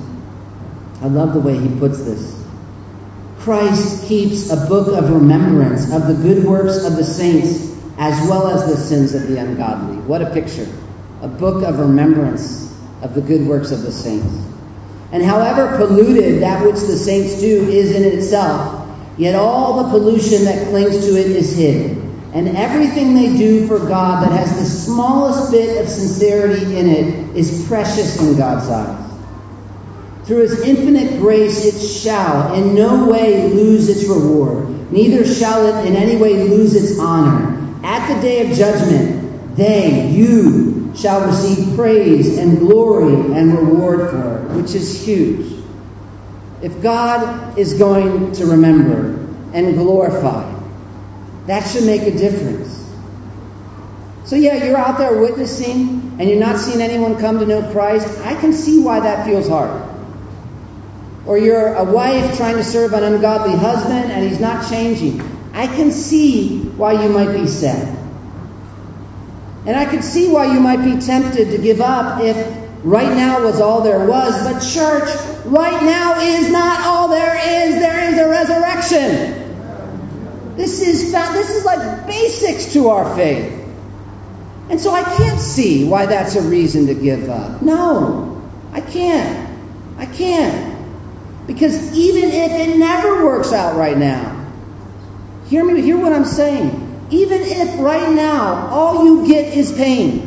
I 1.00 1.06
love 1.06 1.32
the 1.32 1.40
way 1.40 1.58
he 1.58 1.78
puts 1.78 2.04
this. 2.04 2.37
Christ 3.48 4.06
keeps 4.06 4.50
a 4.50 4.66
book 4.66 4.88
of 4.88 5.08
remembrance 5.08 5.90
of 5.90 6.06
the 6.06 6.12
good 6.12 6.44
works 6.44 6.84
of 6.84 6.96
the 6.96 7.02
saints 7.02 7.74
as 7.96 8.28
well 8.28 8.48
as 8.48 8.66
the 8.66 8.76
sins 8.76 9.14
of 9.14 9.26
the 9.26 9.38
ungodly. 9.38 9.96
What 10.02 10.20
a 10.20 10.28
picture. 10.28 10.68
A 11.22 11.28
book 11.28 11.64
of 11.64 11.78
remembrance 11.78 12.70
of 13.00 13.14
the 13.14 13.22
good 13.22 13.46
works 13.46 13.70
of 13.70 13.80
the 13.80 13.90
saints. 13.90 14.44
And 15.12 15.22
however 15.22 15.78
polluted 15.78 16.42
that 16.42 16.62
which 16.62 16.74
the 16.74 16.98
saints 16.98 17.40
do 17.40 17.66
is 17.70 17.92
in 17.92 18.18
itself, 18.18 18.86
yet 19.16 19.34
all 19.34 19.82
the 19.82 19.98
pollution 19.98 20.44
that 20.44 20.68
clings 20.68 21.06
to 21.06 21.18
it 21.18 21.28
is 21.28 21.56
hid. 21.56 21.96
And 22.34 22.48
everything 22.48 23.14
they 23.14 23.34
do 23.34 23.66
for 23.66 23.78
God 23.78 24.26
that 24.26 24.32
has 24.32 24.58
the 24.58 24.66
smallest 24.66 25.52
bit 25.52 25.80
of 25.82 25.88
sincerity 25.88 26.76
in 26.76 26.86
it 26.86 27.34
is 27.34 27.66
precious 27.66 28.20
in 28.20 28.36
God's 28.36 28.68
eyes. 28.68 29.07
Through 30.28 30.42
his 30.42 30.60
infinite 30.60 31.20
grace, 31.20 31.64
it 31.64 31.80
shall 31.80 32.52
in 32.52 32.74
no 32.74 33.08
way 33.08 33.48
lose 33.48 33.88
its 33.88 34.06
reward, 34.06 34.92
neither 34.92 35.24
shall 35.24 35.64
it 35.64 35.86
in 35.86 35.96
any 35.96 36.16
way 36.16 36.34
lose 36.46 36.74
its 36.74 37.00
honor. 37.00 37.56
At 37.82 38.14
the 38.14 38.20
day 38.20 38.46
of 38.46 38.54
judgment, 38.54 39.56
they, 39.56 40.10
you, 40.10 40.92
shall 40.94 41.26
receive 41.26 41.74
praise 41.76 42.36
and 42.36 42.58
glory 42.58 43.14
and 43.38 43.54
reward 43.56 44.10
for 44.10 44.36
it, 44.36 44.60
which 44.60 44.74
is 44.74 45.02
huge. 45.02 45.50
If 46.60 46.82
God 46.82 47.56
is 47.58 47.78
going 47.78 48.32
to 48.32 48.44
remember 48.48 49.26
and 49.54 49.78
glorify, 49.78 50.54
that 51.46 51.66
should 51.66 51.84
make 51.84 52.02
a 52.02 52.10
difference. 52.10 52.86
So, 54.26 54.36
yeah, 54.36 54.62
you're 54.62 54.76
out 54.76 54.98
there 54.98 55.18
witnessing 55.18 56.18
and 56.20 56.28
you're 56.28 56.38
not 56.38 56.58
seeing 56.58 56.82
anyone 56.82 57.18
come 57.18 57.38
to 57.38 57.46
know 57.46 57.72
Christ. 57.72 58.06
I 58.26 58.34
can 58.34 58.52
see 58.52 58.82
why 58.82 59.00
that 59.00 59.24
feels 59.24 59.48
hard. 59.48 59.87
Or 61.28 61.36
you're 61.36 61.74
a 61.74 61.84
wife 61.84 62.38
trying 62.38 62.56
to 62.56 62.64
serve 62.64 62.94
an 62.94 63.04
ungodly 63.04 63.54
husband 63.54 64.10
and 64.10 64.26
he's 64.26 64.40
not 64.40 64.66
changing. 64.70 65.20
I 65.52 65.66
can 65.66 65.92
see 65.92 66.60
why 66.60 67.04
you 67.04 67.10
might 67.10 67.34
be 67.34 67.46
sad. 67.46 67.98
And 69.66 69.76
I 69.76 69.84
can 69.84 70.00
see 70.00 70.32
why 70.32 70.54
you 70.54 70.58
might 70.58 70.82
be 70.82 70.96
tempted 71.04 71.50
to 71.50 71.58
give 71.58 71.82
up 71.82 72.22
if 72.22 72.34
right 72.82 73.14
now 73.14 73.44
was 73.44 73.60
all 73.60 73.82
there 73.82 74.06
was. 74.06 74.42
But, 74.42 74.60
church, 74.60 75.10
right 75.44 75.82
now 75.82 76.18
is 76.18 76.50
not 76.50 76.86
all 76.86 77.08
there 77.08 77.36
is. 77.36 77.74
There 77.74 78.10
is 78.10 78.18
a 78.18 78.30
resurrection. 78.30 79.44
This 80.56 80.80
is, 80.80 81.12
this 81.12 81.50
is 81.50 81.66
like 81.66 82.06
basics 82.06 82.72
to 82.72 82.88
our 82.88 83.14
faith. 83.14 83.52
And 84.70 84.80
so 84.80 84.94
I 84.94 85.02
can't 85.02 85.38
see 85.38 85.84
why 85.84 86.06
that's 86.06 86.36
a 86.36 86.42
reason 86.42 86.86
to 86.86 86.94
give 86.94 87.28
up. 87.28 87.60
No, 87.60 88.40
I 88.72 88.80
can't. 88.80 89.46
I 89.98 90.06
can't. 90.06 90.77
Because 91.48 91.96
even 91.96 92.30
if 92.30 92.52
it 92.52 92.76
never 92.76 93.24
works 93.24 93.54
out 93.54 93.76
right 93.76 93.96
now, 93.96 94.46
hear 95.46 95.64
me, 95.64 95.80
hear 95.80 95.98
what 95.98 96.12
I'm 96.12 96.26
saying. 96.26 97.06
Even 97.10 97.40
if 97.40 97.80
right 97.80 98.12
now 98.12 98.68
all 98.68 99.06
you 99.06 99.26
get 99.26 99.56
is 99.56 99.72
pain, 99.72 100.26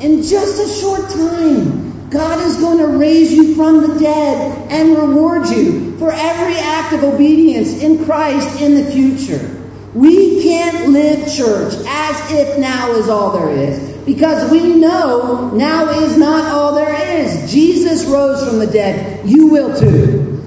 in 0.00 0.22
just 0.22 0.58
a 0.58 0.80
short 0.80 1.10
time, 1.10 2.08
God 2.08 2.40
is 2.46 2.56
going 2.56 2.78
to 2.78 2.98
raise 2.98 3.30
you 3.30 3.54
from 3.56 3.88
the 3.88 4.00
dead 4.00 4.72
and 4.72 4.96
reward 4.96 5.48
you 5.50 5.98
for 5.98 6.10
every 6.10 6.56
act 6.56 6.94
of 6.94 7.04
obedience 7.04 7.82
in 7.82 8.06
Christ 8.06 8.62
in 8.62 8.74
the 8.74 8.90
future. 8.90 9.64
We 9.92 10.42
can't 10.42 10.88
live 10.92 11.30
church 11.30 11.74
as 11.86 12.32
if 12.32 12.58
now 12.58 12.92
is 12.92 13.10
all 13.10 13.38
there 13.38 13.50
is 13.50 13.95
because 14.06 14.52
we 14.52 14.76
know 14.76 15.50
now 15.50 15.90
is 15.90 16.16
not 16.16 16.52
all 16.52 16.76
there 16.76 17.20
is. 17.20 17.52
Jesus 17.52 18.04
rose 18.06 18.48
from 18.48 18.60
the 18.60 18.66
dead. 18.68 19.28
You 19.28 19.48
will 19.48 19.76
too. 19.76 20.40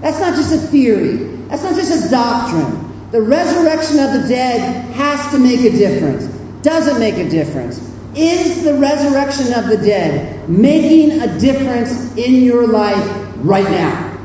That's 0.00 0.18
not 0.18 0.34
just 0.34 0.52
a 0.52 0.58
theory. 0.58 1.16
That's 1.48 1.62
not 1.62 1.74
just 1.74 2.06
a 2.06 2.10
doctrine. 2.10 3.10
The 3.10 3.20
resurrection 3.20 3.98
of 3.98 4.22
the 4.22 4.28
dead 4.28 4.94
has 4.94 5.32
to 5.32 5.38
make 5.38 5.60
a 5.60 5.70
difference. 5.70 6.24
Does 6.62 6.86
it 6.88 6.98
make 6.98 7.16
a 7.16 7.28
difference? 7.28 7.78
Is 8.14 8.64
the 8.64 8.74
resurrection 8.74 9.52
of 9.52 9.68
the 9.68 9.76
dead 9.76 10.48
making 10.48 11.20
a 11.20 11.38
difference 11.38 12.16
in 12.16 12.42
your 12.42 12.66
life 12.66 13.28
right 13.36 13.64
now? 13.64 14.18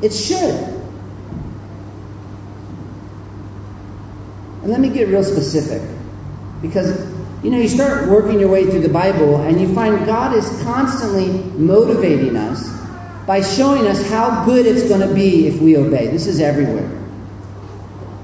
It 0.00 0.12
should. 0.14 0.54
And 4.62 4.70
let 4.70 4.80
me 4.80 4.88
get 4.88 5.08
real 5.08 5.22
specific. 5.22 5.99
Because, 6.62 6.98
you 7.42 7.50
know, 7.50 7.58
you 7.58 7.68
start 7.68 8.08
working 8.08 8.40
your 8.40 8.50
way 8.50 8.64
through 8.64 8.80
the 8.82 8.88
Bible 8.88 9.36
and 9.42 9.60
you 9.60 9.74
find 9.74 10.04
God 10.06 10.36
is 10.36 10.46
constantly 10.62 11.28
motivating 11.58 12.36
us 12.36 12.68
by 13.26 13.42
showing 13.42 13.86
us 13.86 14.08
how 14.10 14.44
good 14.44 14.66
it's 14.66 14.88
going 14.88 15.06
to 15.06 15.14
be 15.14 15.46
if 15.46 15.60
we 15.60 15.76
obey. 15.76 16.08
This 16.08 16.26
is 16.26 16.40
everywhere. 16.40 16.90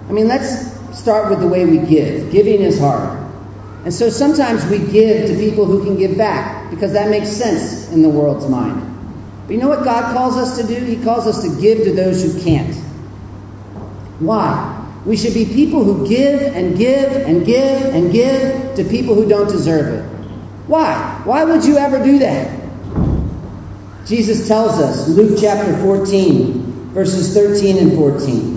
I 0.09 0.13
mean, 0.13 0.29
let's 0.29 0.99
start 0.99 1.31
with 1.31 1.41
the 1.41 1.49
way 1.49 1.65
we 1.65 1.79
give. 1.79 2.31
Giving 2.31 2.61
is 2.61 2.79
hard. 2.79 3.25
And 3.85 3.95
so 3.95 4.11
sometimes 4.11 4.65
we 4.67 4.79
give 4.79 5.29
to 5.29 5.37
people 5.37 5.65
who 5.65 5.85
can 5.85 5.97
give 5.97 6.19
back 6.19 6.71
because 6.71 6.95
that 6.95 7.09
makes 7.09 7.29
sense 7.29 7.93
in 7.93 8.03
the 8.03 8.09
world's 8.09 8.49
mind. 8.49 8.83
But 9.47 9.53
you 9.55 9.61
know 9.61 9.69
what 9.69 9.85
God 9.85 10.13
calls 10.13 10.37
us 10.37 10.59
to 10.61 10.67
do? 10.67 10.85
He 10.85 10.97
calls 11.03 11.27
us 11.27 11.43
to 11.43 11.61
give 11.61 11.85
to 11.85 11.93
those 11.93 12.23
who 12.23 12.43
can't. 12.43 12.75
Why? 14.19 14.76
We 15.07 15.17
should 15.17 15.35
be 15.35 15.45
people 15.47 15.85
who 15.85 16.09
give 16.09 16.43
and 16.43 16.77
give 16.77 17.13
and 17.13 17.47
give 17.47 17.83
and 17.95 18.13
give 18.13 18.75
to 18.75 18.85
people 18.85 19.15
who 19.15 19.29
don't 19.29 19.49
deserve 19.49 19.87
it. 19.95 20.03
Why? 20.67 21.23
Why 21.25 21.45
would 21.45 21.65
you 21.65 21.77
ever 21.77 22.03
do 22.03 22.19
that? 22.19 22.61
Jesus 24.05 24.49
tells 24.49 24.81
us, 24.81 25.09
Luke 25.09 25.39
chapter 25.41 25.77
14, 25.79 26.93
verses 26.93 27.33
13 27.35 27.79
and 27.79 27.93
14. 27.93 28.57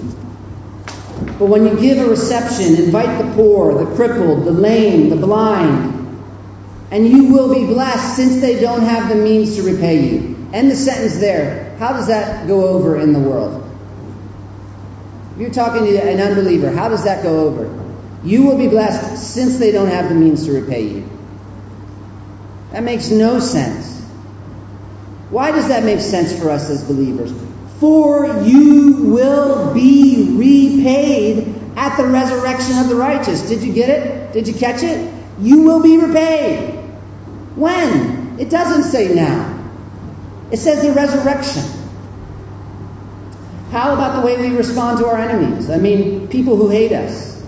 But 1.38 1.46
when 1.46 1.66
you 1.66 1.80
give 1.80 2.00
a 2.00 2.10
reception, 2.10 2.76
invite 2.84 3.24
the 3.24 3.32
poor, 3.34 3.86
the 3.86 3.96
crippled, 3.96 4.46
the 4.46 4.52
lame, 4.52 5.10
the 5.10 5.16
blind, 5.16 5.96
and 6.92 7.08
you 7.08 7.32
will 7.32 7.54
be 7.54 7.66
blessed 7.66 8.16
since 8.16 8.42
they 8.42 8.60
don't 8.60 8.82
have 8.82 9.10
the 9.10 9.16
means 9.16 9.56
to 9.56 9.64
repay 9.64 10.10
you. 10.10 10.50
End 10.52 10.72
the 10.72 10.76
sentence 10.76 11.18
there. 11.20 11.76
How 11.78 11.94
does 11.94 12.08
that 12.08 12.48
go 12.48 12.68
over 12.68 13.00
in 13.00 13.14
the 13.14 13.20
world? 13.20 13.59
You're 15.40 15.52
talking 15.52 15.86
to 15.86 15.98
an 15.98 16.20
unbeliever, 16.20 16.70
how 16.70 16.90
does 16.90 17.06
that 17.06 17.24
go 17.24 17.48
over? 17.48 17.74
You 18.26 18.44
will 18.44 18.58
be 18.58 18.68
blessed 18.68 19.34
since 19.34 19.58
they 19.58 19.72
don't 19.72 19.88
have 19.88 20.10
the 20.10 20.16
means 20.16 20.46
to 20.46 20.52
repay 20.52 20.88
you. 20.88 21.10
That 22.74 22.84
makes 22.84 23.10
no 23.10 23.40
sense. 23.40 24.02
Why 25.30 25.52
does 25.52 25.70
that 25.70 25.86
make 25.86 26.02
sense 26.02 26.38
for 26.38 26.50
us 26.50 26.70
as 26.70 26.84
believers? 26.84 27.32
For 27.80 28.26
you 28.44 29.06
will 29.06 29.74
be 29.74 30.36
repaid 30.36 31.56
at 31.78 31.96
the 31.96 32.06
resurrection 32.08 32.78
of 32.80 32.90
the 32.90 32.96
righteous. 32.96 33.48
Did 33.48 33.64
you 33.64 33.72
get 33.72 33.90
it? 33.90 34.34
Did 34.34 34.46
you 34.46 34.54
catch 34.54 34.84
it? 34.84 35.14
You 35.40 35.62
will 35.62 35.82
be 35.82 35.98
repaid. 35.98 36.74
When? 37.56 38.38
It 38.40 38.50
doesn't 38.50 38.84
say 38.84 39.16
now. 39.16 39.58
It 40.52 40.58
says 40.58 40.82
the 40.82 40.92
resurrection. 40.92 41.79
How 43.72 43.94
about 43.94 44.20
the 44.20 44.26
way 44.26 44.38
we 44.38 44.56
respond 44.56 44.98
to 45.00 45.06
our 45.06 45.18
enemies? 45.18 45.70
I 45.70 45.78
mean, 45.78 46.28
people 46.28 46.56
who 46.56 46.70
hate 46.70 46.92
us. 46.92 47.42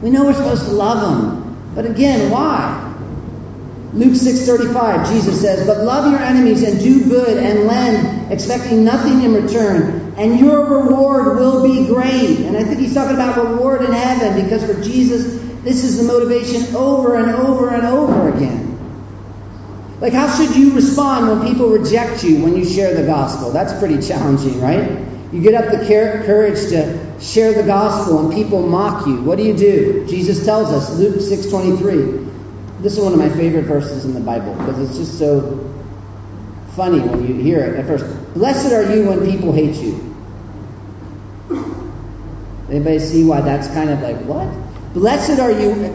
We 0.00 0.10
know 0.10 0.24
we're 0.24 0.34
supposed 0.34 0.66
to 0.66 0.70
love 0.70 1.00
them. 1.00 1.72
But 1.74 1.84
again, 1.84 2.30
why? 2.30 2.84
Luke 3.92 4.14
6:35 4.14 5.10
Jesus 5.10 5.40
says, 5.40 5.66
"But 5.66 5.84
love 5.84 6.10
your 6.12 6.20
enemies 6.20 6.62
and 6.62 6.78
do 6.78 7.04
good 7.04 7.38
and 7.38 7.66
lend, 7.66 8.30
expecting 8.30 8.84
nothing 8.84 9.24
in 9.24 9.34
return, 9.34 10.12
and 10.16 10.38
your 10.38 10.64
reward 10.64 11.36
will 11.36 11.62
be 11.62 11.86
great." 11.86 12.40
And 12.46 12.56
I 12.56 12.62
think 12.62 12.78
he's 12.78 12.94
talking 12.94 13.14
about 13.14 13.36
reward 13.36 13.82
in 13.82 13.92
heaven 13.92 14.42
because 14.42 14.62
for 14.62 14.80
Jesus, 14.82 15.24
this 15.64 15.84
is 15.84 15.96
the 15.96 16.04
motivation 16.04 16.76
over 16.76 17.14
and 17.14 17.34
over 17.34 17.68
and 17.70 17.86
over 17.86 18.28
again. 18.28 18.76
Like 20.00 20.12
how 20.12 20.28
should 20.28 20.54
you 20.54 20.74
respond 20.74 21.28
when 21.28 21.48
people 21.48 21.68
reject 21.70 22.22
you 22.22 22.44
when 22.44 22.56
you 22.56 22.64
share 22.64 22.94
the 22.94 23.04
gospel? 23.04 23.50
That's 23.50 23.72
pretty 23.72 23.98
challenging, 23.98 24.60
right? 24.60 25.07
You 25.32 25.42
get 25.42 25.54
up 25.54 25.70
the 25.70 25.84
courage 25.86 26.70
to 26.70 27.20
share 27.20 27.52
the 27.52 27.64
gospel 27.64 28.18
and 28.20 28.32
people 28.32 28.66
mock 28.66 29.06
you. 29.06 29.22
What 29.22 29.36
do 29.36 29.44
you 29.44 29.54
do? 29.54 30.06
Jesus 30.06 30.44
tells 30.44 30.70
us, 30.70 30.98
Luke 30.98 31.16
6:23. 31.16 32.26
This 32.80 32.96
is 32.96 33.00
one 33.00 33.12
of 33.12 33.18
my 33.18 33.28
favorite 33.28 33.64
verses 33.64 34.04
in 34.04 34.14
the 34.14 34.20
Bible 34.20 34.54
because 34.54 34.78
it's 34.78 34.96
just 34.96 35.18
so 35.18 35.68
funny 36.76 37.00
when 37.00 37.26
you 37.26 37.34
hear 37.34 37.58
it 37.58 37.76
at 37.76 37.86
first. 37.86 38.06
Blessed 38.34 38.72
are 38.72 38.94
you 38.94 39.08
when 39.08 39.28
people 39.28 39.52
hate 39.52 39.74
you. 39.76 40.04
Anybody 42.70 42.98
see 42.98 43.24
why 43.24 43.40
that's 43.40 43.66
kind 43.68 43.90
of 43.90 44.00
like, 44.00 44.16
what? 44.24 44.48
Blessed 44.94 45.40
are 45.40 45.50
you, 45.50 45.92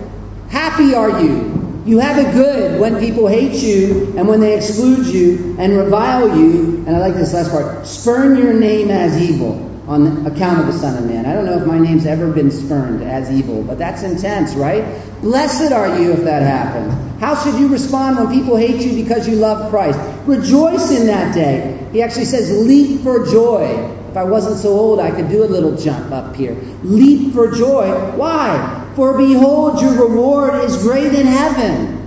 happy 0.49 0.93
are 0.93 1.21
you. 1.21 1.52
You 1.85 1.99
have 1.99 2.17
it 2.17 2.31
good 2.33 2.79
when 2.79 2.99
people 2.99 3.27
hate 3.27 3.61
you 3.61 4.13
and 4.17 4.25
when 4.27 4.39
they 4.39 4.55
exclude 4.55 5.05
you 5.05 5.57
and 5.59 5.77
revile 5.77 6.37
you. 6.37 6.83
And 6.87 6.95
I 6.95 6.99
like 6.99 7.15
this 7.15 7.33
last 7.33 7.51
part 7.51 7.85
spurn 7.85 8.37
your 8.37 8.53
name 8.53 8.89
as 8.89 9.21
evil 9.21 9.69
on 9.87 10.25
account 10.25 10.61
of 10.61 10.67
the 10.67 10.73
Son 10.79 10.97
of 10.97 11.09
Man. 11.09 11.25
I 11.25 11.33
don't 11.33 11.45
know 11.45 11.59
if 11.59 11.67
my 11.67 11.77
name's 11.77 12.05
ever 12.05 12.31
been 12.31 12.51
spurned 12.51 13.03
as 13.03 13.29
evil, 13.29 13.63
but 13.63 13.77
that's 13.77 14.01
intense, 14.01 14.53
right? 14.53 14.83
Blessed 15.21 15.73
are 15.73 15.99
you 15.99 16.13
if 16.13 16.23
that 16.23 16.41
happens. 16.41 17.19
How 17.19 17.35
should 17.35 17.59
you 17.59 17.67
respond 17.67 18.17
when 18.17 18.29
people 18.31 18.55
hate 18.55 18.81
you 18.81 19.03
because 19.03 19.27
you 19.27 19.35
love 19.35 19.69
Christ? 19.69 19.99
Rejoice 20.25 20.89
in 20.91 21.07
that 21.07 21.35
day. 21.35 21.85
He 21.91 22.01
actually 22.01 22.25
says, 22.25 22.65
leap 22.65 23.01
for 23.01 23.25
joy. 23.25 23.93
If 24.09 24.15
I 24.15 24.23
wasn't 24.23 24.57
so 24.57 24.69
old, 24.69 24.99
I 24.99 25.11
could 25.11 25.27
do 25.27 25.43
a 25.43 25.47
little 25.47 25.75
jump 25.75 26.11
up 26.11 26.35
here. 26.35 26.53
Leap 26.83 27.33
for 27.33 27.51
joy. 27.51 27.91
Why? 28.15 28.82
For 28.95 29.17
behold, 29.17 29.81
your 29.81 30.07
reward 30.07 30.63
is 30.63 30.83
great 30.83 31.13
in 31.13 31.25
heaven. 31.25 31.99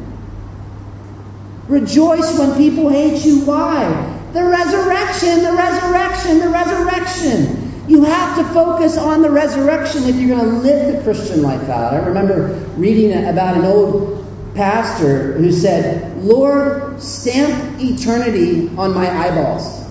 Rejoice 1.68 2.39
when 2.39 2.57
people 2.57 2.89
hate 2.89 3.24
you. 3.24 3.45
Why? 3.45 4.12
The 4.32 4.45
resurrection, 4.45 5.43
the 5.43 5.53
resurrection, 5.53 6.39
the 6.39 6.49
resurrection. 6.49 7.66
You 7.89 8.05
have 8.05 8.37
to 8.39 8.45
focus 8.53 8.97
on 8.97 9.22
the 9.22 9.30
resurrection 9.30 10.05
if 10.05 10.16
you're 10.16 10.37
going 10.37 10.51
to 10.51 10.57
live 10.59 10.97
the 10.97 11.03
Christian 11.03 11.43
life 11.43 11.68
out. 11.68 11.95
I 11.95 12.07
remember 12.07 12.49
reading 12.76 13.12
about 13.26 13.57
an 13.57 13.64
old 13.64 14.24
pastor 14.55 15.32
who 15.34 15.53
said, 15.53 16.22
Lord, 16.22 17.01
stamp 17.01 17.80
eternity 17.80 18.68
on 18.76 18.95
my 18.95 19.09
eyeballs. 19.09 19.84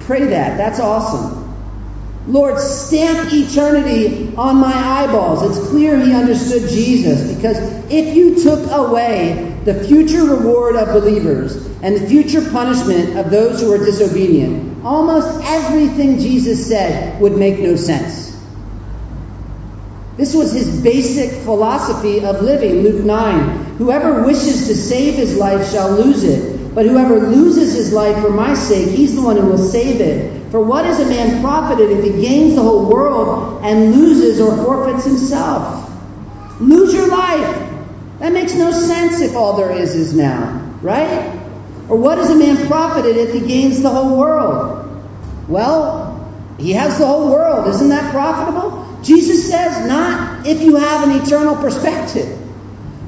Pray 0.00 0.24
that. 0.24 0.56
That's 0.56 0.80
awesome. 0.80 1.39
Lord, 2.26 2.58
stamp 2.58 3.32
eternity 3.32 4.34
on 4.36 4.56
my 4.56 4.72
eyeballs. 4.72 5.56
It's 5.56 5.68
clear 5.70 5.98
he 5.98 6.14
understood 6.14 6.68
Jesus 6.68 7.34
because 7.34 7.56
if 7.90 8.14
you 8.14 8.42
took 8.42 8.70
away 8.70 9.58
the 9.64 9.84
future 9.84 10.24
reward 10.24 10.76
of 10.76 10.88
believers 10.88 11.56
and 11.82 11.96
the 11.96 12.06
future 12.06 12.42
punishment 12.50 13.18
of 13.18 13.30
those 13.30 13.60
who 13.60 13.72
are 13.72 13.78
disobedient, 13.78 14.84
almost 14.84 15.42
everything 15.44 16.18
Jesus 16.18 16.68
said 16.68 17.20
would 17.20 17.36
make 17.36 17.58
no 17.58 17.76
sense. 17.76 18.30
This 20.16 20.34
was 20.34 20.52
his 20.52 20.82
basic 20.82 21.30
philosophy 21.44 22.22
of 22.22 22.42
living. 22.42 22.82
Luke 22.82 23.04
9 23.04 23.76
Whoever 23.78 24.24
wishes 24.24 24.66
to 24.66 24.76
save 24.76 25.14
his 25.14 25.38
life 25.38 25.72
shall 25.72 25.92
lose 25.92 26.22
it, 26.22 26.59
but 26.74 26.86
whoever 26.86 27.18
loses 27.18 27.74
his 27.74 27.92
life 27.92 28.20
for 28.22 28.30
my 28.30 28.54
sake, 28.54 28.88
he's 28.88 29.14
the 29.14 29.22
one 29.22 29.36
who 29.36 29.46
will 29.46 29.58
save 29.58 30.00
it. 30.00 30.50
For 30.50 30.60
what 30.60 30.84
is 30.86 31.00
a 31.00 31.06
man 31.06 31.40
profited 31.42 31.90
if 31.90 32.04
he 32.04 32.20
gains 32.20 32.54
the 32.54 32.62
whole 32.62 32.88
world 32.88 33.62
and 33.64 33.94
loses 33.94 34.40
or 34.40 34.56
forfeits 34.56 35.04
himself? 35.04 35.88
Lose 36.60 36.92
your 36.92 37.08
life. 37.08 37.68
That 38.18 38.32
makes 38.32 38.54
no 38.54 38.70
sense 38.70 39.20
if 39.20 39.34
all 39.34 39.56
there 39.56 39.72
is 39.72 39.94
is 39.94 40.14
now, 40.14 40.74
right? 40.82 41.34
Or 41.88 41.96
what 41.96 42.18
is 42.18 42.30
a 42.30 42.36
man 42.36 42.66
profited 42.66 43.16
if 43.16 43.32
he 43.32 43.40
gains 43.40 43.82
the 43.82 43.90
whole 43.90 44.18
world? 44.18 44.86
Well, 45.48 46.30
he 46.58 46.72
has 46.72 46.98
the 46.98 47.06
whole 47.06 47.32
world. 47.32 47.66
Isn't 47.68 47.88
that 47.88 48.12
profitable? 48.12 48.86
Jesus 49.02 49.50
says, 49.50 49.86
not 49.88 50.46
if 50.46 50.60
you 50.60 50.76
have 50.76 51.08
an 51.08 51.22
eternal 51.22 51.56
perspective. 51.56 52.38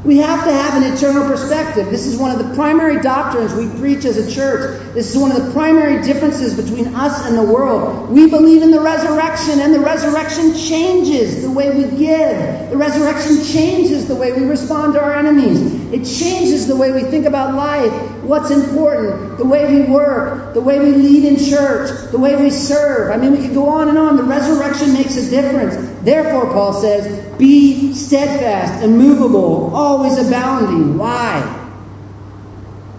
We 0.05 0.19
have 0.19 0.45
to 0.45 0.53
have 0.53 0.83
an 0.83 0.93
eternal 0.93 1.29
perspective. 1.29 1.87
This 1.91 2.07
is 2.07 2.17
one 2.17 2.33
of 2.33 2.45
the 2.45 2.55
primary 2.57 3.01
doctrines 3.01 3.55
we 3.55 3.69
preach 3.79 4.05
as 4.05 4.17
a 4.17 4.35
church. 4.35 4.83
This 4.95 5.15
is 5.15 5.17
one 5.17 5.31
of 5.31 5.47
the 5.47 5.53
primary 5.53 6.03
differences 6.03 6.61
between 6.61 6.95
us 6.97 7.25
and 7.27 7.39
the 7.39 7.43
world. 7.43 8.11
We 8.11 8.29
believe 8.29 8.63
in 8.63 8.73
the 8.73 8.81
resurrection, 8.81 9.61
and 9.61 9.73
the 9.73 9.79
resurrection 9.79 10.55
changes 10.55 11.43
the 11.43 11.51
way 11.51 11.71
we 11.71 11.85
give. 11.97 12.71
The 12.71 12.77
resurrection 12.77 13.45
changes 13.45 14.09
the 14.09 14.17
way 14.17 14.33
we 14.33 14.45
respond 14.45 14.95
to 14.95 15.01
our 15.01 15.15
enemies. 15.15 15.61
It 15.93 16.05
changes 16.05 16.67
the 16.67 16.75
way 16.75 16.91
we 16.91 17.03
think 17.03 17.27
about 17.27 17.55
life, 17.55 17.93
what's 18.23 18.51
important, 18.51 19.39
the 19.39 19.45
way 19.45 19.73
we 19.73 19.83
work, 19.83 20.55
the 20.55 20.61
way 20.61 20.81
we 20.81 20.91
lead 20.93 21.27
in 21.27 21.37
church, 21.37 22.11
the 22.11 22.19
way 22.19 22.35
we 22.35 22.51
serve. 22.51 23.13
I 23.13 23.19
mean, 23.19 23.33
we 23.33 23.47
could 23.47 23.55
go 23.55 23.69
on 23.69 23.89
and 23.89 23.99
on. 23.99 24.17
The 24.17 24.25
resurrection 24.25 24.95
makes 24.95 25.17
a 25.17 25.31
difference. 25.31 25.77
Therefore, 26.03 26.47
Paul 26.53 26.73
says, 26.73 27.39
be 27.39 27.93
steadfast, 27.95 28.83
immovable, 28.83 29.75
always 29.75 29.92
abounding. 30.19 30.99
Why? 30.99 31.59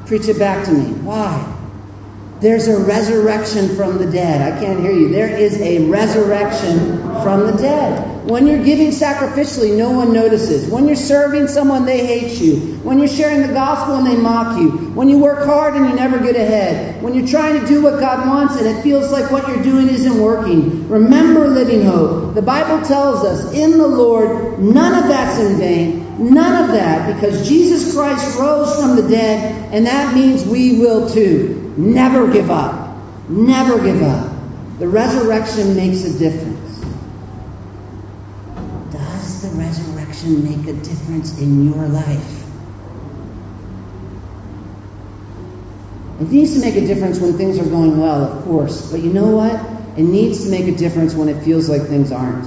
Preach 0.05 0.27
it 0.27 0.37
back 0.37 0.65
to 0.65 0.71
me. 0.71 0.93
Why? 0.93 1.49
There's 2.39 2.67
a 2.67 2.77
resurrection 2.83 3.75
from 3.75 3.97
the 3.97 4.11
dead. 4.11 4.53
I 4.53 4.59
can't 4.59 4.79
hear 4.79 4.91
you. 4.91 5.09
There 5.09 5.29
is 5.29 5.59
a 5.61 5.87
resurrection 5.87 6.97
from 7.23 7.47
the 7.47 7.53
dead. 7.53 8.12
When 8.25 8.47
you're 8.47 8.63
giving 8.63 8.91
sacrificially, 8.91 9.77
no 9.77 9.91
one 9.91 10.13
notices. 10.13 10.69
When 10.69 10.87
you're 10.87 10.95
serving 10.95 11.47
someone, 11.47 11.85
they 11.85 12.05
hate 12.05 12.39
you. 12.39 12.77
When 12.77 12.99
you're 12.99 13.07
sharing 13.07 13.45
the 13.45 13.53
gospel 13.53 13.95
and 13.95 14.07
they 14.07 14.15
mock 14.15 14.59
you. 14.61 14.69
When 14.91 15.09
you 15.09 15.17
work 15.19 15.45
hard 15.45 15.75
and 15.75 15.89
you 15.89 15.95
never 15.95 16.19
get 16.19 16.35
ahead. 16.35 17.01
When 17.03 17.13
you're 17.13 17.27
trying 17.27 17.59
to 17.59 17.67
do 17.67 17.83
what 17.83 17.99
God 17.99 18.27
wants 18.27 18.55
and 18.55 18.65
it 18.65 18.81
feels 18.81 19.11
like 19.11 19.29
what 19.29 19.47
you're 19.47 19.61
doing 19.61 19.89
isn't 19.89 20.21
working. 20.21 20.87
Remember 20.87 21.47
living 21.47 21.83
hope. 21.83 22.33
The 22.35 22.41
Bible 22.41 22.85
tells 22.85 23.25
us 23.25 23.53
in 23.53 23.71
the 23.71 23.87
Lord, 23.87 24.57
none 24.59 25.03
of 25.03 25.09
that's 25.09 25.39
in 25.39 25.57
vain. 25.57 26.03
None 26.33 26.63
of 26.63 26.71
that 26.75 27.13
because 27.13 27.47
Jesus 27.47 27.93
Christ 27.93 28.39
rose 28.39 28.75
from 28.79 28.95
the 28.95 29.07
dead 29.09 29.73
and 29.73 29.85
that 29.87 30.15
means 30.15 30.45
we 30.45 30.79
will 30.79 31.09
too. 31.09 31.73
Never 31.75 32.31
give 32.31 32.49
up. 32.51 32.95
Never 33.29 33.81
give 33.81 34.01
up. 34.03 34.31
The 34.79 34.87
resurrection 34.87 35.75
makes 35.75 36.03
a 36.03 36.17
difference. 36.17 36.79
Does 38.91 39.41
the 39.41 39.57
resurrection 40.13 40.43
make 40.43 40.67
a 40.67 40.79
difference 40.81 41.39
in 41.39 41.71
your 41.71 41.87
life? 41.87 42.43
It 46.21 46.29
needs 46.29 46.53
to 46.53 46.61
make 46.61 46.75
a 46.75 46.85
difference 46.85 47.19
when 47.19 47.33
things 47.33 47.59
are 47.59 47.65
going 47.65 47.99
well, 47.99 48.23
of 48.23 48.43
course. 48.45 48.91
But 48.91 49.01
you 49.01 49.11
know 49.11 49.35
what? 49.35 49.53
It 49.97 50.03
needs 50.03 50.45
to 50.45 50.51
make 50.51 50.67
a 50.67 50.75
difference 50.75 51.13
when 51.13 51.29
it 51.29 51.43
feels 51.43 51.69
like 51.69 51.83
things 51.83 52.11
aren't. 52.11 52.43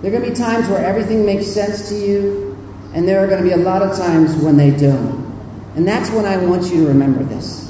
There 0.00 0.10
are 0.10 0.18
going 0.18 0.24
to 0.24 0.30
be 0.30 0.36
times 0.36 0.68
where 0.68 0.84
everything 0.84 1.26
makes 1.26 1.46
sense 1.46 1.88
to 1.90 1.94
you, 1.94 2.56
and 2.92 3.06
there 3.06 3.22
are 3.22 3.26
going 3.26 3.42
to 3.42 3.48
be 3.48 3.54
a 3.54 3.64
lot 3.64 3.82
of 3.82 3.96
times 3.96 4.34
when 4.36 4.56
they 4.56 4.70
don't. 4.70 5.22
And 5.76 5.86
that's 5.86 6.10
when 6.10 6.24
I 6.24 6.38
want 6.38 6.64
you 6.64 6.82
to 6.82 6.88
remember 6.88 7.22
this. 7.24 7.68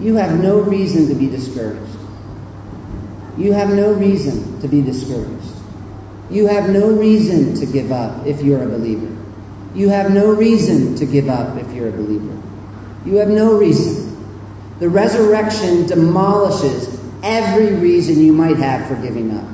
You 0.00 0.14
have 0.16 0.40
no 0.40 0.60
reason 0.60 1.08
to 1.08 1.14
be 1.14 1.28
discouraged. 1.28 1.96
You 3.36 3.52
have 3.52 3.70
no 3.70 3.92
reason 3.92 4.60
to 4.60 4.68
be 4.68 4.80
discouraged. 4.80 5.59
You 6.30 6.46
have 6.46 6.70
no 6.70 6.90
reason 6.90 7.54
to 7.56 7.66
give 7.66 7.90
up 7.90 8.26
if 8.26 8.42
you're 8.42 8.62
a 8.62 8.68
believer. 8.68 9.16
You 9.74 9.88
have 9.88 10.12
no 10.12 10.32
reason 10.32 10.96
to 10.96 11.06
give 11.06 11.28
up 11.28 11.56
if 11.58 11.72
you're 11.72 11.88
a 11.88 11.92
believer. 11.92 12.40
You 13.04 13.16
have 13.16 13.28
no 13.28 13.58
reason. 13.58 14.06
The 14.78 14.88
resurrection 14.88 15.86
demolishes 15.86 16.98
every 17.22 17.74
reason 17.74 18.20
you 18.20 18.32
might 18.32 18.56
have 18.56 18.86
for 18.86 18.96
giving 18.96 19.36
up. 19.36 19.44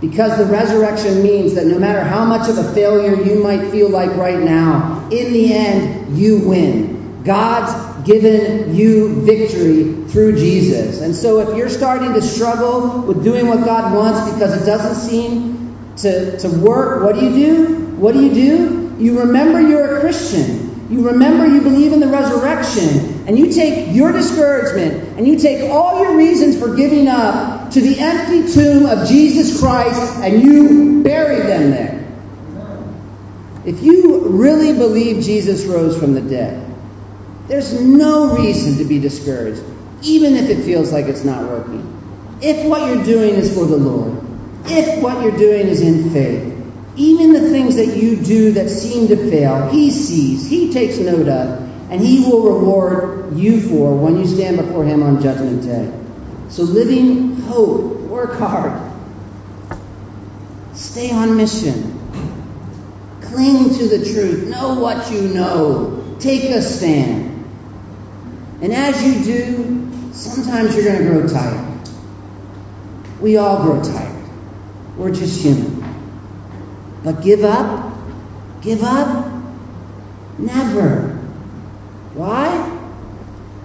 Because 0.00 0.36
the 0.36 0.46
resurrection 0.46 1.22
means 1.22 1.54
that 1.54 1.66
no 1.66 1.78
matter 1.78 2.02
how 2.02 2.24
much 2.24 2.48
of 2.48 2.58
a 2.58 2.74
failure 2.74 3.22
you 3.22 3.42
might 3.42 3.70
feel 3.70 3.88
like 3.88 4.14
right 4.16 4.38
now, 4.38 5.08
in 5.10 5.32
the 5.32 5.54
end, 5.54 6.18
you 6.18 6.46
win. 6.46 7.22
God's 7.24 8.06
given 8.06 8.74
you 8.74 9.22
victory 9.22 10.04
through 10.08 10.36
Jesus. 10.36 11.00
And 11.00 11.16
so 11.16 11.40
if 11.40 11.56
you're 11.56 11.70
starting 11.70 12.12
to 12.12 12.20
struggle 12.20 13.02
with 13.02 13.24
doing 13.24 13.46
what 13.46 13.64
God 13.64 13.94
wants 13.94 14.34
because 14.34 14.60
it 14.60 14.66
doesn't 14.66 15.08
seem 15.08 15.63
to, 15.98 16.38
to 16.38 16.48
work, 16.48 17.02
what 17.02 17.14
do 17.14 17.24
you 17.24 17.32
do? 17.32 17.76
What 17.96 18.14
do 18.14 18.24
you 18.24 18.34
do? 18.34 18.96
You 18.98 19.20
remember 19.20 19.60
you're 19.60 19.98
a 19.98 20.00
Christian. 20.00 20.64
You 20.90 21.08
remember 21.08 21.46
you 21.46 21.62
believe 21.62 21.92
in 21.92 22.00
the 22.00 22.08
resurrection, 22.08 23.24
and 23.26 23.38
you 23.38 23.52
take 23.52 23.94
your 23.94 24.12
discouragement 24.12 25.18
and 25.18 25.26
you 25.26 25.38
take 25.38 25.70
all 25.70 26.02
your 26.02 26.16
reasons 26.16 26.58
for 26.58 26.76
giving 26.76 27.08
up 27.08 27.70
to 27.70 27.80
the 27.80 27.98
empty 27.98 28.52
tomb 28.52 28.84
of 28.84 29.08
Jesus 29.08 29.58
Christ 29.60 30.18
and 30.18 30.42
you 30.42 31.02
bury 31.02 31.40
them 31.40 31.70
there. 31.70 32.14
If 33.64 33.82
you 33.82 34.28
really 34.28 34.76
believe 34.76 35.24
Jesus 35.24 35.64
rose 35.64 35.98
from 35.98 36.12
the 36.12 36.20
dead, 36.20 36.70
there's 37.48 37.80
no 37.80 38.36
reason 38.36 38.78
to 38.78 38.84
be 38.84 38.98
discouraged, 38.98 39.62
even 40.02 40.36
if 40.36 40.50
it 40.50 40.64
feels 40.64 40.92
like 40.92 41.06
it's 41.06 41.24
not 41.24 41.48
working. 41.48 42.38
If 42.42 42.66
what 42.66 42.86
you're 42.88 43.04
doing 43.04 43.36
is 43.36 43.54
for 43.54 43.64
the 43.64 43.76
Lord, 43.76 44.23
if 44.66 45.02
what 45.02 45.22
you're 45.22 45.36
doing 45.36 45.66
is 45.66 45.80
in 45.80 46.10
faith, 46.10 46.52
even 46.96 47.32
the 47.32 47.50
things 47.50 47.76
that 47.76 47.96
you 47.96 48.16
do 48.16 48.52
that 48.52 48.68
seem 48.70 49.08
to 49.08 49.16
fail, 49.30 49.68
He 49.70 49.90
sees, 49.90 50.48
He 50.48 50.72
takes 50.72 50.98
note 50.98 51.28
of, 51.28 51.90
and 51.90 52.00
He 52.00 52.24
will 52.24 52.58
reward 52.58 53.36
you 53.36 53.60
for 53.60 53.96
when 53.96 54.18
you 54.18 54.26
stand 54.26 54.56
before 54.56 54.84
Him 54.84 55.02
on 55.02 55.20
Judgment 55.22 55.62
Day. 55.62 55.92
So, 56.48 56.62
living 56.62 57.36
hope, 57.42 58.00
work 58.02 58.38
hard, 58.38 58.80
stay 60.72 61.10
on 61.10 61.36
mission, 61.36 61.98
cling 63.22 63.74
to 63.74 63.88
the 63.88 64.04
truth, 64.12 64.48
know 64.48 64.78
what 64.78 65.10
you 65.10 65.22
know, 65.22 66.04
Take 66.24 66.44
a 66.44 66.62
stand. 66.62 67.44
And 68.62 68.72
as 68.72 69.02
you 69.04 69.24
do, 69.24 70.12
sometimes 70.12 70.74
you're 70.74 70.84
going 70.84 71.04
to 71.04 71.04
grow 71.04 71.28
tired. 71.28 71.88
We 73.20 73.36
all 73.36 73.62
grow 73.62 73.82
tired. 73.82 74.13
We're 74.96 75.12
just 75.12 75.42
human. 75.42 75.82
But 77.02 77.22
give 77.22 77.44
up? 77.44 77.94
Give 78.62 78.82
up? 78.82 79.32
Never. 80.38 81.16
Why? 82.14 82.70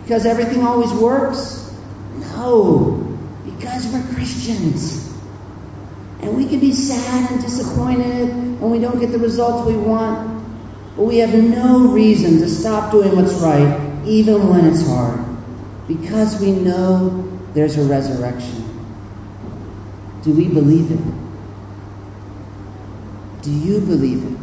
Because 0.03 0.25
everything 0.25 0.63
always 0.63 0.91
works? 0.91 1.73
No. 2.17 3.17
Because 3.45 3.87
we're 3.87 4.13
Christians. 4.15 5.07
And 6.21 6.35
we 6.35 6.47
can 6.47 6.59
be 6.59 6.73
sad 6.73 7.31
and 7.31 7.41
disappointed 7.41 8.59
when 8.59 8.71
we 8.71 8.79
don't 8.79 8.99
get 8.99 9.11
the 9.11 9.19
results 9.19 9.67
we 9.67 9.77
want. 9.77 10.43
But 10.97 11.03
we 11.03 11.19
have 11.19 11.33
no 11.33 11.87
reason 11.87 12.39
to 12.39 12.49
stop 12.49 12.91
doing 12.91 13.15
what's 13.15 13.33
right, 13.35 14.03
even 14.05 14.49
when 14.49 14.65
it's 14.65 14.85
hard. 14.85 15.19
Because 15.87 16.41
we 16.41 16.51
know 16.51 17.39
there's 17.53 17.77
a 17.77 17.83
resurrection. 17.83 18.68
Do 20.23 20.33
we 20.33 20.47
believe 20.47 20.91
it? 20.91 20.99
Do 23.41 23.51
you 23.51 23.79
believe 23.79 24.25
it? 24.25 24.37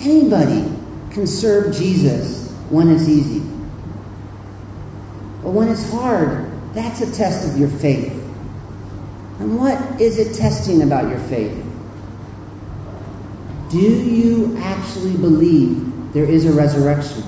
Anybody 0.00 0.72
can 1.10 1.26
serve 1.26 1.74
Jesus 1.74 2.50
when 2.70 2.88
it's 2.88 3.08
easy. 3.08 3.40
But 5.42 5.50
when 5.50 5.68
it's 5.68 5.90
hard, 5.90 6.50
that's 6.72 7.00
a 7.00 7.12
test 7.12 7.50
of 7.50 7.58
your 7.58 7.68
faith. 7.68 8.12
And 9.40 9.58
what 9.58 10.00
is 10.00 10.18
it 10.18 10.36
testing 10.36 10.82
about 10.82 11.08
your 11.08 11.18
faith? 11.18 11.64
Do 13.70 13.78
you 13.78 14.56
actually 14.58 15.16
believe 15.16 16.12
there 16.12 16.24
is 16.24 16.46
a 16.46 16.52
resurrection? 16.52 17.24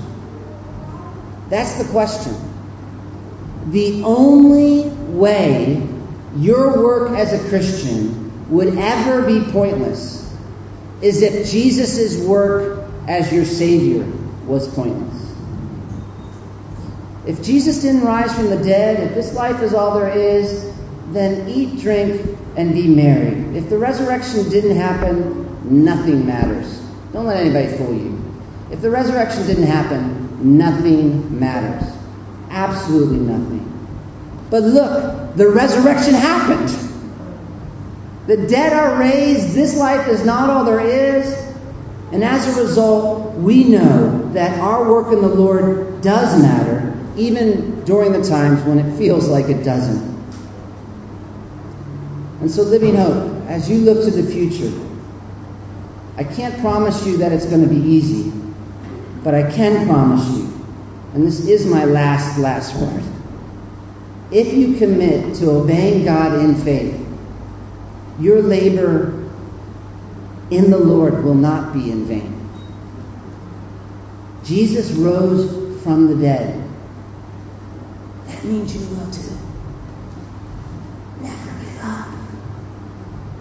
That's 1.49 1.82
the 1.82 1.90
question. 1.90 2.34
The 3.66 4.03
only 4.05 4.88
way 4.88 5.93
your 6.37 6.82
work 6.82 7.12
as 7.18 7.32
a 7.32 7.49
Christian 7.49 8.51
would 8.51 8.76
ever 8.76 9.22
be 9.22 9.51
pointless 9.51 10.20
is 11.01 11.22
if 11.22 11.51
Jesus' 11.51 12.24
work 12.26 12.89
as 13.07 13.32
your 13.32 13.45
Savior 13.45 14.05
was 14.47 14.66
pointless. 14.74 15.35
If 17.26 17.43
Jesus 17.43 17.80
didn't 17.80 18.05
rise 18.05 18.35
from 18.35 18.51
the 18.51 18.62
dead, 18.62 19.01
if 19.01 19.14
this 19.14 19.35
life 19.35 19.62
is 19.62 19.72
all 19.72 19.99
there 19.99 20.11
is, 20.11 20.70
then 21.09 21.49
eat, 21.49 21.80
drink, 21.80 22.39
and 22.57 22.74
be 22.74 22.87
merry. 22.87 23.57
If 23.57 23.70
the 23.70 23.78
resurrection 23.78 24.49
didn't 24.51 24.76
happen, 24.76 25.85
nothing 25.85 26.26
matters. 26.26 26.80
Don't 27.12 27.26
let 27.26 27.39
anybody 27.39 27.68
fool 27.76 27.95
you. 27.95 28.20
If 28.70 28.82
the 28.82 28.91
resurrection 28.91 29.47
didn't 29.47 29.66
happen, 29.66 30.59
nothing 30.59 31.39
matters. 31.39 31.91
Absolutely 32.51 33.18
nothing. 33.18 33.74
But 34.51 34.62
look, 34.62 35.36
the 35.36 35.49
resurrection 35.49 36.14
happened. 36.14 36.68
The 38.26 38.47
dead 38.47 38.72
are 38.72 38.99
raised. 38.99 39.55
This 39.55 39.76
life 39.76 40.09
is 40.09 40.24
not 40.24 40.51
all 40.51 40.64
there 40.64 40.80
is. 40.80 41.45
And 42.12 42.22
as 42.22 42.57
a 42.57 42.62
result, 42.62 43.34
we 43.34 43.64
know 43.64 44.30
that 44.32 44.59
our 44.61 44.90
work 44.90 45.12
in 45.12 45.20
the 45.20 45.28
Lord 45.28 46.01
does 46.01 46.40
matter, 46.40 46.97
even 47.16 47.84
during 47.84 48.12
the 48.12 48.22
times 48.22 48.62
when 48.62 48.78
it 48.78 48.97
feels 48.97 49.28
like 49.28 49.47
it 49.47 49.64
doesn't. 49.64 50.14
And 52.40 52.51
so, 52.51 52.62
Living 52.62 52.95
Hope, 52.95 53.49
as 53.49 53.68
you 53.68 53.78
look 53.78 54.05
to 54.05 54.11
the 54.11 54.30
future, 54.30 54.72
I 56.16 56.24
can't 56.24 56.61
promise 56.61 57.07
you 57.07 57.18
that 57.18 57.32
it's 57.32 57.47
going 57.47 57.62
to 57.62 57.68
be 57.68 57.80
easy, 57.80 58.30
but 59.24 59.34
I 59.34 59.51
can 59.51 59.86
promise 59.86 60.28
you, 60.36 60.53
and 61.14 61.26
this 61.26 61.47
is 61.47 61.66
my 61.66 61.84
last, 61.84 62.38
last 62.38 62.76
word. 62.76 63.14
If 64.35 64.53
you 64.53 64.74
commit 64.74 65.37
to 65.37 65.51
obeying 65.53 66.05
God 66.05 66.35
in 66.41 66.57
faith, 66.57 67.01
your 68.18 68.43
labor 68.43 69.30
in 70.51 70.72
the 70.72 70.78
Lord 70.78 71.22
will 71.22 71.37
not 71.37 71.72
be 71.72 71.93
in 71.93 72.05
vain. 72.05 72.51
Jesus 74.43 74.91
rose 74.91 75.80
from 75.85 76.09
the 76.09 76.16
dead. 76.16 76.68
That 78.26 78.45
means 78.45 78.74
you 78.74 78.97
will 78.97 79.09
too. 79.12 79.39
Never 81.20 81.64
give 81.64 81.80
up. 81.85 82.09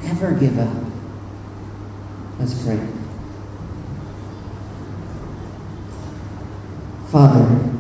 Never 0.04 0.32
give 0.34 0.60
up. 0.60 0.84
Let's 2.38 2.64
pray. 2.64 2.80
Father, 7.08 7.74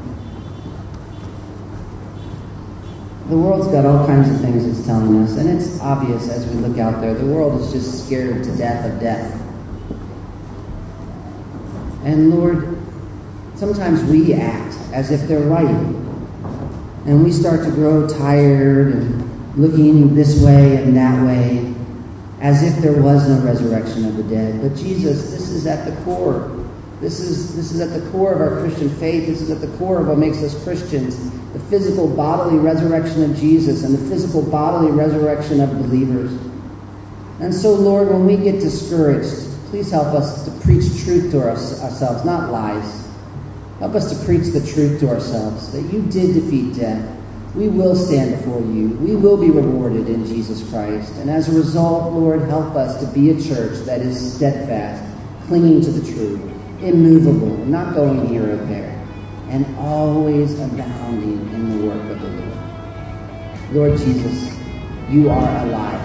the 3.29 3.37
world's 3.37 3.67
got 3.67 3.85
all 3.85 4.05
kinds 4.05 4.29
of 4.29 4.41
things 4.41 4.65
it's 4.65 4.85
telling 4.85 5.21
us, 5.23 5.37
and 5.37 5.49
it's 5.49 5.79
obvious 5.79 6.29
as 6.29 6.45
we 6.47 6.55
look 6.55 6.77
out 6.77 6.99
there. 6.99 7.13
The 7.13 7.25
world 7.25 7.61
is 7.61 7.71
just 7.71 8.05
scared 8.05 8.43
to 8.43 8.55
death 8.57 8.85
of 8.91 8.99
death. 8.99 9.39
And 12.03 12.31
Lord, 12.31 12.77
sometimes 13.55 14.03
we 14.03 14.33
act 14.33 14.75
as 14.91 15.11
if 15.11 15.27
they're 15.27 15.39
right. 15.39 15.65
And 17.05 17.23
we 17.23 17.31
start 17.31 17.63
to 17.63 17.71
grow 17.71 18.07
tired 18.07 18.93
and 18.93 19.57
looking 19.57 20.15
this 20.15 20.41
way 20.41 20.83
and 20.83 20.95
that 20.97 21.25
way, 21.25 21.73
as 22.41 22.63
if 22.63 22.81
there 22.81 23.01
was 23.01 23.27
no 23.27 23.39
resurrection 23.45 24.05
of 24.05 24.17
the 24.17 24.23
dead. 24.23 24.61
But 24.61 24.75
Jesus, 24.75 25.31
this 25.31 25.49
is 25.49 25.65
at 25.65 25.85
the 25.85 26.03
core. 26.03 26.62
This 27.01 27.19
is, 27.19 27.55
this 27.55 27.71
is 27.71 27.81
at 27.81 27.99
the 27.99 28.09
core 28.11 28.33
of 28.33 28.41
our 28.41 28.61
Christian 28.61 28.89
faith. 28.97 29.27
This 29.27 29.41
is 29.41 29.49
at 29.49 29.61
the 29.61 29.77
core 29.77 29.99
of 29.99 30.07
what 30.07 30.17
makes 30.17 30.41
us 30.41 30.61
Christians 30.63 31.31
the 31.53 31.59
physical 31.59 32.07
bodily 32.07 32.57
resurrection 32.57 33.29
of 33.29 33.37
Jesus 33.37 33.83
and 33.83 33.93
the 33.93 34.09
physical 34.09 34.41
bodily 34.41 34.91
resurrection 34.91 35.61
of 35.61 35.69
believers. 35.69 36.31
And 37.39 37.53
so, 37.53 37.75
Lord, 37.75 38.09
when 38.09 38.25
we 38.25 38.37
get 38.37 38.59
discouraged, 38.59 39.35
please 39.69 39.91
help 39.91 40.07
us 40.07 40.45
to 40.45 40.51
preach 40.61 41.03
truth 41.03 41.31
to 41.31 41.43
ourselves, 41.43 42.25
not 42.25 42.51
lies. 42.51 43.07
Help 43.79 43.93
us 43.93 44.17
to 44.17 44.25
preach 44.25 44.47
the 44.47 44.65
truth 44.73 44.99
to 45.01 45.09
ourselves 45.09 45.71
that 45.73 45.81
you 45.93 46.01
did 46.03 46.33
defeat 46.33 46.75
death. 46.75 47.19
We 47.53 47.67
will 47.67 47.95
stand 47.95 48.37
before 48.37 48.61
you. 48.61 48.89
We 48.89 49.15
will 49.15 49.37
be 49.37 49.51
rewarded 49.51 50.09
in 50.09 50.25
Jesus 50.25 50.67
Christ. 50.71 51.13
And 51.17 51.29
as 51.29 51.53
a 51.53 51.57
result, 51.57 52.13
Lord, 52.13 52.41
help 52.43 52.75
us 52.75 52.99
to 53.01 53.07
be 53.13 53.29
a 53.29 53.33
church 53.33 53.77
that 53.85 54.01
is 54.01 54.35
steadfast, 54.35 55.03
clinging 55.47 55.81
to 55.81 55.91
the 55.91 56.13
truth, 56.13 56.52
immovable, 56.83 57.57
not 57.65 57.95
going 57.95 58.27
here 58.27 58.53
or 58.53 58.57
there 58.67 58.93
and 59.49 59.65
always 59.77 60.59
abounding 60.59 61.39
in 61.53 61.69
the 61.69 61.87
work 61.87 62.09
of 62.09 62.19
the 62.19 62.27
Lord. 62.27 62.53
Lord 63.71 63.99
Jesus, 63.99 64.57
you 65.09 65.29
are 65.29 65.65
alive 65.65 66.01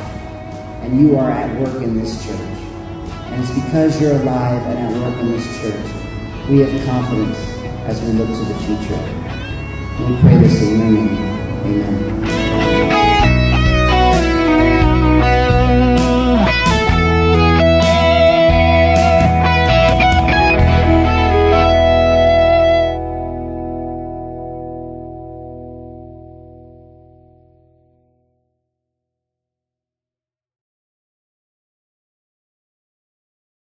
and 0.82 1.00
you 1.00 1.16
are 1.18 1.30
at 1.30 1.58
work 1.60 1.82
in 1.82 1.96
this 1.96 2.24
church. 2.26 2.38
And 2.38 3.42
it's 3.42 3.54
because 3.54 4.00
you're 4.00 4.12
alive 4.12 4.62
and 4.66 4.78
at 4.78 5.02
work 5.02 5.18
in 5.20 5.32
this 5.32 5.60
church, 5.62 6.48
we 6.50 6.60
have 6.60 6.86
confidence 6.86 7.38
as 7.86 8.02
we 8.02 8.12
look 8.12 8.28
to 8.28 8.44
the 8.44 8.58
future. 8.60 9.00
We 10.04 10.20
pray 10.20 10.36
this 10.38 10.62
in 10.62 10.78
your 10.78 10.90
name. 10.90 11.16
Amen. 11.64 12.87